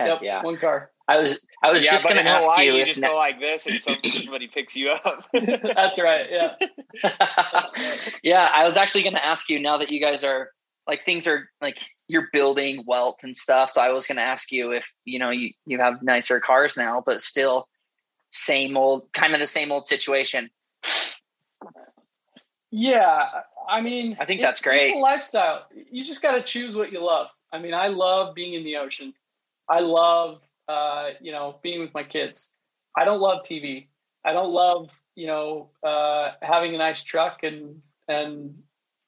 yep, 0.00 0.20
yeah, 0.22 0.42
one 0.42 0.56
car. 0.56 0.90
I 1.08 1.18
was 1.18 1.40
I 1.62 1.72
was 1.72 1.84
yeah, 1.84 1.90
just 1.90 2.04
going 2.04 2.16
to 2.18 2.22
ask 2.22 2.46
Hawaii, 2.46 2.66
you, 2.66 2.74
you 2.74 2.82
if 2.82 2.88
just 2.88 3.00
ne- 3.00 3.08
go 3.08 3.16
like 3.16 3.40
this 3.40 3.66
and 3.66 3.80
somebody 3.80 4.46
picks 4.46 4.76
you 4.76 4.90
up. 4.90 5.26
That's 5.32 6.00
right. 6.00 6.28
Yeah. 6.30 6.54
That's 7.02 7.74
right. 7.76 8.20
Yeah, 8.22 8.50
I 8.54 8.64
was 8.64 8.76
actually 8.76 9.02
going 9.02 9.14
to 9.14 9.24
ask 9.24 9.50
you 9.50 9.58
now 9.58 9.78
that 9.78 9.90
you 9.90 10.00
guys 10.00 10.22
are 10.22 10.50
like 10.86 11.04
things 11.04 11.26
are 11.26 11.48
like 11.60 11.80
you're 12.06 12.28
building 12.32 12.84
wealth 12.86 13.16
and 13.22 13.36
stuff. 13.36 13.70
So 13.70 13.82
I 13.82 13.90
was 13.90 14.06
going 14.06 14.16
to 14.16 14.22
ask 14.22 14.52
you 14.52 14.70
if 14.70 14.90
you 15.04 15.18
know 15.18 15.30
you 15.30 15.50
you 15.66 15.78
have 15.78 16.02
nicer 16.02 16.38
cars 16.38 16.76
now, 16.76 17.02
but 17.04 17.20
still 17.20 17.68
same 18.30 18.76
old, 18.76 19.10
kind 19.14 19.32
of 19.34 19.40
the 19.40 19.46
same 19.46 19.72
old 19.72 19.86
situation. 19.86 20.50
Yeah, 22.70 23.28
I 23.68 23.80
mean, 23.80 24.16
I 24.20 24.24
think 24.24 24.40
that's 24.40 24.62
great. 24.62 24.88
It's 24.88 24.96
a 24.96 24.98
lifestyle. 24.98 25.66
You 25.90 26.02
just 26.02 26.22
got 26.22 26.32
to 26.32 26.42
choose 26.42 26.76
what 26.76 26.92
you 26.92 27.04
love. 27.04 27.28
I 27.52 27.58
mean, 27.58 27.74
I 27.74 27.88
love 27.88 28.34
being 28.34 28.54
in 28.54 28.64
the 28.64 28.76
ocean. 28.76 29.14
I 29.68 29.80
love, 29.80 30.42
uh, 30.68 31.10
you 31.20 31.32
know, 31.32 31.58
being 31.62 31.80
with 31.80 31.94
my 31.94 32.02
kids. 32.02 32.52
I 32.96 33.04
don't 33.04 33.20
love 33.20 33.42
TV. 33.42 33.88
I 34.24 34.32
don't 34.32 34.50
love, 34.50 34.90
you 35.14 35.26
know, 35.26 35.70
uh, 35.82 36.32
having 36.42 36.74
a 36.74 36.78
nice 36.78 37.02
truck 37.02 37.42
and 37.42 37.80
and 38.08 38.54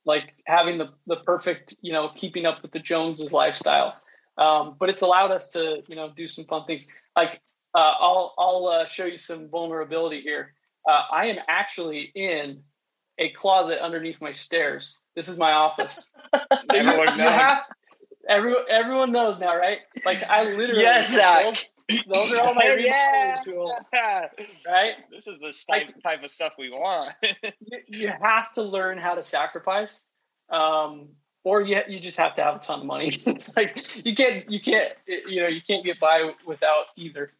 like 0.06 0.34
having 0.46 0.78
the 0.78 0.88
the 1.06 1.16
perfect 1.16 1.76
you 1.82 1.92
know 1.92 2.10
keeping 2.14 2.46
up 2.46 2.62
with 2.62 2.72
the 2.72 2.78
Joneses 2.78 3.32
lifestyle. 3.32 3.96
Um, 4.38 4.76
but 4.78 4.88
it's 4.88 5.02
allowed 5.02 5.30
us 5.30 5.50
to 5.50 5.82
you 5.86 5.96
know 5.96 6.10
do 6.16 6.26
some 6.26 6.44
fun 6.46 6.64
things. 6.64 6.88
Like 7.16 7.40
uh, 7.74 7.92
I'll 8.00 8.34
I'll 8.38 8.66
uh, 8.66 8.86
show 8.86 9.04
you 9.04 9.18
some 9.18 9.48
vulnerability 9.48 10.20
here. 10.20 10.54
Uh, 10.88 11.02
I 11.12 11.26
am 11.26 11.36
actually 11.48 12.10
in 12.14 12.62
a 13.20 13.28
closet 13.30 13.78
underneath 13.80 14.20
my 14.20 14.32
stairs. 14.32 14.98
This 15.14 15.28
is 15.28 15.38
my 15.38 15.52
office. 15.52 16.10
So 16.70 16.76
you, 16.76 16.82
you 16.82 17.22
have, 17.24 17.64
everyone 18.28 18.62
everyone 18.68 19.10
knows 19.10 19.40
now, 19.40 19.56
right? 19.56 19.78
Like 20.04 20.22
I 20.22 20.44
literally 20.44 20.82
yes, 20.82 21.12
Zach. 21.12 21.44
Those, 21.44 21.74
those 22.12 22.32
are 22.32 22.46
all 22.46 22.54
my 22.54 22.76
yeah. 22.78 23.40
tools, 23.42 23.90
right? 24.66 24.94
This 25.10 25.26
is 25.26 25.40
the 25.40 25.52
type, 25.68 25.86
like, 25.88 26.02
type 26.02 26.22
of 26.22 26.30
stuff 26.30 26.54
we 26.56 26.70
want. 26.70 27.12
you, 27.42 27.78
you, 27.88 28.12
have 28.22 28.52
to 28.52 28.62
learn 28.62 28.98
how 28.98 29.14
to 29.14 29.22
sacrifice, 29.24 30.06
um, 30.50 31.08
or 31.42 31.62
you 31.62 31.80
you 31.88 31.98
just 31.98 32.18
have 32.18 32.36
to 32.36 32.44
have 32.44 32.56
a 32.56 32.58
ton 32.60 32.80
of 32.80 32.86
money. 32.86 33.08
it's 33.08 33.56
like 33.56 34.04
you 34.06 34.14
can't 34.14 34.48
you 34.48 34.60
can't 34.60 34.92
you 35.06 35.40
know 35.40 35.48
you 35.48 35.60
can't 35.60 35.84
get 35.84 35.98
by 35.98 36.30
without 36.46 36.86
either. 36.96 37.30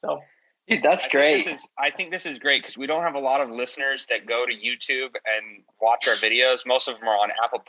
So 0.00 0.22
Dude, 0.70 0.82
that's 0.82 1.06
I 1.06 1.10
great. 1.10 1.42
Think 1.42 1.56
is, 1.56 1.68
I 1.78 1.90
think 1.90 2.10
this 2.10 2.26
is 2.26 2.38
great 2.38 2.62
because 2.62 2.78
we 2.78 2.86
don't 2.86 3.02
have 3.02 3.14
a 3.14 3.20
lot 3.20 3.40
of 3.40 3.50
listeners 3.50 4.06
that 4.06 4.26
go 4.26 4.46
to 4.46 4.52
YouTube 4.52 5.14
and 5.14 5.62
watch 5.80 6.06
our 6.08 6.14
videos. 6.14 6.66
Most 6.66 6.88
of 6.88 6.98
them 6.98 7.08
are 7.08 7.16
on 7.16 7.30
Apple 7.44 7.62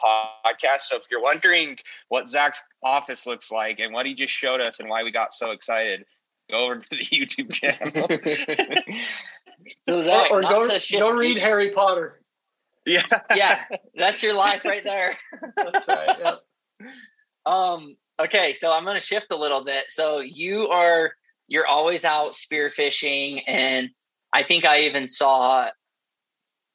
Podcasts. 0.45 0.81
So 0.81 0.97
if 0.97 1.03
you're 1.09 1.21
wondering 1.21 1.77
what 2.09 2.29
Zach's 2.29 2.63
office 2.83 3.25
looks 3.25 3.51
like 3.51 3.79
and 3.79 3.93
what 3.93 4.05
he 4.05 4.13
just 4.13 4.33
showed 4.33 4.61
us 4.61 4.79
and 4.79 4.89
why 4.89 5.03
we 5.03 5.11
got 5.11 5.33
so 5.33 5.51
excited, 5.51 6.05
go 6.49 6.65
over 6.65 6.79
to 6.79 6.89
the 6.89 6.97
YouTube 7.05 7.51
channel. 7.51 8.07
so 9.89 10.01
Zach, 10.01 10.31
or, 10.31 10.39
or 10.39 10.63
go, 10.63 10.79
go 10.99 11.11
read 11.11 11.37
Harry 11.37 11.71
Potter. 11.71 12.21
Yeah, 12.85 13.05
yeah, 13.35 13.63
that's 13.95 14.23
your 14.23 14.33
life 14.33 14.65
right 14.65 14.83
there. 14.83 15.15
that's 15.55 15.87
right. 15.87 16.17
Yep. 16.19 16.41
Um. 17.45 17.95
Okay, 18.19 18.53
so 18.53 18.71
I'm 18.71 18.83
going 18.83 18.95
to 18.95 19.05
shift 19.05 19.27
a 19.31 19.35
little 19.35 19.63
bit. 19.63 19.85
So 19.89 20.19
you 20.19 20.67
are 20.67 21.11
you're 21.47 21.67
always 21.67 22.05
out 22.05 22.31
spearfishing. 22.31 23.41
And 23.47 23.89
I 24.33 24.43
think 24.43 24.65
I 24.65 24.81
even 24.81 25.07
saw 25.07 25.69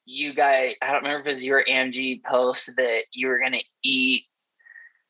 you 0.05 0.33
guys, 0.33 0.75
I 0.81 0.91
don't 0.91 1.03
remember 1.03 1.21
if 1.21 1.27
it 1.27 1.29
was 1.31 1.45
your 1.45 1.65
Angie 1.67 2.21
post 2.25 2.71
that 2.77 3.03
you 3.11 3.27
were 3.27 3.39
going 3.39 3.53
to 3.53 3.63
eat 3.83 4.23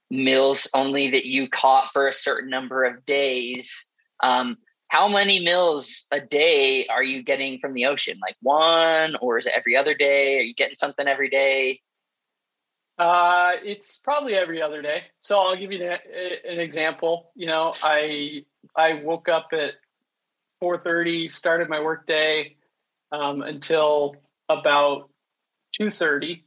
meals 0.10 0.70
only 0.74 1.12
that 1.12 1.26
you 1.26 1.48
caught 1.50 1.92
for 1.94 2.08
a 2.08 2.14
certain 2.14 2.50
number 2.50 2.84
of 2.84 3.06
days. 3.06 3.86
Um, 4.22 4.58
how 4.88 5.08
many 5.08 5.44
meals 5.44 6.08
a 6.12 6.22
day 6.22 6.88
are 6.88 7.04
you 7.04 7.22
getting 7.22 7.60
from 7.60 7.74
the 7.74 7.86
ocean? 7.86 8.18
Like 8.22 8.38
one, 8.42 9.18
or 9.22 9.38
is 9.38 9.46
it 9.46 9.54
every 9.56 9.76
other 9.76 9.94
day? 9.94 10.40
Are 10.40 10.44
you 10.44 10.56
getting 10.56 10.78
something 10.78 11.08
every 11.08 11.30
day? 11.30 11.82
Uh, 12.98 13.52
it's 13.64 14.00
probably 14.00 14.34
every 14.34 14.62
other 14.62 14.82
day. 14.82 15.04
So 15.18 15.40
I'll 15.40 15.58
give 15.58 15.72
you 15.72 15.84
an, 15.84 16.00
an 16.50 16.60
example. 16.60 17.32
You 17.36 17.48
know, 17.48 17.74
I 17.84 18.46
I 18.78 19.02
woke 19.04 19.28
up 19.28 19.50
at 19.54 19.74
4:30, 20.62 21.32
started 21.32 21.70
my 21.70 21.82
workday 21.82 22.56
um, 23.12 23.42
until 23.42 24.16
about 24.50 25.10
2:30, 25.80 26.44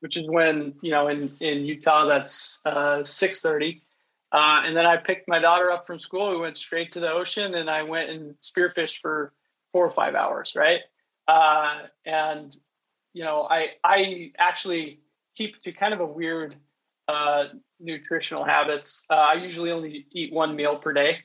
which 0.00 0.16
is 0.16 0.28
when 0.28 0.74
you 0.82 0.90
know 0.90 1.08
in 1.08 1.30
in 1.40 1.64
Utah 1.64 2.06
that's 2.06 2.60
uh, 2.64 3.02
6:30. 3.02 3.80
Uh, 4.32 4.62
and 4.64 4.76
then 4.76 4.84
I 4.84 4.96
picked 4.96 5.28
my 5.28 5.38
daughter 5.38 5.70
up 5.70 5.86
from 5.86 6.00
school. 6.00 6.30
We 6.30 6.38
went 6.40 6.56
straight 6.56 6.90
to 6.92 7.00
the 7.00 7.12
ocean, 7.12 7.54
and 7.54 7.70
I 7.70 7.82
went 7.82 8.10
and 8.10 8.34
spearfished 8.40 9.00
for 9.00 9.30
four 9.72 9.86
or 9.86 9.92
five 9.92 10.16
hours, 10.16 10.54
right? 10.56 10.80
Uh, 11.28 11.82
and 12.04 12.56
you 13.12 13.22
know, 13.24 13.46
I 13.48 13.68
I 13.84 14.32
actually 14.38 15.00
keep 15.34 15.60
to 15.62 15.72
kind 15.72 15.94
of 15.94 16.00
a 16.00 16.06
weird 16.06 16.56
uh, 17.08 17.44
nutritional 17.80 18.44
habits. 18.44 19.06
Uh, 19.08 19.14
I 19.14 19.34
usually 19.34 19.70
only 19.70 20.06
eat 20.10 20.32
one 20.32 20.56
meal 20.56 20.76
per 20.76 20.92
day, 20.92 21.18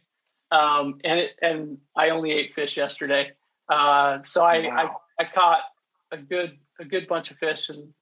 um, 0.51 0.99
and 1.03 1.19
it, 1.19 1.31
and 1.41 1.77
I 1.95 2.09
only 2.09 2.31
ate 2.31 2.51
fish 2.51 2.77
yesterday. 2.77 3.31
Uh, 3.69 4.21
so 4.21 4.43
I, 4.43 4.67
wow. 4.67 5.01
I 5.19 5.23
I 5.23 5.27
caught 5.33 5.61
a 6.11 6.17
good 6.17 6.57
a 6.79 6.85
good 6.85 7.07
bunch 7.07 7.31
of 7.31 7.37
fish, 7.37 7.69
and 7.69 7.93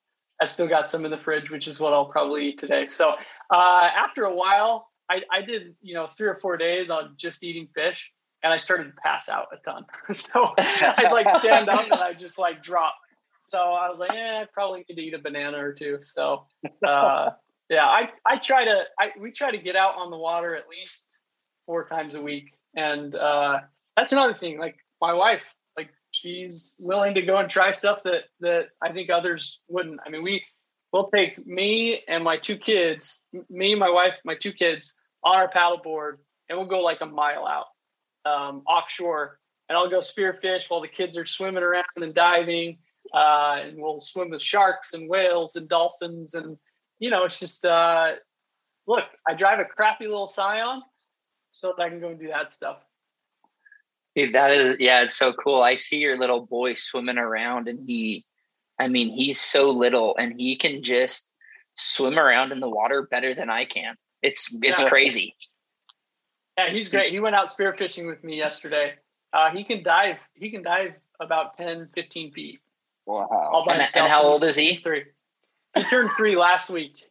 I've 0.42 0.52
still 0.52 0.68
got 0.68 0.90
some 0.90 1.04
in 1.06 1.12
the 1.12 1.18
fridge, 1.18 1.50
which 1.50 1.68
is 1.68 1.80
what 1.80 1.94
I'll 1.94 2.06
probably 2.06 2.50
eat 2.50 2.58
today. 2.58 2.88
So 2.88 3.14
uh, 3.54 3.90
after 3.96 4.24
a 4.24 4.34
while, 4.34 4.90
I, 5.10 5.22
I 5.32 5.42
did 5.42 5.76
you 5.82 5.94
know 5.94 6.08
three 6.08 6.28
or 6.28 6.36
four 6.36 6.58
days 6.58 6.90
on 6.90 7.16
just 7.18 7.44
eating 7.44 7.68
fish, 7.76 8.14
and 8.44 8.54
I 8.54 8.58
started 8.58 8.86
to 8.86 9.02
pass 9.04 9.30
out 9.30 9.48
a 9.52 9.58
ton. 9.70 9.86
so 10.14 10.54
I'd 10.58 11.12
like 11.12 11.30
stand 11.30 11.70
up 11.70 11.86
and 11.86 12.02
I 12.02 12.14
just 12.14 12.40
like 12.40 12.64
drop. 12.64 12.96
So 13.44 13.60
I 13.60 13.90
was 13.90 14.00
like, 14.00 14.12
yeah, 14.14 14.40
I 14.42 14.46
probably 14.54 14.86
need 14.90 14.96
to 14.96 15.02
eat 15.02 15.14
a 15.14 15.20
banana 15.20 15.58
or 15.58 15.74
two. 15.74 15.98
So 16.02 16.46
uh, 16.86 17.32
yeah, 17.70 17.86
I 17.86 18.10
I 18.26 18.38
try 18.38 18.66
to 18.66 18.84
I 19.00 19.12
we 19.20 19.32
try 19.32 19.52
to 19.52 19.58
get 19.58 19.76
out 19.76 19.96
on 19.96 20.12
the 20.12 20.18
water 20.18 20.56
at 20.56 20.70
least 20.70 21.20
four 21.68 21.88
times 21.88 22.16
a 22.16 22.22
week, 22.22 22.58
and 22.76 23.14
uh, 23.14 23.60
that's 23.96 24.12
another 24.14 24.34
thing. 24.34 24.58
Like 24.58 24.78
my 25.00 25.14
wife, 25.14 25.54
like 25.78 25.90
she's 26.10 26.76
willing 26.80 27.14
to 27.14 27.22
go 27.22 27.38
and 27.38 27.48
try 27.48 27.72
stuff 27.72 28.02
that 28.04 28.24
that 28.40 28.70
I 28.82 28.92
think 28.92 29.12
others 29.12 29.62
wouldn't. 29.68 30.00
I 30.04 30.10
mean, 30.10 30.24
we 30.24 30.44
we'll 30.92 31.12
take 31.14 31.46
me 31.46 32.02
and 32.08 32.24
my 32.24 32.38
two 32.38 32.58
kids, 32.58 33.22
me, 33.50 33.76
my 33.76 33.90
wife, 33.90 34.20
my 34.26 34.34
two 34.34 34.54
kids 34.54 34.96
on 35.24 35.36
our 35.36 35.48
paddleboard, 35.48 36.18
and 36.50 36.58
we'll 36.58 36.68
go 36.68 36.82
like 36.82 37.02
a 37.02 37.06
mile 37.06 37.46
out 37.46 37.68
um, 38.26 38.64
offshore, 38.68 39.38
and 39.70 39.78
I'll 39.78 39.90
go 39.90 40.00
spearfish 40.00 40.72
while 40.72 40.82
the 40.82 40.88
kids 40.88 41.18
are 41.18 41.26
swimming 41.26 41.64
around 41.64 41.86
and 41.98 42.16
diving, 42.16 42.80
uh, 43.14 43.58
and 43.60 43.78
we'll 43.78 44.02
swim 44.02 44.32
with 44.32 44.42
sharks 44.42 44.96
and 44.96 45.08
whales 45.08 45.56
and 45.58 45.70
dolphins 45.70 46.34
and 46.34 46.58
you 47.00 47.10
know, 47.10 47.24
it's 47.26 47.40
just 47.40 47.66
uh, 47.66 48.14
look, 48.88 49.06
I 49.28 49.34
drive 49.34 49.60
a 49.60 49.66
crappy 49.66 50.08
little 50.08 50.28
Scion 50.28 50.82
so 51.58 51.74
that 51.76 51.84
I 51.84 51.90
can 51.90 52.00
go 52.00 52.10
and 52.10 52.20
do 52.20 52.28
that 52.28 52.52
stuff. 52.52 52.86
Dude, 54.16 54.36
that 54.36 54.52
is 54.52 54.80
yeah, 54.80 55.02
it's 55.02 55.16
so 55.16 55.34
cool. 55.34 55.62
I 55.62 55.76
see 55.76 55.98
your 55.98 56.18
little 56.18 56.46
boy 56.46 56.76
swimming 56.76 57.18
around 57.18 57.68
and 57.68 57.80
he 57.80 58.26
I 58.80 58.88
mean, 58.88 59.10
he's 59.10 59.40
so 59.40 59.72
little 59.72 60.16
and 60.18 60.40
he 60.40 60.56
can 60.56 60.84
just 60.84 61.34
swim 61.76 62.20
around 62.20 62.52
in 62.52 62.60
the 62.60 62.70
water 62.70 63.08
better 63.10 63.34
than 63.34 63.50
I 63.50 63.66
can. 63.66 63.96
It's 64.22 64.56
it's 64.62 64.84
yeah. 64.84 64.90
crazy. 64.90 65.36
Yeah, 66.58 66.72
he's 66.72 66.90
great. 66.90 67.12
He 67.12 67.20
went 67.20 67.36
out 67.36 67.48
spearfishing 67.48 68.08
with 68.08 68.24
me 68.24 68.38
yesterday. 68.38 68.96
Uh, 69.34 69.52
he 69.52 69.64
can 69.64 69.84
dive. 69.84 70.28
He 70.34 70.50
can 70.50 70.64
dive 70.64 70.94
about 71.20 71.56
10, 71.56 71.90
15 71.94 72.32
feet. 72.32 72.60
Wow. 73.06 73.28
All 73.32 73.70
and, 73.70 73.82
and 73.82 74.08
how 74.08 74.24
old 74.24 74.44
is 74.44 74.56
he? 74.56 74.68
He's 74.68 74.82
three. 74.82 75.04
He 75.76 75.84
turned 75.84 76.12
three 76.12 76.36
last 76.36 76.70
week. 76.70 77.10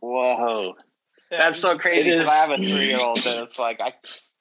Whoa, 0.00 0.74
yeah, 0.76 0.82
that's 1.30 1.58
so 1.58 1.78
crazy 1.78 2.10
because 2.10 2.28
I 2.28 2.34
have 2.34 2.50
a 2.50 2.56
three 2.56 2.88
year 2.88 2.98
old 3.00 3.18
that 3.18 3.38
it's 3.42 3.58
like 3.58 3.80
I 3.80 3.92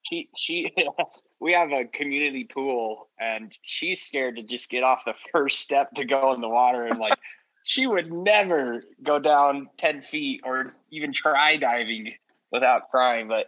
she 0.04 0.30
she 0.36 0.72
we 1.40 1.54
have 1.54 1.72
a 1.72 1.86
community 1.86 2.46
pool 2.46 3.10
and 3.20 3.52
she's 3.64 4.02
scared 4.02 4.36
to 4.38 4.44
just 4.44 4.70
get 4.70 4.84
off 4.84 5.04
the 5.06 5.14
first 5.32 5.60
step 5.60 5.92
to 5.96 6.06
go 6.06 6.34
in 6.34 6.42
the 6.42 6.50
water 6.50 6.86
and 6.86 7.00
like 7.00 7.18
she 7.66 7.88
would 7.88 8.12
never 8.12 8.84
go 9.04 9.20
down 9.20 9.70
10 9.78 10.02
feet 10.02 10.42
or 10.44 10.76
even 10.92 11.14
try 11.14 11.58
diving 11.58 12.14
without 12.52 12.88
crying 12.90 13.28
but 13.28 13.48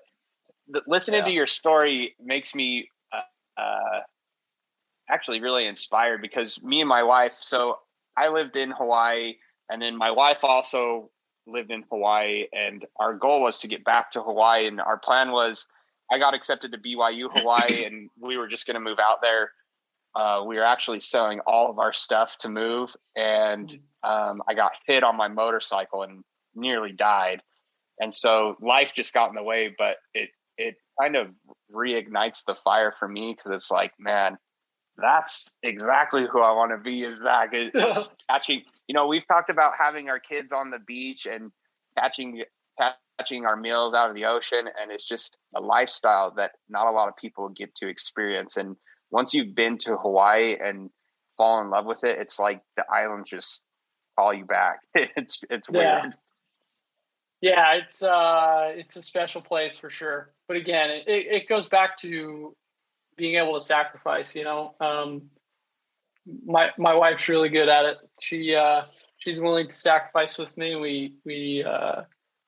listening 0.87 1.19
yeah. 1.19 1.25
to 1.25 1.31
your 1.31 1.47
story 1.47 2.15
makes 2.23 2.55
me 2.55 2.89
uh, 3.13 3.61
uh, 3.61 3.99
actually 5.09 5.39
really 5.39 5.67
inspired 5.67 6.21
because 6.21 6.61
me 6.63 6.81
and 6.81 6.89
my 6.89 7.03
wife 7.03 7.35
so 7.39 7.77
i 8.17 8.27
lived 8.27 8.55
in 8.55 8.71
hawaii 8.71 9.35
and 9.69 9.81
then 9.81 9.95
my 9.95 10.11
wife 10.11 10.43
also 10.43 11.09
lived 11.47 11.71
in 11.71 11.83
Hawaii, 11.91 12.45
and 12.53 12.85
our 12.99 13.13
goal 13.13 13.41
was 13.41 13.59
to 13.59 13.67
get 13.67 13.83
back 13.83 14.11
to 14.11 14.21
Hawaii. 14.21 14.67
And 14.67 14.81
our 14.81 14.97
plan 14.97 15.31
was, 15.31 15.67
I 16.11 16.19
got 16.19 16.33
accepted 16.33 16.71
to 16.71 16.77
BYU 16.77 17.29
Hawaii, 17.31 17.83
and 17.85 18.09
we 18.19 18.37
were 18.37 18.47
just 18.47 18.67
going 18.67 18.75
to 18.75 18.79
move 18.79 18.99
out 18.99 19.21
there. 19.21 19.51
Uh, 20.15 20.43
we 20.45 20.55
were 20.55 20.63
actually 20.63 21.01
selling 21.01 21.39
all 21.41 21.69
of 21.69 21.77
our 21.77 21.91
stuff 21.91 22.37
to 22.39 22.49
move, 22.49 22.95
and 23.17 23.75
um, 24.03 24.41
I 24.47 24.53
got 24.53 24.71
hit 24.87 25.03
on 25.03 25.17
my 25.17 25.27
motorcycle 25.27 26.03
and 26.03 26.23
nearly 26.55 26.93
died. 26.93 27.41
And 27.99 28.13
so 28.13 28.55
life 28.61 28.93
just 28.93 29.13
got 29.13 29.29
in 29.29 29.35
the 29.35 29.43
way, 29.43 29.73
but 29.77 29.97
it 30.13 30.29
it 30.57 30.75
kind 30.99 31.15
of 31.15 31.27
reignites 31.73 32.43
the 32.45 32.55
fire 32.63 32.93
for 32.97 33.07
me 33.07 33.33
because 33.35 33.51
it's 33.53 33.71
like, 33.71 33.91
man, 33.99 34.37
that's 34.97 35.51
exactly 35.63 36.25
who 36.31 36.41
I 36.41 36.51
want 36.51 36.71
to 36.71 36.77
be. 36.77 37.03
Is 37.03 37.19
that 37.23 37.53
is 37.53 38.09
catching 38.29 38.63
you 38.87 38.93
know, 38.93 39.07
we've 39.07 39.27
talked 39.27 39.49
about 39.49 39.73
having 39.77 40.09
our 40.09 40.19
kids 40.19 40.53
on 40.53 40.71
the 40.71 40.79
beach 40.79 41.25
and 41.25 41.51
catching 41.97 42.43
catching 43.17 43.45
our 43.45 43.55
meals 43.55 43.93
out 43.93 44.09
of 44.09 44.15
the 44.15 44.25
ocean, 44.25 44.67
and 44.79 44.91
it's 44.91 45.07
just 45.07 45.37
a 45.55 45.61
lifestyle 45.61 46.31
that 46.31 46.51
not 46.69 46.87
a 46.87 46.91
lot 46.91 47.07
of 47.07 47.15
people 47.15 47.49
get 47.49 47.73
to 47.75 47.87
experience. 47.87 48.57
And 48.57 48.75
once 49.11 49.33
you've 49.33 49.55
been 49.55 49.77
to 49.79 49.95
Hawaii 49.97 50.57
and 50.61 50.89
fall 51.37 51.61
in 51.61 51.69
love 51.69 51.85
with 51.85 52.03
it, 52.03 52.19
it's 52.19 52.39
like 52.39 52.61
the 52.75 52.85
islands 52.91 53.29
just 53.29 53.61
call 54.17 54.33
you 54.33 54.45
back. 54.45 54.79
it's 54.95 55.41
it's 55.49 55.67
yeah. 55.71 56.01
weird. 56.01 56.13
Yeah, 57.41 57.73
it's 57.75 58.01
uh, 58.01 58.71
it's 58.75 58.95
a 58.95 59.01
special 59.01 59.41
place 59.41 59.77
for 59.77 59.89
sure. 59.89 60.31
But 60.47 60.57
again, 60.57 60.89
it, 60.89 61.03
it 61.07 61.49
goes 61.49 61.67
back 61.67 61.97
to 61.97 62.55
being 63.17 63.35
able 63.35 63.53
to 63.53 63.61
sacrifice. 63.61 64.35
You 64.35 64.45
know, 64.45 64.75
um, 64.79 65.29
my 66.45 66.71
my 66.77 66.93
wife's 66.93 67.29
really 67.29 67.49
good 67.49 67.69
at 67.69 67.85
it. 67.85 67.97
She 68.19 68.55
uh, 68.55 68.83
she's 69.17 69.39
willing 69.39 69.67
to 69.67 69.75
sacrifice 69.75 70.37
with 70.37 70.57
me. 70.57 70.75
We 70.75 71.15
we 71.25 71.63
uh, 71.63 72.03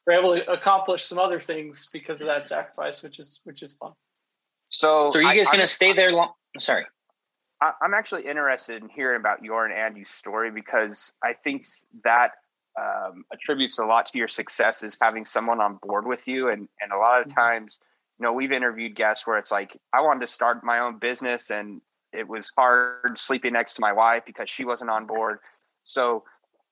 were 0.06 0.14
able 0.14 0.36
to 0.36 0.52
accomplish 0.52 1.04
some 1.04 1.20
other 1.20 1.40
things 1.40 1.90
because 1.92 2.22
of 2.22 2.28
that 2.28 2.48
sacrifice, 2.48 3.04
which 3.04 3.20
is 3.20 3.42
which 3.44 3.64
is 3.64 3.74
fun. 3.74 3.94
So, 4.70 5.10
so 5.12 5.20
are 5.20 5.22
you 5.22 5.40
guys 5.40 5.50
going 5.50 5.62
to 5.62 5.68
stay 5.68 5.94
there 5.94 6.12
long? 6.12 6.32
Sorry, 6.60 6.86
I, 7.62 7.72
I'm 7.82 7.94
actually 7.94 8.26
interested 8.26 8.82
in 8.82 8.90
hearing 8.90 9.20
about 9.20 9.44
your 9.44 9.66
and 9.66 9.74
Andy's 9.74 10.10
story 10.10 10.52
because 10.52 11.14
I 11.24 11.34
think 11.34 11.66
that 12.04 12.32
um, 12.80 13.24
attributes 13.32 13.80
a 13.80 13.86
lot 13.86 14.08
to 14.08 14.18
your 14.18 14.28
success 14.28 14.84
is 14.84 14.98
having 15.00 15.26
someone 15.26 15.62
on 15.62 15.80
board 15.82 16.06
with 16.06 16.28
you, 16.28 16.50
and 16.50 16.68
and 16.82 16.92
a 16.92 16.98
lot 16.98 17.22
of 17.22 17.28
mm-hmm. 17.28 17.40
times. 17.40 17.80
You 18.20 18.26
know, 18.26 18.34
we've 18.34 18.52
interviewed 18.52 18.96
guests 18.96 19.28
where 19.28 19.38
it's 19.38 19.52
like, 19.52 19.80
I 19.94 20.02
wanted 20.02 20.22
to 20.22 20.28
start 20.28 20.64
my 20.64 20.80
own 20.80 20.98
business 20.98 21.52
and 21.52 21.82
it 22.14 22.28
was 22.28 22.52
hard 22.56 23.18
sleeping 23.20 23.54
next 23.54 23.76
to 23.76 23.82
my 23.82 23.94
wife 23.94 24.24
because 24.26 24.50
she 24.50 24.66
wasn't 24.66 24.90
on 24.90 25.06
board. 25.06 25.40
So 25.84 26.24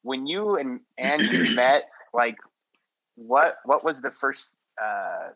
when 0.01 0.25
you 0.27 0.57
and 0.57 0.79
Andy 0.97 1.53
met, 1.55 1.83
like 2.13 2.37
what 3.15 3.57
what 3.65 3.83
was 3.83 4.01
the 4.01 4.11
first 4.11 4.53
uh, 4.81 5.29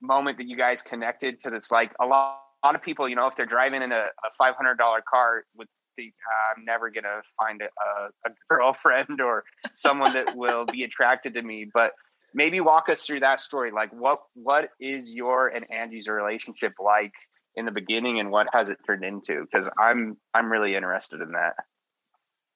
moment 0.00 0.38
that 0.38 0.48
you 0.48 0.56
guys 0.56 0.82
connected? 0.82 1.36
Because 1.36 1.52
it's 1.52 1.70
like 1.70 1.92
a 2.00 2.06
lot, 2.06 2.40
a 2.62 2.68
lot 2.68 2.74
of 2.74 2.82
people, 2.82 3.08
you 3.08 3.16
know, 3.16 3.26
if 3.26 3.36
they're 3.36 3.46
driving 3.46 3.82
in 3.82 3.92
a, 3.92 4.06
a 4.24 4.30
five 4.36 4.54
hundred 4.56 4.78
dollar 4.78 5.02
car, 5.08 5.44
would 5.56 5.68
think 5.96 6.14
ah, 6.26 6.54
I'm 6.56 6.64
never 6.64 6.90
gonna 6.90 7.22
find 7.38 7.62
a, 7.62 7.66
a, 7.66 8.30
a 8.30 8.34
girlfriend 8.48 9.20
or 9.20 9.44
someone 9.72 10.12
that 10.14 10.36
will 10.36 10.66
be 10.66 10.84
attracted 10.84 11.34
to 11.34 11.42
me. 11.42 11.70
But 11.72 11.92
maybe 12.34 12.60
walk 12.60 12.88
us 12.88 13.06
through 13.06 13.20
that 13.20 13.40
story. 13.40 13.70
Like 13.70 13.92
what 13.92 14.20
what 14.34 14.70
is 14.80 15.12
your 15.12 15.48
and 15.48 15.70
Andy's 15.70 16.08
relationship 16.08 16.74
like? 16.82 17.12
In 17.56 17.64
the 17.64 17.72
beginning 17.72 18.20
and 18.20 18.30
what 18.30 18.48
has 18.52 18.70
it 18.70 18.78
turned 18.86 19.04
into? 19.04 19.42
Because 19.42 19.70
I'm 19.78 20.16
I'm 20.34 20.50
really 20.50 20.74
interested 20.74 21.20
in 21.20 21.32
that. 21.32 21.54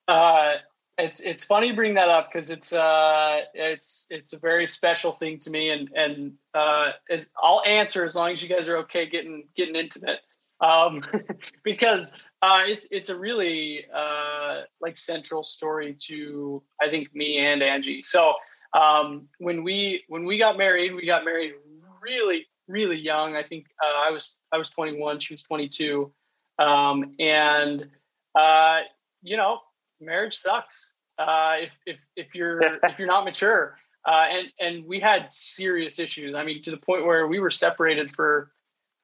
Uh, 0.07 0.59
it's 0.99 1.21
it's 1.21 1.45
funny 1.45 1.69
you 1.69 1.75
bring 1.75 1.95
that 1.95 2.09
up 2.09 2.31
because 2.33 2.51
it's 2.51 2.73
uh 2.73 3.41
it's 3.53 4.07
it's 4.11 4.33
a 4.33 4.39
very 4.39 4.67
special 4.67 5.13
thing 5.13 5.39
to 5.41 5.51
me 5.51 5.71
and 5.71 5.91
and 5.95 6.33
uh 6.55 6.93
I'll 7.43 7.63
answer 7.67 8.05
as 8.05 8.15
long 8.15 8.31
as 8.31 8.43
you 8.43 8.49
guys 8.49 8.69
are 8.69 8.79
okay 8.79 9.09
getting 9.09 9.49
getting 9.57 9.75
intimate 9.75 10.21
um 10.61 11.03
because 11.65 12.17
uh 12.43 12.63
it's 12.67 12.87
it's 12.93 13.09
a 13.09 13.19
really 13.19 13.87
uh 13.93 14.63
like 14.81 14.97
central 14.97 15.43
story 15.43 15.97
to 16.07 16.63
I 16.81 16.89
think 16.91 17.15
me 17.15 17.39
and 17.39 17.63
Angie 17.63 18.03
so 18.03 18.35
um 18.73 19.29
when 19.39 19.65
we 19.65 20.05
when 20.09 20.25
we 20.25 20.39
got 20.39 20.57
married 20.57 20.95
we 20.95 21.07
got 21.07 21.25
married 21.25 21.55
really 22.01 22.47
really 22.69 22.97
young. 22.97 23.37
I 23.37 23.43
think 23.43 23.67
uh, 23.83 24.09
I 24.09 24.11
was 24.11 24.37
I 24.53 24.59
was 24.59 24.71
21, 24.71 25.21
she 25.21 25.35
was 25.35 25.43
22, 25.43 26.13
um, 26.59 27.15
and 27.19 27.89
uh, 28.35 28.81
you 29.23 29.37
know, 29.37 29.61
marriage 30.01 30.35
sucks 30.35 30.95
uh, 31.19 31.57
if 31.61 31.79
if 31.87 32.07
if 32.17 32.35
you're 32.35 32.63
if 32.83 32.99
you're 32.99 33.09
not 33.09 33.25
mature. 33.25 33.77
Uh, 34.07 34.27
and 34.31 34.49
and 34.61 34.85
we 34.85 35.01
had 35.01 35.33
serious 35.33 35.99
issues. 35.99 36.35
I 36.35 36.45
mean, 36.45 36.63
to 36.63 36.71
the 36.71 36.77
point 36.77 37.07
where 37.07 37.27
we 37.27 37.41
were 37.41 37.51
separated 37.51 38.15
for 38.15 38.51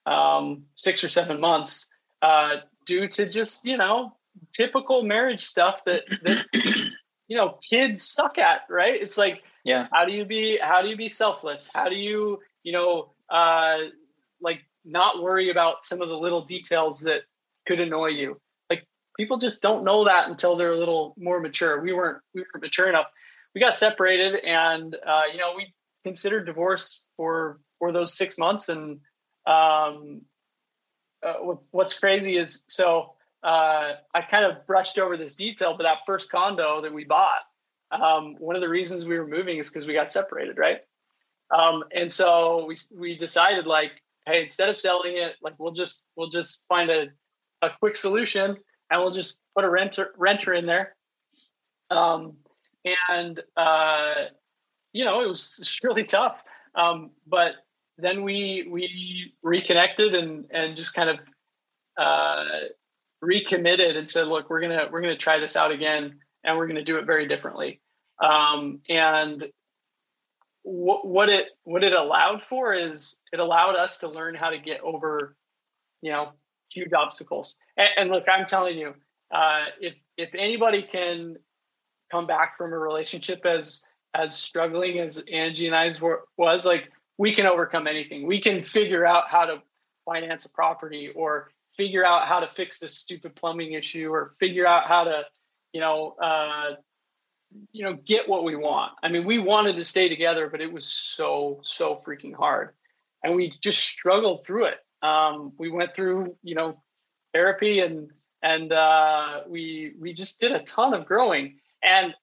um, 0.07 0.65
six 0.75 1.03
or 1.03 1.09
seven 1.09 1.41
months 1.41 1.87
uh, 2.21 2.57
due 2.85 3.09
to 3.09 3.29
just 3.29 3.65
you 3.65 3.79
know 3.79 4.15
typical 4.53 5.03
marriage 5.03 5.41
stuff 5.41 5.85
that 5.85 6.05
that 6.23 6.45
you 7.29 7.37
know 7.37 7.59
kids 7.69 8.03
suck 8.03 8.37
at. 8.37 8.63
Right? 8.69 9.01
It's 9.01 9.17
like 9.17 9.43
Yeah. 9.65 9.87
How 9.93 10.05
do 10.05 10.13
you 10.13 10.25
be 10.25 10.59
how 10.61 10.83
do 10.83 10.89
you 10.89 10.97
be 10.97 11.09
selfless? 11.09 11.71
How 11.73 11.89
do 11.89 11.97
you, 11.97 12.41
you 12.63 12.73
know, 12.73 13.13
uh 13.31 13.79
like 14.41 14.61
not 14.85 15.23
worry 15.23 15.51
about 15.51 15.85
some 15.85 16.01
of 16.01 16.09
the 16.09 16.17
little 16.17 16.45
details 16.45 17.01
that 17.01 17.23
could 17.67 17.81
annoy 17.81 18.09
you? 18.09 18.41
Like 18.69 18.87
people 19.17 19.39
just 19.39 19.63
don't 19.63 19.85
know 19.85 20.05
that 20.05 20.29
until 20.29 20.57
they're 20.57 20.71
a 20.71 20.77
little 20.77 21.15
more 21.19 21.41
mature. 21.41 21.81
We 21.81 21.93
weren't 21.93 22.19
we 22.35 22.43
weren't 22.43 22.63
mature 22.63 22.89
enough. 22.89 23.07
We 23.55 23.61
got 23.61 23.77
separated 23.77 24.37
and 24.45 24.95
uh, 24.95 25.23
you 25.33 25.39
know, 25.39 25.55
we 25.57 25.75
considered 26.03 26.47
divorce 26.47 27.07
for 27.17 27.61
for 27.79 27.93
those 27.93 28.17
six 28.17 28.39
months 28.39 28.69
and 28.69 29.01
um 29.47 30.23
uh, 31.23 31.35
what's 31.71 31.99
crazy 31.99 32.37
is 32.37 32.65
so 32.69 33.13
uh, 33.43 33.95
I 34.15 34.23
kind 34.31 34.45
of 34.45 34.67
brushed 34.67 34.99
over 34.99 35.17
this 35.17 35.35
detail, 35.35 35.75
but 35.77 35.85
that 35.85 35.99
first 36.07 36.31
condo 36.31 36.83
that 36.83 36.93
we 36.93 37.05
bought, 37.05 37.41
um, 37.91 38.37
one 38.39 38.55
of 38.55 38.63
the 38.63 38.69
reasons 38.69 39.05
we 39.05 39.19
were 39.19 39.27
moving 39.27 39.59
is 39.59 39.71
because 39.71 39.87
we 39.87 39.95
got 39.95 40.13
separated, 40.13 40.59
right? 40.59 40.81
Um, 41.51 41.85
and 41.95 42.11
so 42.11 42.65
we 42.67 42.77
we 42.97 43.19
decided 43.19 43.67
like, 43.67 43.93
hey, 44.27 44.43
instead 44.43 44.69
of 44.69 44.79
selling 44.79 45.17
it, 45.17 45.35
like 45.43 45.55
we'll 45.59 45.73
just 45.73 46.07
we'll 46.17 46.29
just 46.29 46.65
find 46.69 46.91
a 46.91 47.09
a 47.63 47.71
quick 47.79 47.97
solution 47.97 48.57
and 48.91 49.01
we'll 49.01 49.11
just 49.11 49.39
put 49.55 49.65
a 49.65 49.71
renter 49.71 50.13
renter 50.17 50.55
in 50.55 50.67
there. 50.67 50.95
Um, 51.91 52.35
and 53.13 53.41
uh, 53.57 54.15
you 54.93 55.05
know, 55.05 55.23
it 55.23 55.29
was 55.29 55.79
really 55.83 56.05
tough. 56.05 56.43
Um, 56.75 57.11
but 57.27 57.53
then 57.99 58.23
we 58.23 58.67
we 58.71 59.35
reconnected 59.43 60.15
and 60.15 60.47
and 60.51 60.77
just 60.77 60.95
kind 60.95 61.11
of 61.11 61.19
uh, 61.97 62.45
recommitted 63.21 63.97
and 63.97 64.09
said, 64.09 64.29
look, 64.29 64.51
we're 64.51 64.61
gonna 64.61 64.89
we're 64.91 65.01
gonna 65.01 65.17
try 65.17 65.39
this 65.39 65.57
out 65.57 65.73
again, 65.73 66.19
and 66.45 66.57
we're 66.57 66.67
gonna 66.67 66.85
do 66.85 66.99
it 66.99 67.07
very 67.07 67.27
differently. 67.27 67.81
Um, 68.23 68.81
and 68.89 69.45
what 70.63 71.07
what 71.07 71.29
it 71.29 71.49
what 71.65 71.85
it 71.85 71.93
allowed 71.93 72.43
for 72.43 72.75
is 72.75 73.17
it 73.33 73.41
allowed 73.41 73.77
us 73.77 73.99
to 73.99 74.09
learn 74.09 74.35
how 74.35 74.51
to 74.51 74.59
get 74.59 74.81
over, 74.81 75.37
you 76.03 76.11
know, 76.11 76.33
huge 76.71 76.93
obstacles. 76.93 77.57
And, 77.77 77.89
and 77.97 78.11
look, 78.11 78.25
I'm 78.33 78.47
telling 78.47 78.79
you, 78.79 78.95
uh, 79.31 79.67
if 79.81 79.95
if 80.17 80.35
anybody 80.35 80.83
can 80.83 81.37
come 82.11 82.27
back 82.27 82.57
from 82.59 82.73
a 82.73 82.79
relationship 82.79 83.45
as 83.47 83.87
as 84.15 84.37
struggling 84.37 84.99
as 84.99 85.23
Angie 85.33 85.67
and 85.67 85.77
I's 85.77 86.01
were, 86.01 86.25
was, 86.37 86.67
like 86.67 86.91
we 87.17 87.33
can 87.33 87.47
overcome 87.47 87.87
anything. 87.87 88.27
We 88.27 88.41
can 88.41 88.65
figure 88.65 89.07
out 89.07 89.29
how 89.29 89.45
to 89.47 89.63
finance 90.05 90.47
a 90.47 90.51
property 90.51 91.11
or 91.15 91.51
figure 91.77 92.05
out 92.05 92.27
how 92.27 92.41
to 92.41 92.49
fix 92.49 92.81
this 92.81 92.97
stupid 92.97 93.37
plumbing 93.37 93.73
issue 93.73 94.11
or 94.11 94.33
figure 94.41 94.67
out 94.67 94.89
how 94.89 95.05
to, 95.05 95.25
you 95.73 95.81
know, 95.81 96.17
uh, 96.21 96.73
you 97.73 97.85
know, 97.85 97.95
get 97.95 98.29
what 98.29 98.45
we 98.45 98.57
want. 98.57 98.93
I 99.03 99.09
mean, 99.09 99.27
we 99.27 99.39
wanted 99.39 99.77
to 99.77 99.85
stay 99.85 100.09
together, 100.09 100.49
but 100.49 100.61
it 100.61 100.73
was 100.73 100.87
so, 100.87 101.61
so 101.63 102.01
freaking 102.07 102.35
hard. 102.35 102.71
And 103.23 103.35
we 103.35 103.53
just 103.61 103.81
struggled 103.81 104.45
through 104.45 104.67
it. 104.67 104.79
Um, 105.03 105.53
we 105.59 105.71
went 105.71 105.95
through, 105.95 106.37
you 106.43 106.55
know, 106.55 106.83
therapy 107.33 107.81
and, 107.81 108.11
and 108.43 108.73
uh, 108.73 109.41
we, 109.49 109.95
we 109.99 110.13
just 110.13 110.41
did 110.41 110.53
a 110.53 110.61
ton 110.61 110.95
of 110.95 111.07
growing. 111.07 111.59
And 111.83 112.15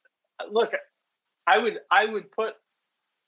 look, 0.49 0.73
I 1.45 1.57
would, 1.57 1.80
I 1.91 2.05
would 2.05 2.32
put 2.32 2.55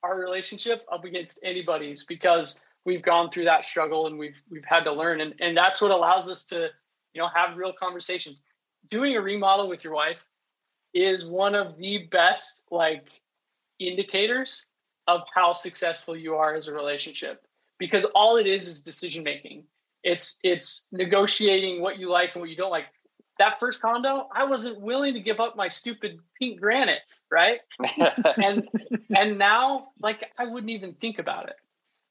our 0.03 0.17
relationship 0.17 0.85
up 0.91 1.03
against 1.05 1.39
anybody's 1.43 2.05
because 2.05 2.61
we've 2.85 3.01
gone 3.01 3.29
through 3.29 3.45
that 3.45 3.65
struggle 3.65 4.07
and 4.07 4.17
we've 4.17 4.41
we've 4.49 4.65
had 4.65 4.83
to 4.83 4.91
learn 4.91 5.21
and 5.21 5.33
and 5.39 5.55
that's 5.55 5.81
what 5.81 5.91
allows 5.91 6.29
us 6.29 6.43
to 6.45 6.69
you 7.13 7.21
know 7.21 7.27
have 7.27 7.57
real 7.57 7.73
conversations 7.73 8.43
doing 8.89 9.15
a 9.15 9.21
remodel 9.21 9.67
with 9.67 9.83
your 9.83 9.93
wife 9.93 10.27
is 10.93 11.25
one 11.25 11.55
of 11.55 11.77
the 11.77 12.07
best 12.11 12.65
like 12.71 13.21
indicators 13.79 14.67
of 15.07 15.21
how 15.33 15.53
successful 15.53 16.15
you 16.15 16.35
are 16.35 16.53
as 16.55 16.67
a 16.67 16.73
relationship. 16.73 17.45
Because 17.77 18.05
all 18.13 18.37
it 18.37 18.47
is 18.47 18.67
is 18.67 18.83
decision 18.83 19.23
making. 19.23 19.63
It's 20.03 20.39
it's 20.43 20.87
negotiating 20.91 21.81
what 21.81 21.99
you 21.99 22.09
like 22.09 22.31
and 22.33 22.41
what 22.41 22.49
you 22.49 22.55
don't 22.55 22.71
like. 22.71 22.85
That 23.37 23.57
first 23.57 23.81
condo 23.81 24.27
i 24.35 24.43
wasn't 24.43 24.81
willing 24.81 25.13
to 25.13 25.21
give 25.21 25.39
up 25.39 25.55
my 25.55 25.69
stupid 25.69 26.19
pink 26.37 26.59
granite 26.59 26.99
right? 27.31 27.59
And 28.37 28.67
and 29.15 29.37
now 29.37 29.89
like 29.99 30.25
i 30.37 30.45
wouldn't 30.45 30.71
even 30.71 30.93
think 30.93 31.19
about 31.19 31.49
it. 31.49 31.55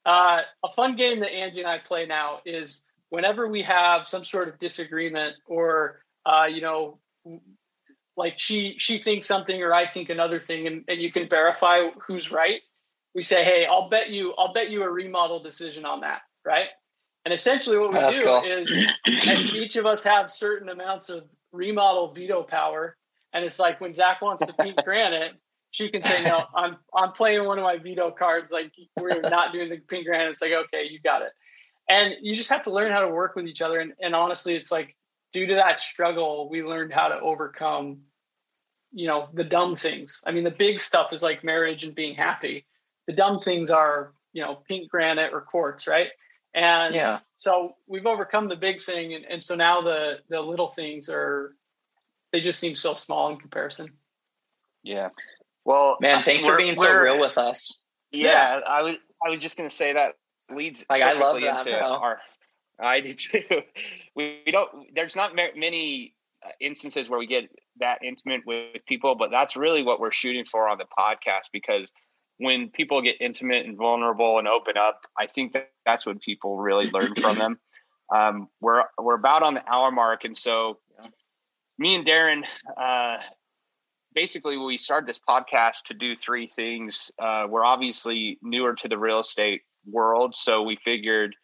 Uh, 0.05 0.41
a 0.63 0.69
fun 0.71 0.95
game 0.95 1.19
that 1.19 1.31
Angie 1.31 1.61
and 1.61 1.69
I 1.69 1.77
play 1.77 2.05
now 2.05 2.39
is 2.45 2.85
whenever 3.09 3.47
we 3.47 3.61
have 3.63 4.07
some 4.07 4.23
sort 4.23 4.47
of 4.47 4.57
disagreement 4.57 5.35
or 5.45 6.01
uh, 6.25 6.47
you 6.49 6.61
know 6.61 6.99
like 8.19 8.35
she 8.37 8.75
she 8.77 8.97
thinks 8.97 9.25
something 9.25 9.63
or 9.63 9.73
I 9.73 9.87
think 9.87 10.09
another 10.09 10.39
thing 10.39 10.67
and, 10.67 10.83
and 10.87 11.01
you 11.01 11.11
can 11.11 11.27
verify 11.27 11.89
who's 12.05 12.31
right. 12.31 12.61
We 13.15 13.23
say, 13.23 13.43
hey, 13.43 13.65
I'll 13.65 13.89
bet 13.89 14.11
you 14.11 14.33
I'll 14.37 14.53
bet 14.53 14.69
you 14.69 14.83
a 14.83 14.89
remodel 14.89 15.41
decision 15.41 15.85
on 15.85 16.01
that, 16.01 16.21
right? 16.45 16.67
And 17.25 17.33
essentially 17.33 17.77
what 17.77 17.91
we 17.91 18.13
do 18.13 18.23
cool. 18.23 18.43
is 18.43 19.53
each 19.55 19.75
of 19.77 19.85
us 19.85 20.03
have 20.03 20.29
certain 20.29 20.69
amounts 20.69 21.09
of 21.09 21.23
remodel 21.51 22.13
veto 22.13 22.43
power. 22.43 22.95
And 23.33 23.43
it's 23.43 23.59
like 23.59 23.81
when 23.81 23.93
Zach 23.93 24.21
wants 24.21 24.45
to 24.45 24.53
paint 24.53 24.79
granite, 24.83 25.39
she 25.71 25.89
can 25.89 26.01
say 26.01 26.23
no 26.23 26.43
i'm 26.55 26.77
i'm 26.93 27.11
playing 27.11 27.45
one 27.45 27.57
of 27.57 27.63
my 27.63 27.77
veto 27.77 28.11
cards 28.11 28.51
like 28.51 28.71
we're 28.97 29.21
not 29.21 29.53
doing 29.53 29.69
the 29.69 29.77
pink 29.77 30.05
granite 30.05 30.29
it's 30.29 30.41
like 30.41 30.51
okay 30.51 30.87
you 30.89 30.99
got 30.99 31.21
it 31.21 31.31
and 31.89 32.15
you 32.21 32.35
just 32.35 32.49
have 32.49 32.63
to 32.63 32.71
learn 32.71 32.91
how 32.91 33.01
to 33.01 33.09
work 33.09 33.35
with 33.35 33.47
each 33.47 33.61
other 33.61 33.79
and, 33.79 33.93
and 34.01 34.15
honestly 34.15 34.55
it's 34.55 34.71
like 34.71 34.95
due 35.31 35.45
to 35.45 35.55
that 35.55 35.79
struggle 35.79 36.49
we 36.49 36.63
learned 36.63 36.93
how 36.93 37.07
to 37.07 37.19
overcome 37.19 37.99
you 38.91 39.07
know 39.07 39.29
the 39.33 39.43
dumb 39.43 39.75
things 39.75 40.23
i 40.25 40.31
mean 40.31 40.43
the 40.43 40.51
big 40.51 40.79
stuff 40.79 41.13
is 41.13 41.23
like 41.23 41.43
marriage 41.43 41.83
and 41.83 41.95
being 41.95 42.15
happy 42.15 42.65
the 43.07 43.13
dumb 43.13 43.39
things 43.39 43.69
are 43.69 44.13
you 44.33 44.41
know 44.41 44.55
pink 44.67 44.89
granite 44.89 45.31
or 45.33 45.41
quartz 45.41 45.87
right 45.87 46.09
and 46.55 46.95
yeah 46.95 47.19
so 47.35 47.75
we've 47.87 48.07
overcome 48.07 48.47
the 48.47 48.55
big 48.55 48.81
thing 48.81 49.13
and, 49.13 49.25
and 49.25 49.43
so 49.43 49.55
now 49.55 49.81
the 49.81 50.19
the 50.29 50.39
little 50.39 50.67
things 50.67 51.09
are 51.09 51.55
they 52.31 52.41
just 52.41 52.59
seem 52.59 52.75
so 52.75 52.93
small 52.93 53.29
in 53.29 53.37
comparison 53.37 53.89
yeah 54.83 55.09
well, 55.69 55.97
man, 56.01 56.23
thanks 56.23 56.45
for 56.45 56.57
being 56.57 56.75
so 56.75 56.91
real 56.91 57.19
with 57.19 57.37
us. 57.37 57.85
Yeah, 58.11 58.57
yeah, 58.57 58.59
I 58.67 58.81
was 58.81 58.97
I 59.23 59.29
was 59.29 59.39
just 59.39 59.55
gonna 59.55 59.69
say 59.69 59.93
that 59.93 60.15
leads 60.49 60.83
like 60.89 61.03
I 61.03 61.13
love 61.13 61.39
that, 61.41 61.59
into 61.59 61.77
bro. 61.77 61.87
our. 61.87 62.19
I 62.79 63.01
do 63.01 63.13
too. 63.13 63.43
We, 64.15 64.41
we 64.45 64.51
don't. 64.51 64.95
There's 64.95 65.15
not 65.15 65.35
many 65.35 66.15
instances 66.59 67.09
where 67.09 67.19
we 67.19 67.27
get 67.27 67.49
that 67.79 67.99
intimate 68.03 68.41
with 68.45 68.85
people, 68.87 69.15
but 69.15 69.31
that's 69.31 69.55
really 69.55 69.83
what 69.83 69.99
we're 69.99 70.11
shooting 70.11 70.45
for 70.45 70.67
on 70.67 70.77
the 70.77 70.85
podcast 70.97 71.49
because 71.51 71.91
when 72.37 72.69
people 72.69 73.01
get 73.01 73.15
intimate 73.19 73.65
and 73.65 73.77
vulnerable 73.77 74.39
and 74.39 74.47
open 74.47 74.75
up, 74.77 75.01
I 75.17 75.27
think 75.27 75.53
that 75.53 75.71
that's 75.85 76.05
when 76.05 76.19
people 76.19 76.57
really 76.57 76.89
learn 76.89 77.13
from 77.15 77.37
them. 77.37 77.59
Um, 78.11 78.47
we're 78.59 78.85
we're 78.97 79.13
about 79.13 79.43
on 79.43 79.53
the 79.53 79.63
hour 79.71 79.91
mark, 79.91 80.23
and 80.23 80.35
so 80.35 80.79
me 81.77 81.93
and 81.93 82.03
Darren 82.03 82.43
uh, 82.75 83.17
basically 84.15 84.57
we 84.57 84.79
started 84.79 85.07
this 85.07 85.19
podcast 85.19 85.83
to 85.85 85.93
do 85.93 86.15
three 86.15 86.47
things. 86.47 87.11
Uh, 87.21 87.45
we're 87.47 87.63
obviously 87.63 88.39
newer 88.41 88.73
to 88.73 88.87
the 88.87 88.97
real 88.97 89.19
estate 89.19 89.61
world, 89.85 90.35
so 90.35 90.63
we 90.63 90.75
figured 90.77 91.35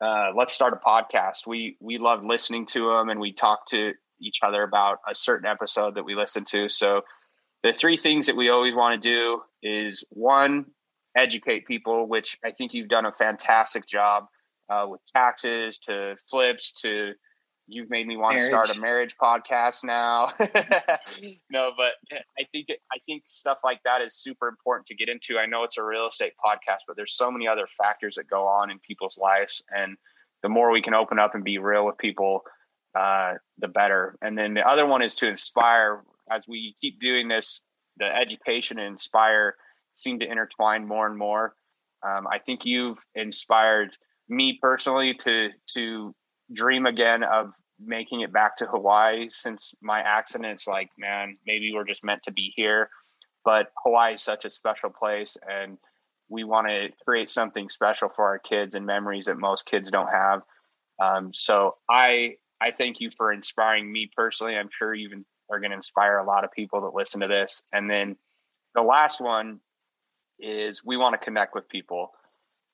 uh, 0.00 0.30
let's 0.34 0.52
start 0.52 0.72
a 0.72 0.76
podcast. 0.88 1.46
We 1.46 1.76
we 1.80 1.98
love 1.98 2.24
listening 2.24 2.66
to 2.66 2.88
them, 2.88 3.10
and 3.10 3.20
we 3.20 3.32
talk 3.32 3.66
to 3.68 3.92
each 4.20 4.40
other 4.42 4.62
about 4.62 4.98
a 5.08 5.14
certain 5.14 5.46
episode 5.46 5.94
that 5.94 6.04
we 6.04 6.14
listen 6.14 6.44
to. 6.44 6.68
So 6.68 7.02
the 7.62 7.72
three 7.72 7.96
things 7.96 8.26
that 8.26 8.36
we 8.36 8.48
always 8.48 8.74
want 8.74 9.00
to 9.00 9.08
do 9.08 9.42
is 9.62 10.04
one 10.10 10.66
educate 11.16 11.66
people, 11.66 12.06
which 12.06 12.38
I 12.44 12.50
think 12.52 12.72
you've 12.72 12.88
done 12.88 13.06
a 13.06 13.12
fantastic 13.12 13.86
job 13.86 14.26
uh, 14.70 14.86
with 14.88 15.00
taxes 15.06 15.78
to 15.78 16.16
flips 16.30 16.72
to 16.82 17.14
you've 17.70 17.88
made 17.88 18.06
me 18.06 18.16
want 18.16 18.34
marriage. 18.34 18.42
to 18.42 18.46
start 18.46 18.76
a 18.76 18.80
marriage 18.80 19.16
podcast 19.16 19.84
now. 19.84 20.32
no, 21.50 21.72
but 21.76 21.94
I 22.12 22.44
think 22.52 22.68
I 22.92 22.98
think 23.06 23.22
stuff 23.26 23.60
like 23.64 23.80
that 23.84 24.02
is 24.02 24.14
super 24.14 24.48
important 24.48 24.86
to 24.88 24.94
get 24.94 25.08
into. 25.08 25.38
I 25.38 25.46
know 25.46 25.62
it's 25.62 25.78
a 25.78 25.84
real 25.84 26.06
estate 26.06 26.32
podcast, 26.44 26.80
but 26.86 26.96
there's 26.96 27.14
so 27.14 27.30
many 27.30 27.46
other 27.46 27.66
factors 27.66 28.16
that 28.16 28.28
go 28.28 28.46
on 28.46 28.70
in 28.70 28.78
people's 28.80 29.18
lives, 29.18 29.62
and 29.70 29.96
the 30.42 30.48
more 30.48 30.70
we 30.70 30.82
can 30.82 30.94
open 30.94 31.18
up 31.18 31.34
and 31.34 31.44
be 31.44 31.58
real 31.58 31.86
with 31.86 31.98
people, 31.98 32.42
uh, 32.94 33.34
the 33.58 33.68
better. 33.68 34.16
And 34.22 34.36
then 34.36 34.54
the 34.54 34.66
other 34.66 34.86
one 34.86 35.02
is 35.02 35.14
to 35.16 35.28
inspire. 35.28 36.02
As 36.30 36.46
we 36.46 36.74
keep 36.80 37.00
doing 37.00 37.26
this, 37.26 37.62
the 37.96 38.06
education 38.06 38.78
and 38.78 38.86
inspire 38.86 39.56
seem 39.94 40.20
to 40.20 40.30
intertwine 40.30 40.86
more 40.86 41.06
and 41.06 41.16
more. 41.16 41.54
Um, 42.06 42.26
I 42.28 42.38
think 42.38 42.64
you've 42.64 43.04
inspired 43.14 43.96
me 44.28 44.58
personally 44.62 45.14
to 45.14 45.50
to 45.74 46.14
dream 46.52 46.86
again 46.86 47.24
of 47.24 47.54
making 47.78 48.20
it 48.20 48.32
back 48.32 48.56
to 48.58 48.66
Hawaii 48.66 49.28
since 49.28 49.74
my 49.80 50.00
accident's 50.00 50.66
like, 50.66 50.90
man, 50.98 51.36
maybe 51.46 51.72
we're 51.74 51.84
just 51.84 52.04
meant 52.04 52.22
to 52.24 52.32
be 52.32 52.52
here. 52.54 52.90
But 53.44 53.72
Hawaii 53.84 54.14
is 54.14 54.22
such 54.22 54.44
a 54.44 54.50
special 54.50 54.90
place 54.90 55.36
and 55.48 55.78
we 56.28 56.44
want 56.44 56.68
to 56.68 56.90
create 57.04 57.30
something 57.30 57.68
special 57.68 58.08
for 58.08 58.24
our 58.26 58.38
kids 58.38 58.74
and 58.74 58.86
memories 58.86 59.26
that 59.26 59.38
most 59.38 59.66
kids 59.66 59.90
don't 59.90 60.10
have. 60.12 60.42
Um, 61.02 61.32
so 61.32 61.76
I 61.88 62.36
I 62.60 62.70
thank 62.70 63.00
you 63.00 63.10
for 63.10 63.32
inspiring 63.32 63.90
me 63.90 64.10
personally. 64.14 64.56
I'm 64.56 64.70
sure 64.70 64.94
you 64.94 65.24
are 65.50 65.60
going 65.60 65.70
to 65.70 65.76
inspire 65.76 66.18
a 66.18 66.24
lot 66.24 66.44
of 66.44 66.52
people 66.52 66.82
that 66.82 66.94
listen 66.94 67.20
to 67.20 67.26
this. 67.26 67.62
And 67.72 67.90
then 67.90 68.16
the 68.74 68.82
last 68.82 69.20
one 69.20 69.60
is 70.38 70.84
we 70.84 70.96
want 70.96 71.14
to 71.14 71.24
connect 71.24 71.54
with 71.54 71.68
people. 71.68 72.12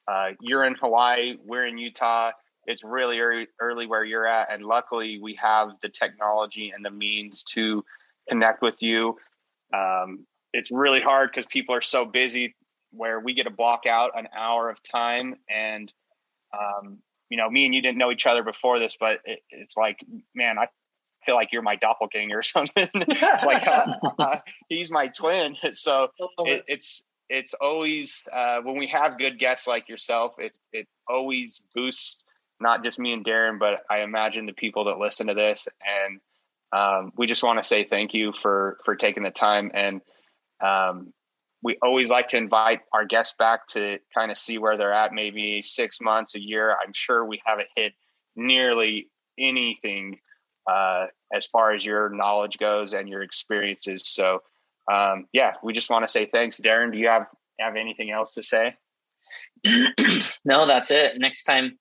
Uh, 0.09 0.31
you're 0.41 0.65
in 0.65 0.75
Hawaii, 0.75 1.37
we're 1.45 1.67
in 1.67 1.79
Utah. 1.79 2.33
It's 2.67 2.83
really 2.85 3.21
early, 3.21 3.47
early 3.61 3.87
where 3.87 4.05
you're 4.05 4.27
at, 4.27 4.53
and 4.53 4.65
luckily 4.65 5.21
we 5.21 5.35
have 5.35 5.71
the 5.83 5.89
technology 5.89 6.73
and 6.75 6.85
the 6.85 6.91
means 6.91 7.45
to 7.45 7.85
connect 8.29 8.61
with 8.61 8.83
you. 8.83 9.17
Um, 9.73 10.27
it's 10.53 10.73
really 10.73 11.01
hard 11.01 11.31
because 11.31 11.47
people 11.47 11.75
are 11.75 11.81
so 11.81 12.05
busy. 12.05 12.55
Where 12.93 13.21
we 13.21 13.35
get 13.35 13.45
to 13.45 13.51
block 13.51 13.85
out 13.87 14.13
an 14.19 14.29
hour 14.37 14.71
of 14.71 14.81
time, 14.83 15.37
and 15.51 15.93
um, 16.57 16.99
you 17.31 17.37
know, 17.37 17.51
me 17.51 17.65
and 17.65 17.75
you 17.75 17.83
didn't 17.83 17.99
know 17.99 18.11
each 18.11 18.27
other 18.27 18.43
before 18.43 18.79
this, 18.79 18.97
but 18.99 19.21
it, 19.25 19.41
it's 19.51 19.77
like, 19.77 20.05
man, 20.35 20.59
I 20.59 20.69
feel 21.25 21.35
like 21.35 21.49
you're 21.53 21.63
my 21.63 21.77
doppelganger 21.77 22.39
or 22.39 22.43
something. 22.43 22.89
it's 22.95 23.45
like 23.45 23.67
uh, 23.67 23.87
uh, 24.19 24.39
he's 24.69 24.91
my 24.91 25.09
twin. 25.09 25.57
So 25.75 26.09
it, 26.39 26.65
it's 26.67 27.07
it's 27.29 27.55
always 27.55 28.23
uh, 28.33 28.61
when 28.63 28.79
we 28.79 28.87
have 28.89 29.19
good 29.19 29.39
guests 29.39 29.67
like 29.67 29.89
yourself, 29.89 30.35
it 30.39 30.59
it 30.73 30.87
always 31.09 31.63
boosts 31.75 32.19
not 32.61 32.83
just 32.83 32.99
me 32.99 33.13
and 33.13 33.25
Darren, 33.25 33.59
but 33.59 33.81
I 33.91 34.01
imagine 34.01 34.47
the 34.47 34.53
people 34.53 34.85
that 34.85 34.99
listen 34.99 35.27
to 35.27 35.35
this. 35.35 35.69
And 35.85 36.21
um, 36.73 37.13
we 37.17 37.27
just 37.27 37.43
want 37.43 37.59
to 37.59 37.65
say 37.65 37.85
thank 37.85 38.15
you 38.15 38.33
for 38.33 38.79
for 38.85 38.97
taking 38.97 39.23
the 39.23 39.31
time. 39.31 39.71
And 39.75 40.01
um, 40.65 41.13
we 41.67 41.77
always 41.83 42.11
like 42.11 42.29
to 42.29 42.37
invite 42.37 42.83
our 42.93 43.05
guests 43.05 43.35
back 43.37 43.67
to 43.67 43.99
kind 44.15 44.31
of 44.31 44.39
see 44.39 44.57
where 44.57 44.77
they're 44.77 44.93
at, 44.93 45.13
maybe 45.13 45.61
six 45.63 46.01
months, 46.01 46.37
a 46.37 46.41
year. 46.41 46.77
I'm 46.81 46.93
sure 46.93 47.25
we 47.25 47.43
haven't 47.45 47.67
hit 47.75 47.93
nearly 48.37 49.11
anything 49.37 50.21
uh, 50.71 51.07
as 51.35 51.47
far 51.47 51.73
as 51.73 51.85
your 51.85 52.09
knowledge 52.11 52.59
goes 52.59 52.93
and 52.93 53.09
your 53.09 53.23
experiences. 53.23 54.05
So, 54.07 54.45
um, 54.93 55.27
yeah, 55.33 55.55
we 55.65 55.73
just 55.73 55.91
want 55.91 56.05
to 56.05 56.09
say 56.09 56.27
thanks, 56.27 56.61
Darren. 56.61 56.93
Do 56.93 56.99
you 56.99 57.09
have 57.09 57.27
have 57.59 57.75
anything 57.75 58.13
else 58.13 58.35
to 58.35 58.45
say? 58.45 58.77
no, 60.45 60.69
that's 60.69 60.93
it. 60.93 61.19
Next 61.19 61.43
time, 61.43 61.81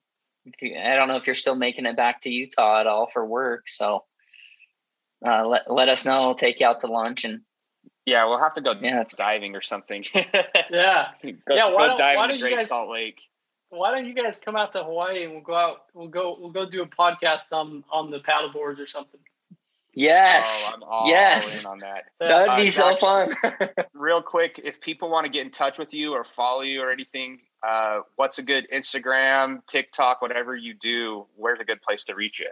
I 0.63 0.95
don't 0.95 1.07
know 1.07 1.17
if 1.17 1.27
you're 1.27 1.35
still 1.35 1.53
making 1.53 1.85
it 1.85 1.95
back 1.95 2.21
to 2.21 2.31
Utah 2.31 2.79
at 2.79 2.87
all 2.87 3.05
for 3.05 3.23
work. 3.23 3.69
So, 3.69 4.03
uh, 5.23 5.45
let 5.45 5.71
let 5.71 5.89
us 5.89 6.07
know. 6.07 6.25
We'll 6.25 6.33
take 6.33 6.59
you 6.59 6.65
out 6.65 6.79
to 6.79 6.87
lunch 6.87 7.23
and. 7.23 7.41
Yeah, 8.05 8.25
we'll 8.25 8.39
have 8.39 8.53
to 8.53 8.61
go 8.61 8.73
yeah. 8.79 9.03
diving 9.17 9.55
or 9.55 9.61
something. 9.61 10.05
yeah, 10.69 11.09
go, 11.23 11.31
yeah. 11.49 11.69
Why 11.69 11.87
go 11.87 11.95
dive 11.97 12.17
why 12.17 12.25
in 12.25 12.31
the 12.35 12.41
Great 12.41 12.57
guys, 12.57 12.69
Salt 12.69 12.89
Lake 12.89 13.19
why 13.69 13.91
don't 13.91 14.05
you 14.05 14.13
guys 14.13 14.39
come 14.39 14.55
out 14.55 14.73
to 14.73 14.83
Hawaii 14.83 15.23
and 15.23 15.33
we'll 15.33 15.41
go 15.41 15.55
out 15.55 15.85
we'll 15.93 16.07
go 16.07 16.37
we'll 16.39 16.51
go 16.51 16.69
do 16.69 16.81
a 16.81 16.87
podcast 16.87 17.51
on 17.51 17.83
on 17.91 18.11
the 18.11 18.19
paddle 18.19 18.51
boards 18.51 18.79
or 18.79 18.87
something. 18.87 19.19
Yes. 19.93 20.77
Oh, 20.83 21.07
yes. 21.07 21.65
on 21.65 21.79
that. 21.79 22.03
That'd 22.19 22.49
uh, 22.49 22.57
be 22.57 22.69
so 22.69 22.97
fun. 22.97 23.29
real 23.93 24.21
quick, 24.21 24.59
if 24.61 24.81
people 24.81 25.09
want 25.09 25.25
to 25.25 25.31
get 25.31 25.45
in 25.45 25.51
touch 25.51 25.79
with 25.79 25.93
you 25.93 26.11
or 26.11 26.25
follow 26.25 26.63
you 26.63 26.81
or 26.81 26.91
anything, 26.91 27.39
uh, 27.65 28.01
what's 28.17 28.37
a 28.37 28.43
good 28.43 28.67
Instagram, 28.73 29.65
TikTok, 29.67 30.21
whatever 30.21 30.53
you 30.53 30.73
do, 30.73 31.25
where's 31.37 31.61
a 31.61 31.63
good 31.63 31.81
place 31.81 32.03
to 32.05 32.13
reach 32.13 32.41
you? 32.41 32.49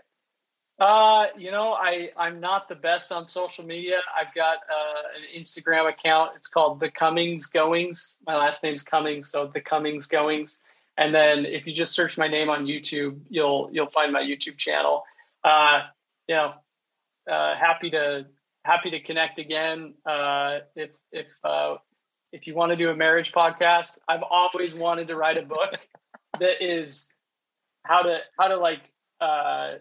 Uh, 0.79 1.27
you 1.37 1.51
know, 1.51 1.73
I 1.73 2.09
I'm 2.17 2.39
not 2.39 2.67
the 2.67 2.75
best 2.75 3.11
on 3.11 3.25
social 3.25 3.65
media. 3.65 3.99
I've 4.19 4.33
got 4.33 4.57
uh, 4.69 5.01
an 5.17 5.39
Instagram 5.39 5.87
account. 5.87 6.31
It's 6.35 6.47
called 6.47 6.79
The 6.79 6.89
Cummings 6.89 7.45
Goings. 7.45 8.17
My 8.25 8.35
last 8.35 8.63
name's 8.63 8.83
Cummings, 8.83 9.29
so 9.29 9.47
The 9.47 9.61
Cummings 9.61 10.07
Goings. 10.07 10.57
And 10.97 11.13
then 11.13 11.45
if 11.45 11.67
you 11.67 11.73
just 11.73 11.93
search 11.93 12.17
my 12.17 12.27
name 12.27 12.49
on 12.49 12.65
YouTube, 12.65 13.19
you'll 13.29 13.69
you'll 13.71 13.87
find 13.87 14.11
my 14.11 14.21
YouTube 14.21 14.57
channel. 14.57 15.03
Uh, 15.43 15.81
you 16.27 16.35
know, 16.35 16.53
uh, 17.31 17.55
happy 17.55 17.89
to 17.91 18.25
happy 18.65 18.89
to 18.91 18.99
connect 18.99 19.39
again. 19.39 19.93
Uh, 20.05 20.59
if 20.75 20.89
if 21.11 21.27
uh, 21.43 21.75
if 22.31 22.47
you 22.47 22.55
want 22.55 22.71
to 22.71 22.75
do 22.75 22.89
a 22.89 22.95
marriage 22.95 23.31
podcast, 23.31 23.99
I've 24.07 24.23
always 24.23 24.73
wanted 24.73 25.07
to 25.09 25.15
write 25.15 25.37
a 25.37 25.43
book 25.43 25.75
that 26.39 26.63
is 26.63 27.13
how 27.83 28.01
to 28.01 28.19
how 28.39 28.47
to 28.47 28.57
like 28.57 28.81
uh, 29.21 29.73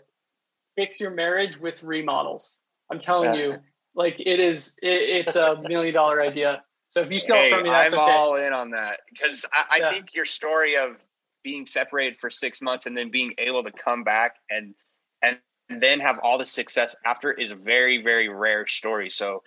fix 0.76 1.00
your 1.00 1.10
marriage 1.10 1.58
with 1.58 1.82
remodels. 1.82 2.58
I'm 2.90 3.00
telling 3.00 3.34
yeah. 3.34 3.40
you, 3.40 3.56
like 3.94 4.18
it 4.18 4.40
is. 4.40 4.78
It, 4.82 5.26
it's 5.26 5.36
a 5.36 5.60
million 5.68 5.94
dollar 5.94 6.22
idea. 6.22 6.62
So 6.88 7.00
if 7.00 7.10
you 7.10 7.18
steal 7.18 7.36
hey, 7.36 7.48
it 7.48 7.54
from 7.54 7.64
me, 7.64 7.70
that's 7.70 7.94
I'm 7.94 8.00
okay. 8.00 8.12
all 8.12 8.36
in 8.36 8.52
on 8.52 8.70
that 8.70 9.00
because 9.10 9.46
I, 9.52 9.76
I 9.76 9.78
yeah. 9.78 9.90
think 9.90 10.14
your 10.14 10.26
story 10.26 10.76
of 10.76 10.98
being 11.42 11.66
separated 11.66 12.18
for 12.18 12.30
six 12.30 12.60
months 12.60 12.86
and 12.86 12.96
then 12.96 13.10
being 13.10 13.32
able 13.38 13.62
to 13.64 13.72
come 13.72 14.04
back 14.04 14.36
and 14.50 14.74
and 15.22 15.38
then 15.68 16.00
have 16.00 16.18
all 16.22 16.36
the 16.36 16.46
success 16.46 16.94
after 17.06 17.32
is 17.32 17.50
a 17.50 17.56
very 17.56 18.02
very 18.02 18.28
rare 18.28 18.66
story. 18.66 19.10
So 19.10 19.42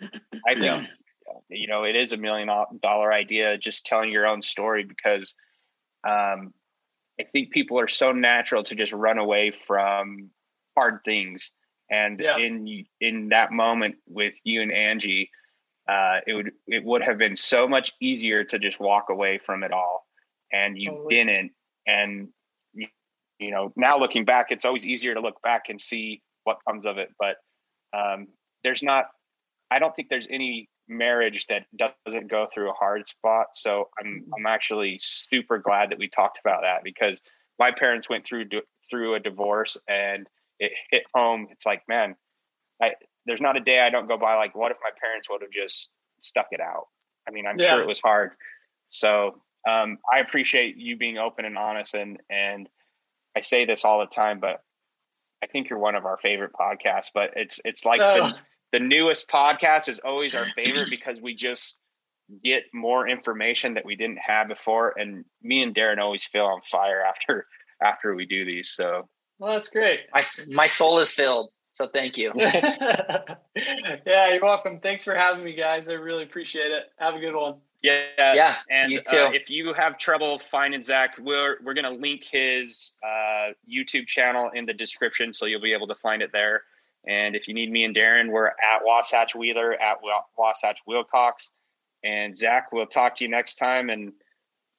I 0.48 0.54
think 0.54 0.66
yeah. 0.66 0.86
you 1.50 1.68
know 1.68 1.84
it 1.84 1.96
is 1.96 2.14
a 2.14 2.18
million 2.18 2.50
dollar 2.82 3.14
idea 3.14 3.58
just 3.58 3.86
telling 3.86 4.12
your 4.12 4.26
own 4.26 4.42
story 4.42 4.84
because 4.84 5.36
um, 6.08 6.54
I 7.20 7.24
think 7.24 7.52
people 7.52 7.80
are 7.80 7.88
so 7.88 8.12
natural 8.12 8.64
to 8.66 8.76
just 8.76 8.92
run 8.92 9.18
away 9.18 9.52
from 9.52 10.32
hard 10.76 11.00
things 11.06 11.52
and 11.90 12.20
yeah. 12.20 12.38
in 12.38 12.86
in 13.02 13.30
that 13.30 13.52
moment 13.52 13.96
with 14.08 14.36
you 14.44 14.62
and 14.62 14.72
Angie 14.72 15.30
uh, 15.88 16.20
it 16.26 16.34
would 16.34 16.52
it 16.68 16.84
would 16.84 17.04
have 17.04 17.18
been 17.18 17.36
so 17.36 17.68
much 17.68 17.94
easier 18.00 18.44
to 18.44 18.58
just 18.58 18.80
walk 18.80 19.10
away 19.10 19.38
from 19.38 19.64
it 19.64 19.72
all, 19.72 20.08
and 20.52 20.78
you 20.78 20.90
totally. 20.90 21.16
didn't. 21.16 21.52
And 21.86 22.30
you 23.40 23.52
know, 23.52 23.72
now 23.76 24.00
looking 24.00 24.26
back, 24.26 24.48
it's 24.50 24.66
always 24.66 24.86
easier 24.86 25.14
to 25.14 25.20
look 25.20 25.42
back 25.44 25.64
and 25.70 25.80
see 25.80 26.24
what 26.44 26.58
comes 26.68 26.86
of 26.86 26.98
it. 26.98 27.10
But 27.20 27.36
um, 27.96 28.28
there's 28.64 28.82
not. 28.82 29.06
I 29.70 29.78
don't 29.78 29.96
think 29.96 30.10
there's 30.10 30.28
any 30.30 30.70
marriage 30.88 31.46
that 31.50 31.66
doesn't 32.06 32.30
go 32.30 32.48
through 32.52 32.70
a 32.70 32.74
hard 32.74 33.08
spot. 33.08 33.48
So 33.54 33.90
I'm 34.00 34.06
mm-hmm. 34.08 34.34
I'm 34.40 34.48
actually 34.48 35.00
super 35.00 35.60
glad 35.60 35.92
that 35.92 36.00
we 36.00 36.10
talked 36.10 36.40
about 36.44 36.62
that 36.64 36.84
because 36.84 37.22
my 37.60 37.72
parents 37.72 38.10
went 38.10 38.26
through 38.26 38.46
through 38.90 39.14
a 39.14 39.20
divorce 39.20 39.78
and 39.88 40.26
it 40.60 40.72
hit 40.92 41.04
home. 41.14 41.48
It's 41.52 41.66
like, 41.66 41.84
man, 41.88 42.16
I 42.82 42.94
there's 43.26 43.42
not 43.42 43.58
a 43.58 43.62
day 43.62 43.80
I 43.80 43.90
don't 43.90 44.08
go 44.08 44.18
by 44.18 44.36
like, 44.36 44.56
what 44.56 44.72
if 44.72 44.78
my 44.84 44.92
parents 45.02 45.30
would 45.30 45.42
have 45.42 45.52
just 45.52 45.92
stuck 46.22 46.48
it 46.52 46.62
out? 46.62 46.88
I 47.28 47.32
mean, 47.32 47.46
I'm 47.48 47.60
yeah. 47.60 47.72
sure 47.72 47.82
it 47.82 47.88
was 47.88 48.00
hard. 48.00 48.32
So 48.90 49.42
um, 49.70 49.98
I 50.12 50.20
appreciate 50.20 50.78
you 50.78 50.96
being 50.98 51.18
open 51.18 51.46
and 51.46 51.58
honest, 51.58 51.94
and 51.96 52.20
and 52.30 52.70
I 53.36 53.42
say 53.42 53.66
this 53.66 53.84
all 53.84 54.00
the 54.00 54.06
time, 54.06 54.40
but 54.40 54.62
I 55.44 55.48
think 55.48 55.70
you're 55.70 55.80
one 55.80 55.96
of 55.96 56.06
our 56.06 56.18
favorite 56.18 56.52
podcasts. 56.54 57.10
But 57.14 57.32
it's 57.36 57.60
it's 57.66 57.86
like 57.86 58.02
oh. 58.02 58.30
the, 58.30 58.40
the 58.74 58.80
newest 58.80 59.28
podcast 59.28 59.90
is 59.90 60.00
always 60.00 60.36
our 60.36 60.46
favorite 60.56 60.90
because 60.90 61.20
we 61.20 61.36
just 61.36 61.80
get 62.44 62.64
more 62.74 63.08
information 63.08 63.76
that 63.76 63.86
we 63.86 63.96
didn't 63.96 64.20
have 64.26 64.48
before, 64.48 64.94
and 64.98 65.26
me 65.42 65.64
and 65.64 65.76
Darren 65.76 66.00
always 66.00 66.26
feel 66.26 66.46
on 66.46 66.62
fire 66.62 67.02
after 67.02 67.48
after 67.82 68.14
we 68.14 68.26
do 68.26 68.46
these. 68.46 68.70
So 68.70 69.10
well, 69.40 69.54
that's 69.54 69.70
great. 69.70 70.02
My 70.14 70.22
my 70.50 70.68
soul 70.68 71.00
is 71.00 71.12
filled. 71.12 71.54
So 71.72 71.88
thank 71.88 72.18
you. 72.18 72.32
yeah, 72.36 73.34
you're 74.06 74.42
welcome. 74.42 74.80
Thanks 74.80 75.04
for 75.04 75.14
having 75.14 75.44
me, 75.44 75.54
guys. 75.54 75.90
I 75.90 75.94
really 75.94 76.24
appreciate 76.24 76.72
it. 76.72 76.92
Have 76.98 77.16
a 77.16 77.20
good 77.20 77.36
one. 77.36 77.56
Yeah, 77.84 78.06
yeah. 78.18 78.56
And 78.70 78.92
you 78.92 79.02
too. 79.02 79.18
Uh, 79.18 79.32
if 79.32 79.50
you 79.50 79.74
have 79.74 79.98
trouble 79.98 80.40
finding 80.40 80.82
Zach, 80.82 81.18
we're 81.20 81.58
we're 81.64 81.74
gonna 81.74 81.92
link 81.92 82.24
his 82.24 82.94
uh, 83.04 83.50
YouTube 83.70 84.08
channel 84.08 84.50
in 84.54 84.66
the 84.66 84.74
description, 84.74 85.34
so 85.34 85.46
you'll 85.46 85.62
be 85.62 85.74
able 85.74 85.88
to 85.88 85.96
find 85.96 86.22
it 86.22 86.32
there. 86.32 86.64
And 87.08 87.36
if 87.36 87.48
you 87.48 87.54
need 87.54 87.72
me 87.72 87.84
and 87.84 87.96
Darren, 87.96 88.30
we're 88.30 88.48
at 88.48 88.84
Wasatch 88.84 89.36
Wheeler 89.36 89.74
at 89.74 89.98
Wasatch 90.38 90.80
Wilcox. 90.88 91.52
And 92.04 92.36
Zach, 92.36 92.72
we'll 92.72 92.88
talk 92.88 93.16
to 93.16 93.24
you 93.24 93.30
next 93.30 93.56
time. 93.56 93.90
And 93.90 94.14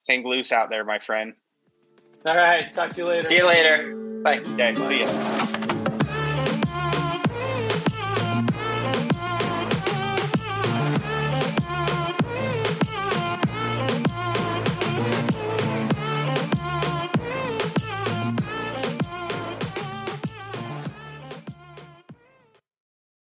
hang 0.09 0.27
loose 0.27 0.53
out 0.53 0.71
there, 0.71 0.85
my 0.85 0.99
friend. 0.99 1.35
All 2.27 2.37
right. 2.37 2.72
Talk 2.72 2.91
to 2.91 2.97
you 2.97 3.07
later. 3.07 3.22
See 3.22 3.37
you 3.37 3.47
later. 3.47 3.95
Bye. 4.22 4.41
Okay, 4.41 4.74
see 4.74 5.01
you. 5.01 5.45